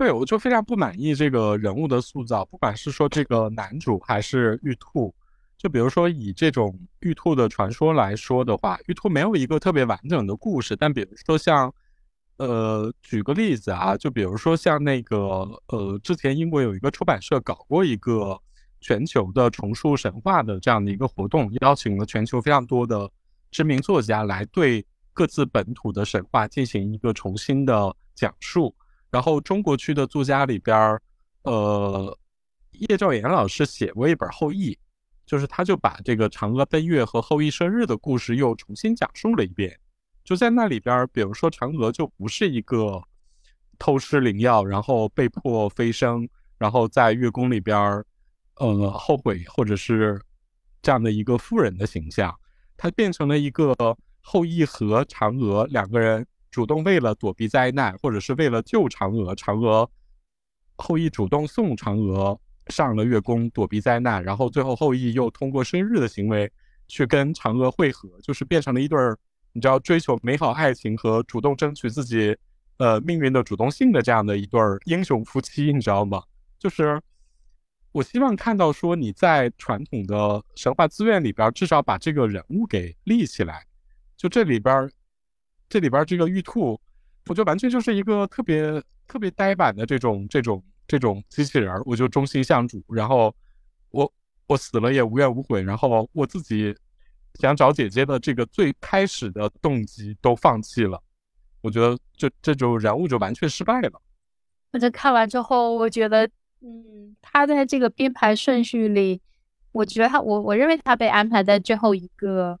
[0.00, 5.14] 对，我就非常不满意这个人物的塑造，不管是说这个男主还是玉兔，
[5.58, 11.70] 就比如说以这种玉兔的传说来说的话，玉兔没有一个特别完整的故事，但比如说像。
[12.38, 18.40] 呃，举个例子啊，就比如说像那个呃，之前英国有一个出版社搞过一个
[18.80, 23.06] 全球的重塑神话的这样的一个活动，邀请了全球非常多的
[23.50, 24.82] 知名作家来对
[25.12, 28.74] 各自本土的神话进行一个重新的讲述。
[29.10, 30.98] 然后中国区的作家里边，
[31.42, 32.16] 呃，
[32.72, 34.72] 叶兆言老师写过一本《后羿》，
[35.26, 39.78] 就是他就把这个嫦娥奔月和后羿射日的故事又重新讲述了一遍。
[40.22, 43.02] 就在那里边，比如说嫦娥就不是一个
[43.78, 46.28] 偷吃灵药，然后被迫飞升，
[46.58, 48.04] 然后在月宫里边，
[48.56, 50.20] 呃，后悔或者是
[50.82, 52.32] 这样的一个妇人的形象，
[52.76, 53.74] 她变成了一个
[54.20, 59.90] 后羿和嫦娥两个人主动为了躲避灾难，或者是为了救嫦娥，嫦娥
[60.76, 66.50] 后羿主动送嫦娥上了月宫躲避灾难，然后最后后羿又通过生日的行为
[66.88, 69.18] 去跟嫦娥会合，就是变成了一对儿。
[69.52, 72.36] 你知道追求美好爱情和主动争取自己，
[72.76, 76.22] 呃命运的主动性的这样的一对儿英雄夫妻，你知道吗？
[76.56, 77.00] 就是
[77.90, 83.66] 我希望看到说你在传统的神话资源里边，至少把这个人物给立起来。
[84.16, 84.88] 就这里边，
[85.70, 86.78] 这里边这个玉兔，
[87.28, 93.34] 我觉得完全就是一个特别特别呆板的这种这种这种机器人，我就忠心向主，然后
[93.90, 94.12] 我
[94.48, 96.76] 我死了也无怨无悔，然后我自己。
[97.34, 101.00] 想找姐姐的这个最开始的动机都放弃了，
[101.60, 104.02] 我觉得这这种人物就完全失败了。
[104.72, 106.28] 我这看完之后，我觉得，
[106.60, 109.22] 嗯，他在这个编排顺序里，
[109.70, 112.58] 我觉得他，我我认为他被安排在最后一个，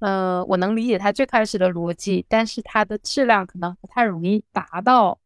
[0.00, 5.18] 呃，我能理解他最开始的逻辑，但是他的质量可能不太容易达到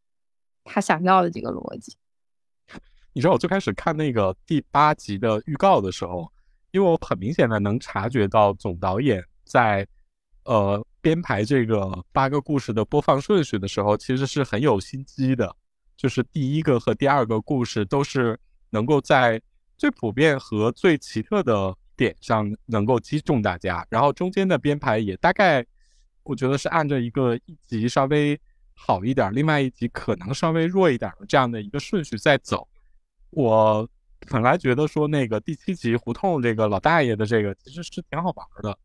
[0.64, 1.96] 他想要的这个逻辑。
[3.12, 6.30] 你知道我最开始看那个第八集的预告的时候。
[6.74, 9.86] 因为我很明显的能察觉到总导演在，
[10.44, 15.54] 呃编排这个八个故事的播放顺序的时候，其实是很有心机的。
[15.98, 18.40] 就是第一个和第二个故事都是
[18.70, 19.38] 能够在
[19.76, 25.64] 最普遍和最奇特的点上能够击中大家，然后中间的编排也大概，
[26.22, 28.38] 我觉得是按照一个一集稍微
[28.74, 32.68] 好一点，另外一集可能稍微弱一点的这样的一个顺序在走。
[33.30, 33.88] 我。
[34.30, 38.78] 本来觉得说那个第七集胡同这个老大爷的这个其实是挺好玩的，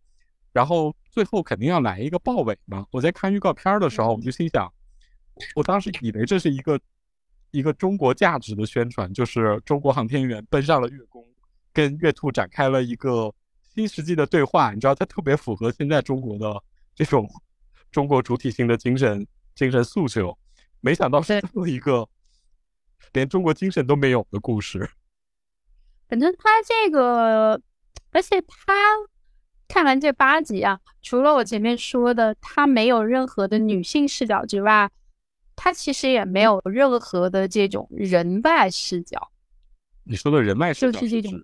[0.52, 2.84] 然后最后肯定要来一个豹尾嘛。
[2.90, 4.68] 我在看预告片的时候，我就心想，
[5.54, 6.80] 我当时以为这是一个
[7.52, 11.24] 一个中国价值的宣传，就是中国航天员奔上了月宫，
[11.78, 13.32] 跟月兔展开了一个
[13.62, 14.74] 新世纪的对话。
[14.74, 16.60] 你知道，它特别符合现在中国的
[16.96, 17.30] 这种
[17.92, 20.36] 中国主体性的精神精神诉求。
[20.82, 22.10] 没想到是这么一个
[23.14, 24.90] 连中国精神都没有的故事。
[26.10, 27.62] 反正他这个，
[28.10, 28.74] 而且他
[29.68, 34.90] 看完这八集啊，除了我前面说的他没有任何的女性视角之外，
[35.56, 39.32] 他其实也没有任何的这种人外视角。
[40.04, 41.44] 你说的人外视角就是这种，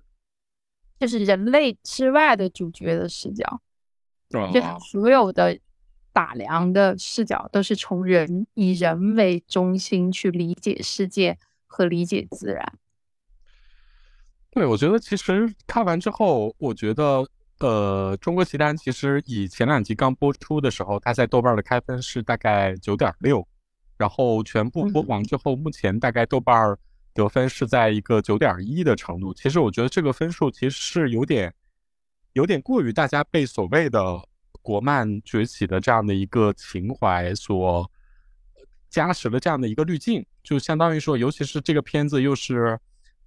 [1.04, 3.62] 就是人类之外的主角的视角，
[4.30, 5.60] 就所有的。
[6.16, 12.78] 打量的视角都是从人以人为中心去理解世界和理解自然。
[14.52, 17.28] 对，我觉得其实看完之后，我觉得
[17.62, 23.44] 呃，《中国奇谭》其实以前两集刚播出的时候，它在豆瓣的开分是大概九点六，
[23.98, 26.78] 然后全部播完之后，目前大概豆瓣
[27.14, 29.34] 得分是在一个九点一的程度。
[29.34, 31.54] 其实我觉得这个分数其实是有点
[32.34, 34.22] 有点过于大家被所谓的。
[34.66, 37.92] 国漫崛起的这样的一个情怀所
[38.90, 42.80] 加持了这样的一个滤镜，就相当于说，尤其是这个片子又是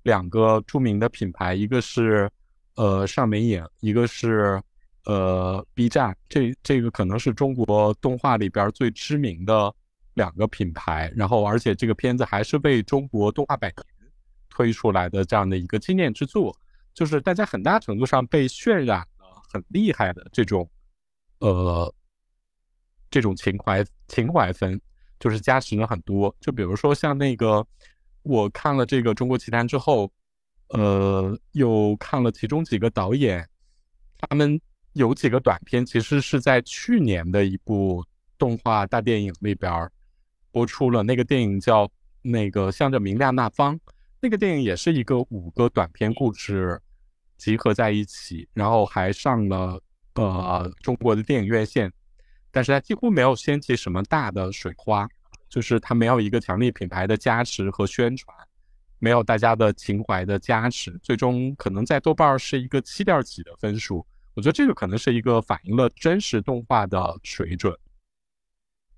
[0.05, 2.31] 两个著名的品牌，一个是
[2.77, 4.59] 呃上美影，一个是
[5.05, 9.75] 呃 B 站，这这个可能是中国动画里边最知名的
[10.17, 11.11] 两个品牌。
[11.17, 14.11] 然后，而且这个片子还是为中国动画百年
[14.51, 16.55] 推出来的这样的一个纪念之作，
[16.93, 19.07] 就是大家很大程度上被渲染了
[19.51, 20.69] 很厉害的这种。
[21.39, 21.95] 呃，
[23.11, 24.81] 这种情怀情怀分
[25.21, 26.35] 就是加持了很多。
[26.41, 27.65] 就比如说像那个，
[28.23, 30.11] 我看了这个《中国奇谭》之后，
[30.69, 33.47] 呃，又看了其中几个导演，
[34.19, 34.59] 他们
[34.95, 38.03] 有几个短片，其实是在去年的一部
[38.39, 39.93] 动画大电影里边儿
[40.57, 41.03] 播出了。
[41.03, 41.87] 那个电影叫
[42.23, 43.79] 那个向着明亮那方，
[44.21, 46.81] 那个电影也是一个五个短片故事
[47.37, 49.79] 集合在一起，然后还上了。
[50.15, 51.93] 呃，中国的电影院线，
[52.51, 55.07] 但是它几乎没有掀起什么大的水花，
[55.47, 58.35] 就是它没有一个强力品牌的加持和宣传，
[58.99, 64.07] 没有大家的情怀的加持，最终可能在豆瓣是一个七点几的分数。
[64.33, 67.79] 我觉得这个可能是一个反映了真实动画的水准。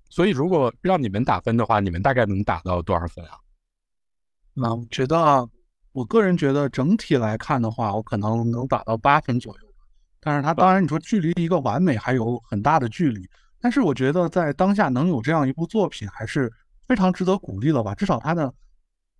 [0.09, 3.37] 所以，如果让你们打分的话，你们大概能打到多少分啊？
[4.53, 5.47] 那我觉得，
[5.91, 9.67] 我个人觉得整体来看的话，我可能能打到八分左右。
[10.19, 13.29] 但是它当然，你说距离一个完美还有很大的距离。
[13.61, 16.51] 但是我觉得在当下能有这样一部作品，还是
[16.87, 17.93] 非常值得鼓励的吧？
[17.95, 18.53] 至少它的，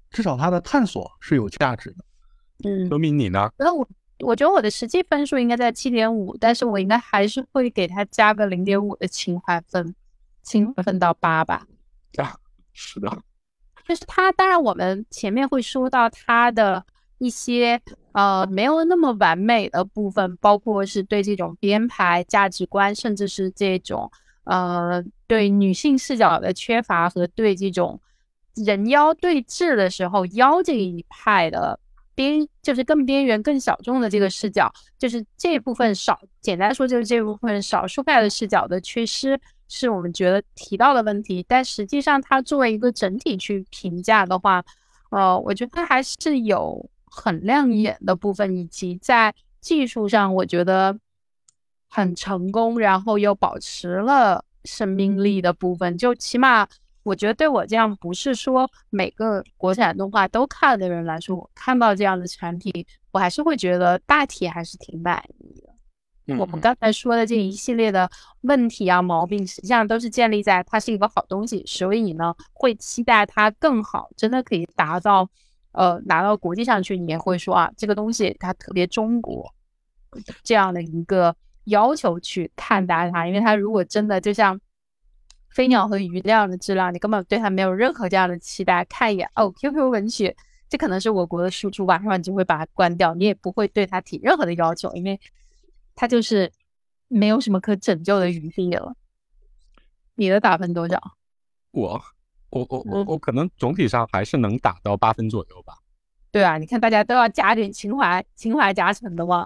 [0.10, 2.06] 至少它的探索是有价值的。
[2.70, 3.50] 嗯，说明你呢？
[3.58, 3.88] 那我
[4.20, 9.96] 我觉得我的实际分数应该在七点五，但是我应该还是会给它加个零点五的情怀分，
[10.44, 11.66] 情怀分到八吧。
[12.18, 12.36] 啊，
[12.74, 13.10] 是的。
[13.88, 16.86] 就是他，当然我们前面会说到他的。
[17.22, 17.82] 一些
[18.14, 24.10] 呃没有那么完美的部分，包括是对这种编排价值观，甚至是这种
[24.46, 28.00] 呃对女性视角的缺乏和对这种
[28.56, 31.78] 人妖对峙的时候妖这一派的
[32.16, 39.38] 边，就是更边缘、更小众的这个视角，就是这部分少，简单说就是这部分少数派的视角的缺失，
[39.70, 41.46] 是我们觉得提到的问题。
[41.48, 44.62] 但实际上，它作为一个整体去评价的话，
[45.12, 46.90] 呃，我觉得它还是有。
[47.12, 50.96] 很亮眼的部分，以及在技术上，我觉得
[51.90, 56.68] 很成功，然后又保持了生命力的部分，就起码
[57.02, 62.72] 我觉得对我这样不是说每个国产动画都看的人来说，我看到这样的产品，
[63.12, 65.69] 我还是会觉得大体还是挺满意的。
[66.38, 68.10] 我们刚才说的这一系列的
[68.42, 75.30] 问题啊、毛病，实际上都是建立在它是一个好东西，所以呢，会期待它更好，真的可以达到。
[75.72, 79.54] 呃，拿到国际上去，你也会说啊，这个东西它特别中国
[80.44, 81.34] 这样的一个
[81.66, 84.60] 要求去看待它，因为它如果真的就像
[85.52, 90.36] 飞鸟和鱼那样的质量，你根本对它没有任何这样的期待，看一眼哦，QQ 文学，
[90.68, 95.18] 这可能是我国的输出，晚上你就会把它关掉，你也不会对它提任何的要求，因为
[96.00, 96.50] 它就是
[97.10, 98.96] 没有什么可拯救的余地了。
[100.16, 101.18] 你的打分多少？
[101.72, 102.02] 我。
[102.52, 105.74] 我我我我可能总体上还是能打到八分左右吧。
[106.32, 109.46] 对啊，你看大家都要加点情怀，情怀加成的嘛。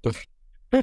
[0.00, 0.12] 对，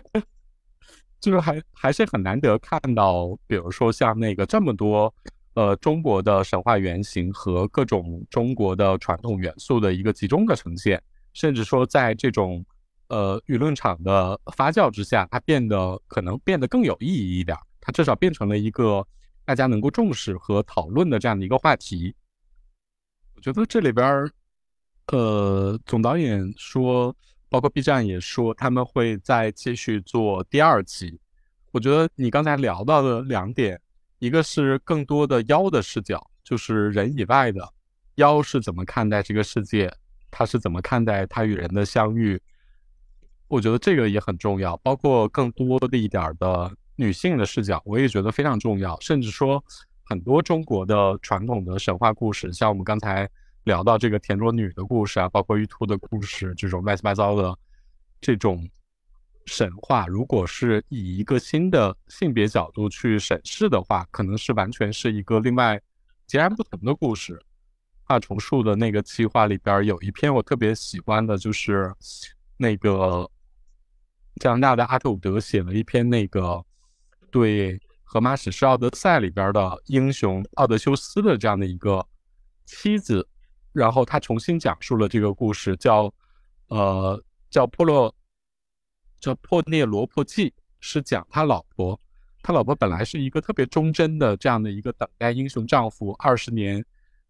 [1.19, 5.13] 就是还还是很难得看到，比如说像那个这么多
[5.55, 11.03] 呃中国的神话原型和各种中国的传统元素的一个集中的呈现，
[11.33, 12.65] 甚至说在这种
[13.09, 19.07] 呃舆论场的发酵之下，它变得可能变得更有意义一点，它至少变成了一个。
[19.47, 22.13] 大家能够重视和讨论的这样的一个话题，
[23.33, 24.29] 我觉得这里边，
[25.05, 27.15] 呃，总导演说，
[27.47, 31.17] 包括 B 站也说，他们会再继续做第二集。
[31.71, 33.79] 我觉得你刚才聊到的两点，
[34.19, 37.73] 一个是更多的妖的视角，就是人以外的
[38.15, 39.89] 妖是怎么看待这个世界，
[40.29, 42.37] 他是怎么看待他与人的相遇？
[43.49, 48.99] 我觉得这个也很重要，包括更多的一点的女性的视角，我也觉得非常重要。
[48.99, 49.63] 甚至说，
[50.03, 53.29] 很多中国的传统的神话故事，像我们刚才
[53.63, 57.57] 聊到这个田螺女的故事啊，包括玉兔的故事，这种乱七八糟的
[58.19, 58.69] 这种
[59.45, 65.79] 神话，如果是以一个新的性别角度去审视的话，可能是完全是一个另外
[66.25, 67.41] 截然不同的故事。
[68.03, 71.93] 画重树的那个计划里边有一篇我特别喜欢的，就是
[72.57, 73.25] 那个。
[74.37, 76.63] 加拿大的阿特伍德写了一篇那个
[77.31, 82.05] 对荷马史诗《奥德赛》里边的英雄奥德修斯的这样的一个
[82.65, 83.27] 妻子，
[83.73, 86.13] 然后他重新讲述了这个故事，叫
[86.67, 88.13] 呃叫波洛
[89.19, 91.99] 叫破涅罗破记，是讲他老婆，
[92.41, 96.83] 他老婆本来是一个特别忠贞的这样的一个等待英雄丈夫二十年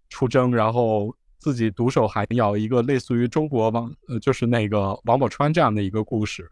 [0.10, 6.52] 出征，然后自己独守寒窑，一个类似于中国王呃就是那个王宝钏这样的一个故事。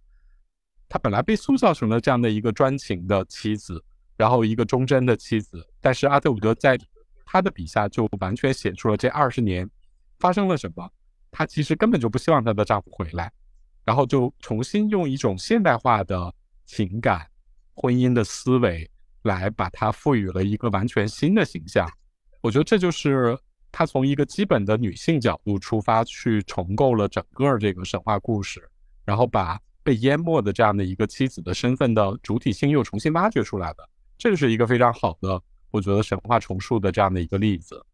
[0.87, 3.83] 她本来被塑造成了这样的一个专情的妻子，
[4.15, 6.77] 然后一个忠贞的妻子，但是阿特伍德在
[7.25, 9.69] 他的笔下就完全写出了这二十年
[10.19, 10.89] 发生了什么。
[11.31, 13.31] 她其实根本就不希望她的丈夫回来，
[13.83, 16.33] 然后就重新用一种现代化的
[16.65, 17.27] 情感、
[17.73, 18.89] 婚姻的思维
[19.23, 21.89] 来把它赋予了一个完全新的形象。
[22.41, 23.37] 我觉得这就是
[23.71, 28.69] 他从一个基本的女性角度出发去重构了整个这个神话故事，
[29.03, 29.59] 然后把。
[29.85, 33.87] 被淹没的这样的一个妻子的身份的主体性又重新挖掘出来的，
[34.17, 35.39] 这就是一个非常好的，
[35.69, 37.85] 我觉得神话重塑的这样的一个例子。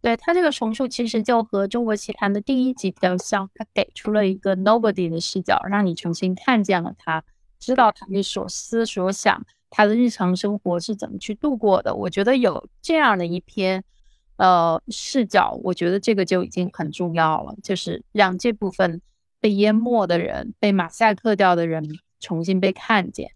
[0.00, 7.22] 对他这个重塑其实就和中国奇谭的第一集比较像，他给出了一个 nobody 的视角，让你重新看见了他，
[7.60, 11.94] 知道他的所思所想，他的日常生活是怎么去度过的。
[11.94, 13.84] 我觉得有这样的一篇
[14.36, 19.00] 呃视角，我觉得这个就已经很重要了，就是让这部分。
[19.40, 21.82] 被淹没的人，被马赛克掉的人，
[22.20, 23.30] 重新被看见。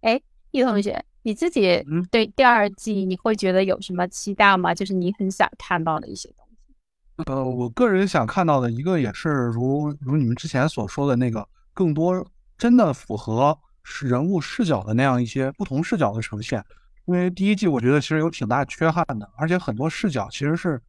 [0.00, 0.20] 哎，
[0.50, 4.74] 易同学，你自己对第二季你会觉得有什么期待吗？
[4.74, 7.24] 就是你很想看到的一些东西。
[7.26, 12.26] 呃，我个人想看到的一个也是如如你们之前所说的那个，更多
[12.56, 13.58] 真的符合
[14.02, 16.64] 人物视角的那样一些不同视角的呈现。
[17.04, 20.80] 因为第一季我觉得其实有挺大缺憾的，而且很多视角其实是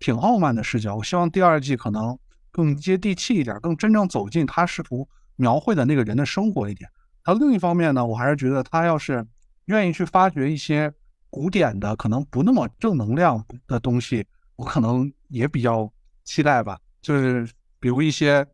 [0.00, 0.96] 挺傲慢的视角。
[0.96, 2.18] 我希望第二季可能。
[2.50, 6.90] 更接地气一点，更真正走进他试图描绘的那个人的生活一点。
[7.22, 9.26] 他另一方面呢，我还是觉得他要是
[9.66, 10.92] 愿意去发掘一些
[11.28, 14.26] 古典的、可能不那么正能量的东西，
[14.56, 15.92] 我可能也比较
[16.24, 16.78] 期待吧。
[17.02, 17.46] 就是
[17.78, 18.46] 比如一些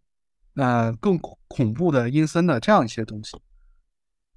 [0.56, 1.16] 呃更
[1.46, 3.40] 恐怖的、阴森的这样一些东西。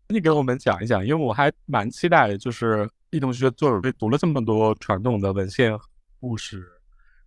[0.10, 2.38] 你给我们讲一讲，因为我还蛮期待。
[2.38, 5.78] 就是易同学作为读了这么多传统的文献
[6.20, 6.64] 故事，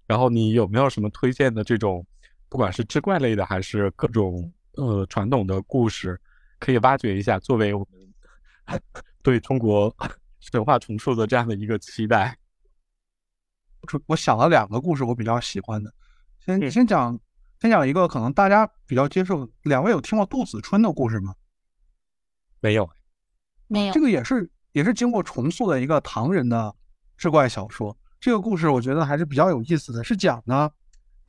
[0.06, 2.06] 然后你有没有什么推荐的这种？
[2.50, 6.20] 不管是志怪类的，还是各种呃传统的故事，
[6.58, 8.80] 可以挖掘一下，作为我们
[9.22, 9.94] 对中国
[10.40, 12.36] 神话重塑的这样的一个期待。
[14.06, 15.94] 我想了两个故事，我比较喜欢的。
[16.44, 17.18] 先先讲，
[17.60, 19.48] 先讲一个可能大家比较接受。
[19.62, 21.34] 两位有听过杜子春的故事吗？
[22.60, 22.90] 没有，
[23.68, 23.92] 没有。
[23.94, 26.74] 这个也是也是经过重塑的一个唐人的
[27.16, 27.96] 志怪小说。
[28.18, 30.68] 这个故事我觉得还是比较有意思的，是讲呢。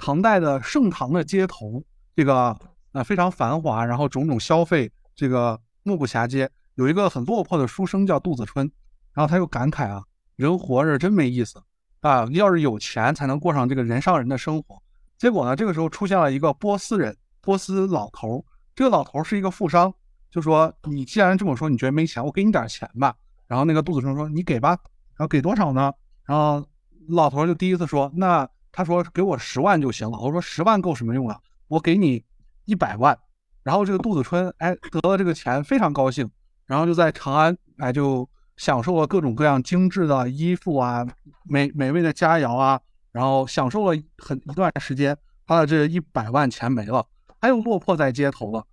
[0.02, 1.84] 唐代的盛唐的街头，
[2.16, 2.58] 这个
[2.92, 6.50] 呃非常繁华，然后种种消费，这个目不暇接。
[6.74, 8.70] 有一个很落魄的书生叫杜子春，
[9.14, 10.02] 然后他又感慨啊，
[10.38, 11.62] 人活着真没意思
[12.00, 14.82] 啊，要是有钱才能过上这个人上人的生活。
[15.20, 18.44] 结果呢，这个时候出现了一个波斯人，波斯老头。
[18.74, 19.94] 这个老头是一个富商，
[20.32, 23.14] 就说你既然这么说，你觉得没钱，我给你点钱吧。
[23.46, 24.70] 然后那个杜子春说，你给吧。
[25.16, 25.94] 然后给多少呢？
[26.26, 26.66] 然后
[27.10, 28.50] 老头就第一次说，那。
[28.72, 31.38] 他说：“给我十万就行了。”我说：“十万够什么用啊？
[31.68, 32.24] 我给你
[32.66, 33.18] 一百万。”
[33.64, 36.30] 然后这个杜子春哎得了这个钱非常高兴，
[36.66, 38.28] 然后就在长安哎就
[38.58, 41.06] 享受了各种各样精致的衣服啊、
[41.44, 42.80] 美美味的佳肴啊，
[43.12, 45.16] 然后享受了很一段时间，
[45.46, 47.06] 他的这一百万钱没了，
[47.40, 48.66] 他又落魄在街头了。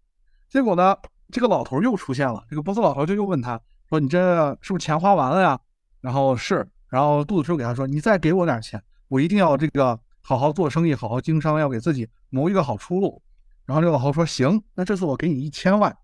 [0.48, 0.96] 结果呢，
[1.30, 5.58] 这个老头又出现了，这个波斯老头就又问他说：“你这是不是钱花完了呀？”
[6.00, 13.20] 然后是，然后杜子春给他说：“你再给我点钱。”我一定要这个好好做生意，好好经商，要给自己谋一个好出路。
[13.66, 15.94] 然后这老头说：“行，那这次我给你一千万。”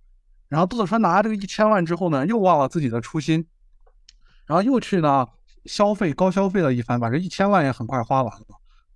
[0.48, 3.46] 然后杜子川拿这个一千万之后呢，又忘了自己的初心，
[4.46, 5.26] 然后又去呢
[5.64, 8.46] 消费高消费了一番，把这一千万也很快花完了。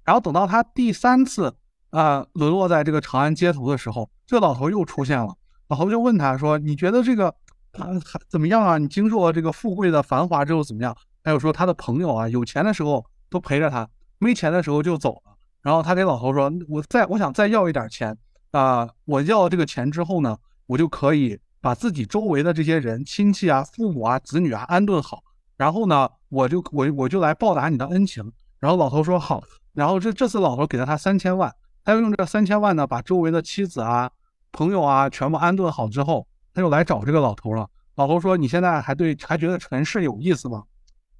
[0.04, 1.56] 然后等到他第三次
[1.90, 5.34] 啊沦落在这个长安街头的时候，这老头又出现了。
[5.68, 7.28] 老头就问他说：“你觉得这个
[7.72, 7.88] 啊
[8.28, 8.78] 怎么样啊？
[8.78, 13.88] 你经受了这个富贵的繁华之后怎么样？”他又说他的朋友啊有钱的时候都陪着他。
[14.18, 15.32] 没钱的时候就走了，
[15.62, 18.16] 然后他给老头说：“我再我想再要一点钱
[18.50, 20.36] 啊、我要这个钱之后呢，
[20.66, 25.22] 我就可以把自己周围的这些人、亲戚啊、父母啊、子女啊安顿好，
[25.56, 29.42] 然后呢，我就我我就来报答你的恩情。”然后老头说：“好。”
[29.74, 31.54] 然后这这次老头给了他三千万，
[31.84, 34.10] 他又用这三千万呢，把周围的妻子啊、
[34.50, 37.68] 朋友啊全部安顿好之后，他又来找这个老头了。
[37.94, 40.64] 老头说：“你现在还对还觉得尘世有意思吗？”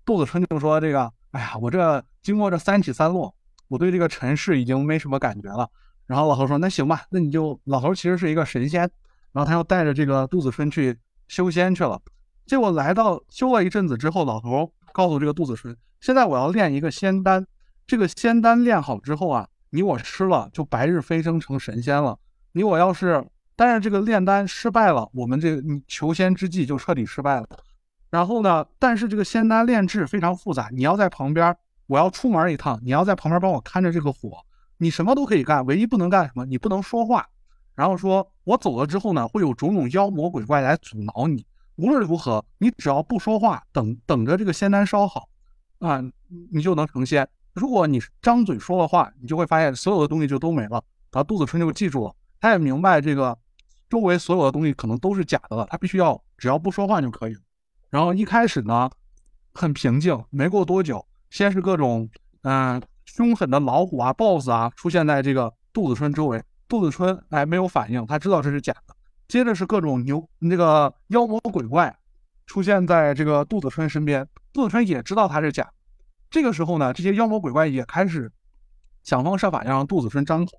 [0.04, 3.34] 杜子春就说：“这个，哎呀，我这经过这三起三落，
[3.68, 5.68] 我对这个尘世已经没什么感觉了。”
[6.06, 7.60] 然后老头说：“那行吧，那你就……
[7.64, 8.80] 老头其实是一个神仙，
[9.32, 10.96] 然后他又带着这个杜子春去
[11.28, 12.00] 修仙去了。
[12.46, 17.46] 结果来到修了一阵子之后，老头告诉这个杜子春：现在我要炼一个仙丹，
[17.86, 22.18] 这个仙丹炼好之后啊，你我吃了就白日飞升成神仙了。
[22.52, 23.22] 你我要是……
[23.54, 27.48] 但是这个炼丹失败了，我们这个你求仙之计就彻底失败了。
[28.10, 31.56] 然后呢，但是这个仙丹炼制非常复杂，你要在旁边，
[31.86, 34.38] 我要出门一趟，你要在旁边帮我看着这个火。”
[34.80, 36.46] 你什么都可以干，唯一不能干什么？
[36.46, 37.26] 你不能说话。
[37.74, 41.44] 然后说，我走了之后呢，会有种种妖魔鬼怪来阻挠你。
[41.74, 45.28] 无论如何，你只要不说话，等等着这个仙丹烧好，
[45.80, 46.00] 啊，
[46.52, 47.28] 你就能成仙。
[47.54, 50.80] 如果你张嘴说了话，你就会发现所有的东西就都没了。
[51.10, 53.36] 然后杜子春就记住了，他也明白这个
[53.90, 57.40] 周围所有的东西可能都是假的了，他必须要只要不说话就可以了。
[57.90, 58.90] 然后一开始呢，
[59.54, 62.08] 很平静，没过多久，先是各种
[62.42, 62.82] 嗯。
[63.16, 68.94] 凶狠的老虎啊、BOSS 啊出现在这个杜子春周围，杜子春哎没有反应，他知道这是假的。
[69.26, 71.92] 接着是各种牛那个妖魔鬼怪
[72.46, 75.66] 出现在这个杜子春身边，杜子春也知道他是假。
[76.28, 78.30] 这个时候呢，这些妖魔鬼怪也开始
[79.02, 80.52] 想方设法要让杜子春张口，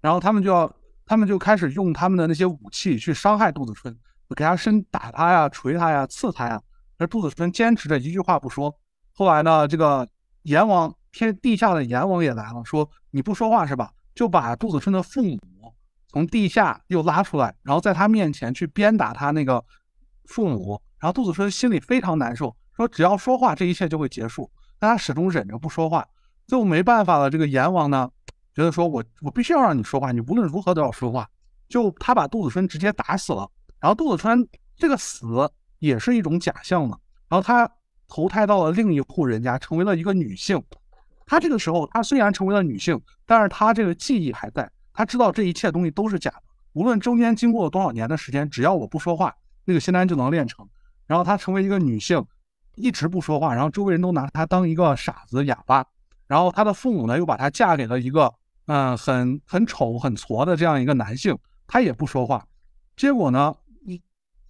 [0.00, 0.70] 然后他们就要
[1.06, 3.96] 他们就开始用他们的那些武器去伤害杜子春，
[4.34, 6.60] 给他身打他呀、捶他呀、刺他呀。
[7.02, 8.74] 而杜子春坚持着一句话不说。
[9.12, 10.08] 后来呢，这个
[10.44, 10.94] 阎王。
[11.14, 13.92] 天地下的阎王也来了，说你不说话是吧？
[14.14, 15.38] 就把杜子春的父母
[16.08, 19.62] 从地下又拉出来，然后在他面前去鞭打他那个
[20.24, 20.80] 父母。
[20.98, 24.50] 然后杜子春心里非常难受，说只要说话，这一切就会结束。
[24.78, 26.02] 但他始终忍着不说话，
[26.46, 27.28] 最后没办法了。
[27.28, 28.10] 这个阎王呢，
[28.54, 31.28] 觉得说我我必须要让你说话，你无论如何都要说话。
[31.68, 33.46] 就他把杜子春直接打死了。
[33.80, 34.48] 然后杜子春
[34.78, 35.26] 这个死
[35.82, 36.96] 也是一种假象呢。
[37.28, 37.68] 然后他
[38.06, 40.62] 投胎到了另一户人家，成为了一个女性。
[41.26, 44.70] 她这个时候，她虽然成为了女性，但是她这个记忆还在。
[44.92, 46.42] 她知道这一切东西都是假的，
[46.74, 49.34] 无论中间经过了多少年的时间，只要我不说话，
[49.64, 50.68] 那个仙丹就能炼成。
[51.06, 52.24] 然后她成为一个女性，
[52.76, 55.84] 一直不说话，然后周围人都拿她当一个傻子、哑巴。
[56.28, 58.32] 然后她的父母呢，又把她嫁给了一个
[58.66, 61.36] 嗯很很丑、很矬的这样一个男性，
[61.66, 62.46] 她也不说话。
[62.94, 63.54] 结果呢，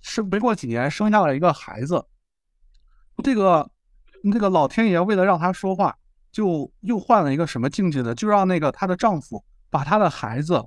[0.02, 2.04] 生没过几年，生下了一个孩子。
[3.24, 3.70] 这个
[4.22, 5.96] 那个老天爷为了让她说话。
[6.32, 10.64] 就又换了一个什么境界的，就让那个她的丈夫把她的孩子，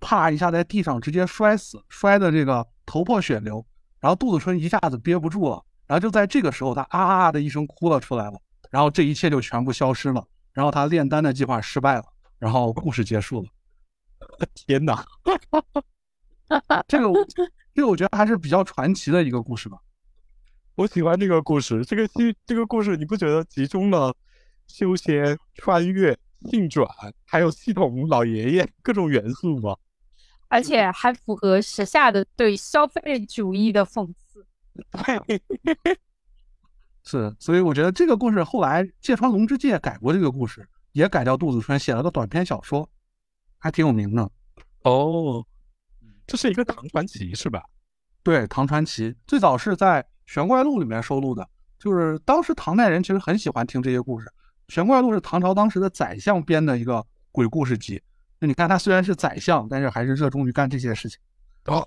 [0.00, 3.62] 啪一下在地上直接摔死，摔的这个头破血流，
[4.00, 8.40] 然后杜子春一下子憋不住了，然后就在这个时候，他啊啊的一声哭了出来了，
[8.70, 12.04] 然后这一切就全部消失了，然后他炼丹的计划失败了，
[12.38, 13.48] 然后故事结束了。
[14.54, 15.04] 天哪，
[16.88, 17.12] 这个
[17.74, 19.78] 这个我觉得还是比较传奇的一个故事吧。
[20.74, 24.14] 我喜欢这个故事，这个戏这个故事你不觉得集中了？
[24.68, 26.16] 修仙、穿越、
[26.46, 26.88] 性转，
[27.26, 29.76] 还有系统老爷爷各种元素吗？
[30.48, 34.46] 而且还符合时下的对消费主义的讽刺。
[35.04, 35.42] 对
[37.04, 42.88] 是，所以我觉得这个故事后来芥川龙之介改过这个故事，也改掉杜子春，写了个短篇小说，
[43.58, 44.30] 还挺有名的。
[44.84, 45.44] 哦，
[46.26, 47.62] 这是一个唐传奇是吧？
[48.22, 54.26] 对，唐传奇最早是在《玄怪录》里面收录的，就是当时唐代人其实很喜欢听这些故事。
[54.74, 58.00] 《玄怪录》是唐朝当时的宰相编的一个鬼故事集。
[58.38, 61.18] 那你看，他虽然是宰相，但是还是热衷于干这些事情。
[61.66, 61.86] 哦，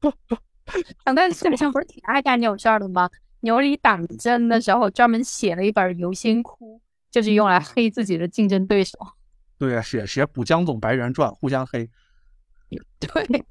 [1.04, 3.10] 唐代宰相不是挺爱干这种事儿的吗？
[3.40, 6.76] 牛李党争的时候，专门写了一本《游仙窟》，
[7.10, 8.98] 就是用来黑自己的竞争对手。
[9.58, 11.88] 对啊，写写《补江总白猿传》，互相黑。
[13.00, 13.44] 对。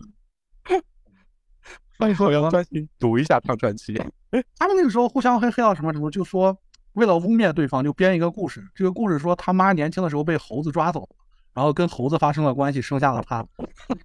[1.98, 3.94] 所以后要专心 读一下唐传奇。
[4.58, 6.10] 他们那个时候互相黑，黑到什么程度？
[6.10, 6.58] 就说。
[6.94, 8.66] 为了污蔑对方，就编一个故事。
[8.74, 11.10] 这个故事说他妈年轻的时候被猴子抓走了，
[11.54, 13.46] 然后跟猴子发生了关系，生下了他。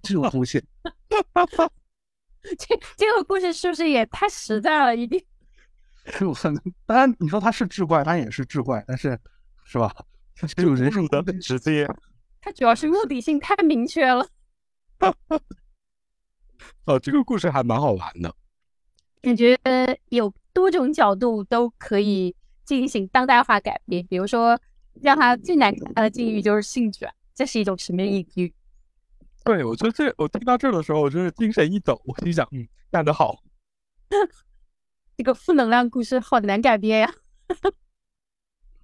[0.03, 0.61] 这种东西，
[2.59, 5.23] 这这个故事是不是也太实在了一点？
[6.19, 6.53] 就很
[6.85, 9.17] 当然，你说他是志怪，他也是志怪，但是
[9.63, 9.95] 是吧？
[10.35, 11.87] 这种人生的直接。
[12.41, 14.27] 他主要是目的性太明确了。
[16.85, 18.35] 哦，这个故事还蛮好玩的。
[19.21, 19.57] 感觉
[20.09, 22.35] 有多种角度都可以。
[22.63, 24.57] 进行当代化改编，比如说
[25.01, 28.53] 让他最难看的境遇就是性转，这是一种什么隐喻？
[29.43, 33.43] 对，我觉得这我听到这儿的时候，我真是精神一抖，我心想，嗯，干得好。
[35.17, 37.13] 这个负能量故事好难改编呀。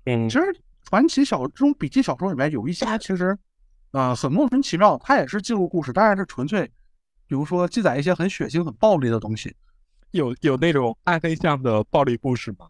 [0.06, 3.38] 嗯，其实传奇小这种笔记小说里面有一些其实，
[3.92, 6.66] 呃，很莫名其妙，它也是记录故事，当然是纯粹，
[7.26, 9.56] 比如说记载一些很血腥、很暴力的东西。
[10.12, 12.68] 有有那种暗黑向的暴力故事吗？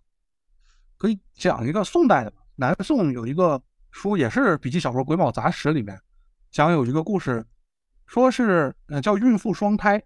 [0.97, 3.61] 可以讲一个宋代的，南宋有一个
[3.91, 5.99] 书也是笔记小说《鬼宝杂史》里面
[6.49, 7.45] 讲有一个故事，
[8.07, 10.01] 说是呃叫孕妇双胎，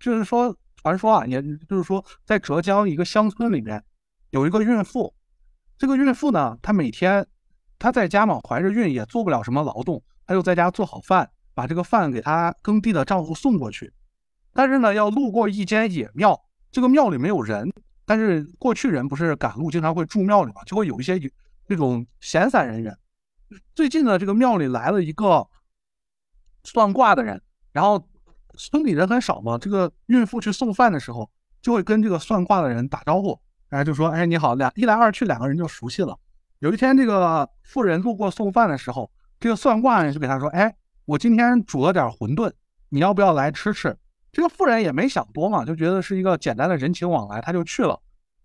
[0.00, 3.82] 就是说传说啊，也就是说在浙江一个乡村里面
[4.30, 5.14] 有一个孕妇，
[5.76, 7.24] 这个孕妇呢，她每天
[7.78, 13.90] 她在家嘛怀着孕也做不了什么劳动，她就在家做好饭，把这个饭给她耕地的丈夫送过去，
[14.52, 16.38] 但是呢要路过一间野庙。
[16.70, 17.72] 这个庙里没有人，
[18.04, 21.18] 但是过去人不是赶路经常会住庙里嘛，就会有一些
[21.66, 22.94] 这种闲散人员。
[23.74, 25.48] 最近呢，这个庙里来了一个
[26.64, 27.40] 算卦的人，
[27.72, 28.06] 然后
[28.58, 31.30] 村里人很少嘛，这个孕妇去送饭的时候，
[31.62, 33.40] 就会跟这个算卦的人打招呼，
[33.70, 36.14] 哎，就说：“哎，你好。”两一来二去，两个人就熟悉了。
[36.58, 39.10] 有一天，这个妇人路过送饭的时候，
[39.40, 40.74] 这个算卦人就给他说：“哎，
[41.04, 42.52] 我今天煮了点馄饨，
[42.88, 43.96] 你要不要来吃吃？”
[44.32, 47.98] 这个妇人也没想多嘛，就觉得是一个简单的人情往来，他就去了。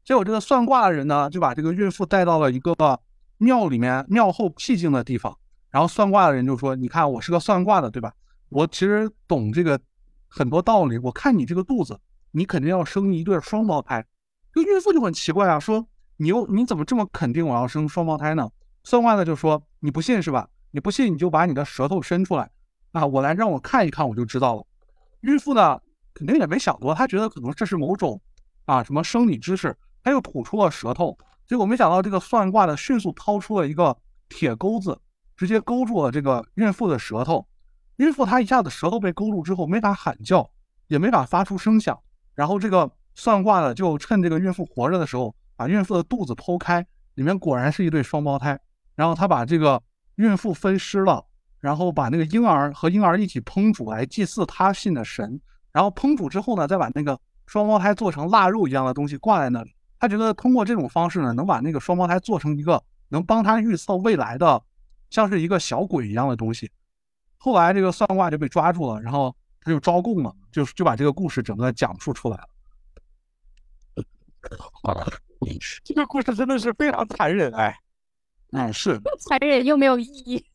[0.03, 2.75] 结果这个算卦的人呢，就把这个孕妇带到了一个
[3.37, 5.37] 庙里面，庙后僻静的地方。
[5.69, 8.13] 然后算卦的人就说：“你看，我是个算卦的，对吧？
[8.49, 9.79] 我其实懂这个
[10.27, 10.97] 很多道理。
[10.99, 11.99] 我看你这个肚子，
[12.31, 14.05] 你肯定要生一对双胞胎。”
[14.53, 15.87] 这个孕妇就很奇怪啊，说
[16.17, 18.47] ：“你又你怎么这么肯定我要生双胞胎呢？”
[18.85, 20.47] 算卦的就说：“你不信是吧？
[20.73, 22.49] 你不信你就把你的舌头伸出来
[22.93, 24.65] 啊，我来让我看一看，我就知道了。”
[25.21, 25.79] 孕妇呢，
[26.15, 28.19] 肯定也没想多，她觉得可能这是某种
[28.65, 33.95] 啊什么生理知识，她又吐出了舌头，结果没想到这个算卦的迅速掏出了一个
[34.29, 34.99] 铁钩子，
[35.37, 37.47] 直接勾住了这个孕妇的舌头。
[37.97, 40.49] 孕妇她一下子舌头被勾住之后，没法喊叫，
[40.87, 41.95] 也没法发出声响。
[42.33, 46.83] 然后这个算卦的就趁这个孕妇活着的时候，把孕妇的肚子剖开，
[47.13, 48.59] 里面果然是一对双胞胎。
[48.95, 49.79] 然后他把这个
[50.15, 51.25] 孕妇分尸了。
[51.59, 55.39] 然后把那个婴儿和婴儿一起烹煮来祭祀他信的神，
[55.71, 59.73] 然后烹煮之后呢，再把那个双胞胎做成腊肉一样的东西挂在那里。
[59.97, 64.61] 他觉得通过这种方式呢，能把那个双胞胎做成一个能帮他预测未来的，
[65.09, 66.69] 像是一个小鬼一样的东西。
[67.37, 72.47] 后来这个算卦就被抓住了，然后他就招供了，就就把这个故事整个讲述出来了。
[75.85, 77.73] 这个故事真的是非常残忍哎，
[78.53, 80.45] 嗯，是 残忍又没有意义。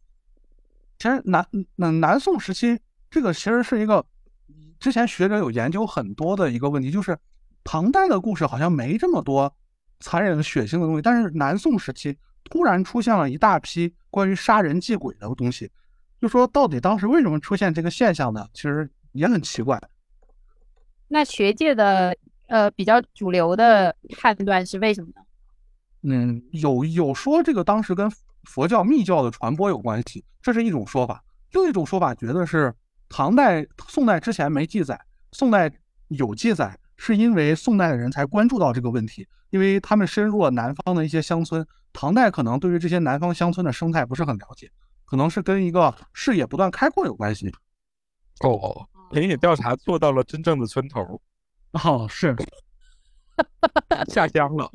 [0.98, 1.46] 其实南
[1.76, 2.78] 南南宋时期，
[3.10, 4.04] 这个其实是一个
[4.80, 7.18] 之前学者有研究很多的一个问题，就是
[7.62, 9.52] 唐代的故事好像没这么多
[10.00, 15.70] 残忍血腥的东西，但是南宋时期突然出现了一大批关于杀人祭鬼的东西，
[16.20, 18.46] 就说到底当时为什么出现这个现象呢？
[18.52, 19.80] 其实也很奇怪。
[21.08, 22.16] 那学界的
[22.48, 25.22] 呃比较主流的判断是为什么呢？
[26.02, 28.10] 嗯，有有说这个当时跟。
[28.44, 31.22] 佛教密教的传播有关系，这是一种说法。
[31.52, 32.74] 另一种说法觉得是
[33.06, 34.98] 唐代、宋代之前没记载，
[35.32, 35.70] 宋代
[36.06, 41.66] 有记载，是因为宋代的人才关注到这个问题，因为他们深入了南方的一些乡村。
[41.92, 44.70] 唐代可能对于这些南方乡村的生态不是很了解，
[45.04, 47.52] 可能是跟一个视野不断开阔有关系。
[48.40, 51.20] 哦，田野调查做到了真正的村头。
[51.72, 52.34] 哦，是
[54.08, 54.72] 下乡了。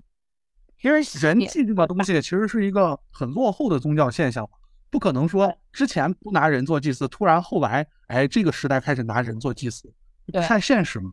[0.83, 4.47] 因为人祭这个东西 其实是一个很落后的宗教现象，
[4.89, 9.91] 不可能说之前不拿人做祭祀，突然后来哎这个时代开始拿人做祭祀，
[10.25, 11.11] 不太现实嘛。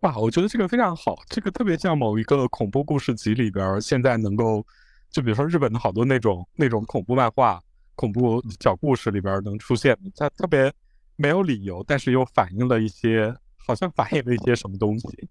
[0.00, 4.64] 哇，我觉得这个非常好，这个特别像某一个恐怖故事集里边现在能够，
[5.10, 7.60] 就比如说日本的好多那种那种恐怖漫画、
[7.94, 10.72] 恐怖小故事里边能出现，它特别
[11.16, 15.28] 没有理由，但是又反映了一些，好像反映了一些什么东西。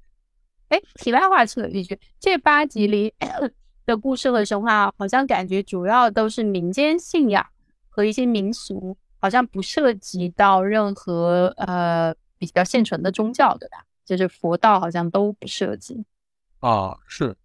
[0.69, 3.11] 哎，题外话扯一句，这八集里
[3.87, 7.43] 的故事和神话，好像感觉主要都是民间信仰
[7.89, 13.83] 和一些民俗，好像不涉及到任何呃比较现存的宗教，对吧？
[14.05, 16.05] 就是佛道好像都不涉及。
[16.59, 17.35] 啊，是，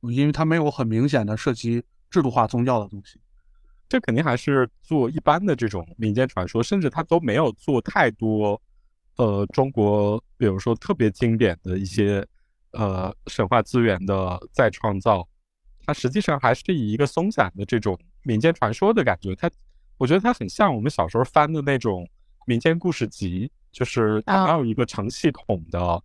[0.00, 3.20] 因为它没有很明显的涉及制度化宗教的东西。
[3.90, 8.58] 这肯定还是做一般的这种民间传说，甚至他都没有做太多
[9.16, 12.26] 呃中国，比如说特别经典的一些。
[12.72, 15.26] 呃，神话资源的再创造，
[15.84, 19.34] 它实际上还是以一个松散的这种民间传说的感觉。
[19.34, 19.50] 它，
[19.98, 22.08] 我觉得它很像我们小时候翻的那种
[22.46, 26.02] 民间故事集，就是它没有一个成系统的，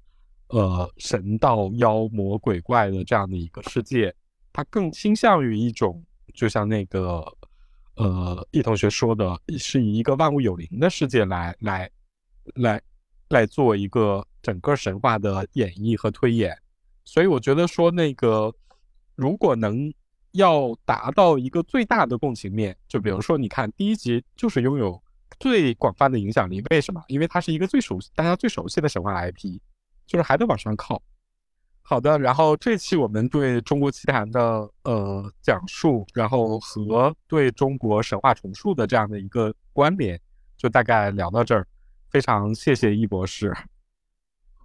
[0.48, 4.14] 呃，神道妖魔鬼怪的这样的一个世界。
[4.52, 6.02] 它更倾向于一种，
[6.34, 7.26] 就像那个，
[7.96, 11.90] 呃，易同学说的是以一个万物有灵的世界来来
[12.56, 12.82] 来
[13.30, 16.56] 来做一个整个神话的演绎和推演，
[17.04, 18.54] 所以我觉得说那个
[19.16, 19.92] 如果能
[20.32, 25.02] 要达到一个最大的共情面，就比如说你看第一集就是拥有
[25.40, 27.02] 最广泛的影响力，为什么？
[27.08, 29.60] 因为它是一个最熟悉大家最熟悉的神话 IP，
[30.06, 31.02] 就是还得往上靠。
[31.82, 40.20] 好的，然后这期我们对中国奇谭的呃讲述，然后和对中国神话重塑的这样的一个关联，
[40.58, 41.68] 就大概聊到这儿。
[42.16, 43.54] 非常谢谢易博士，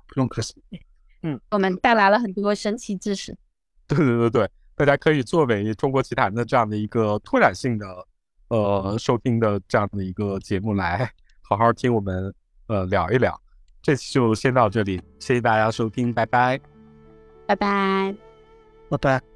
[0.06, 0.54] 不用客气。
[1.22, 3.36] 嗯，我们带来了很多神奇知识。
[3.88, 8.06] 对对对对，大家可以作为中国奇谭的这样的一个拓展性的
[8.50, 11.10] 呃收听的这样的一个节目来
[11.42, 12.32] 好好听我们
[12.68, 13.36] 呃聊一聊。
[13.82, 16.60] 这期就先到这里，谢谢大家收听，拜拜。
[17.48, 18.14] 拜拜，
[18.88, 19.29] 拜拜。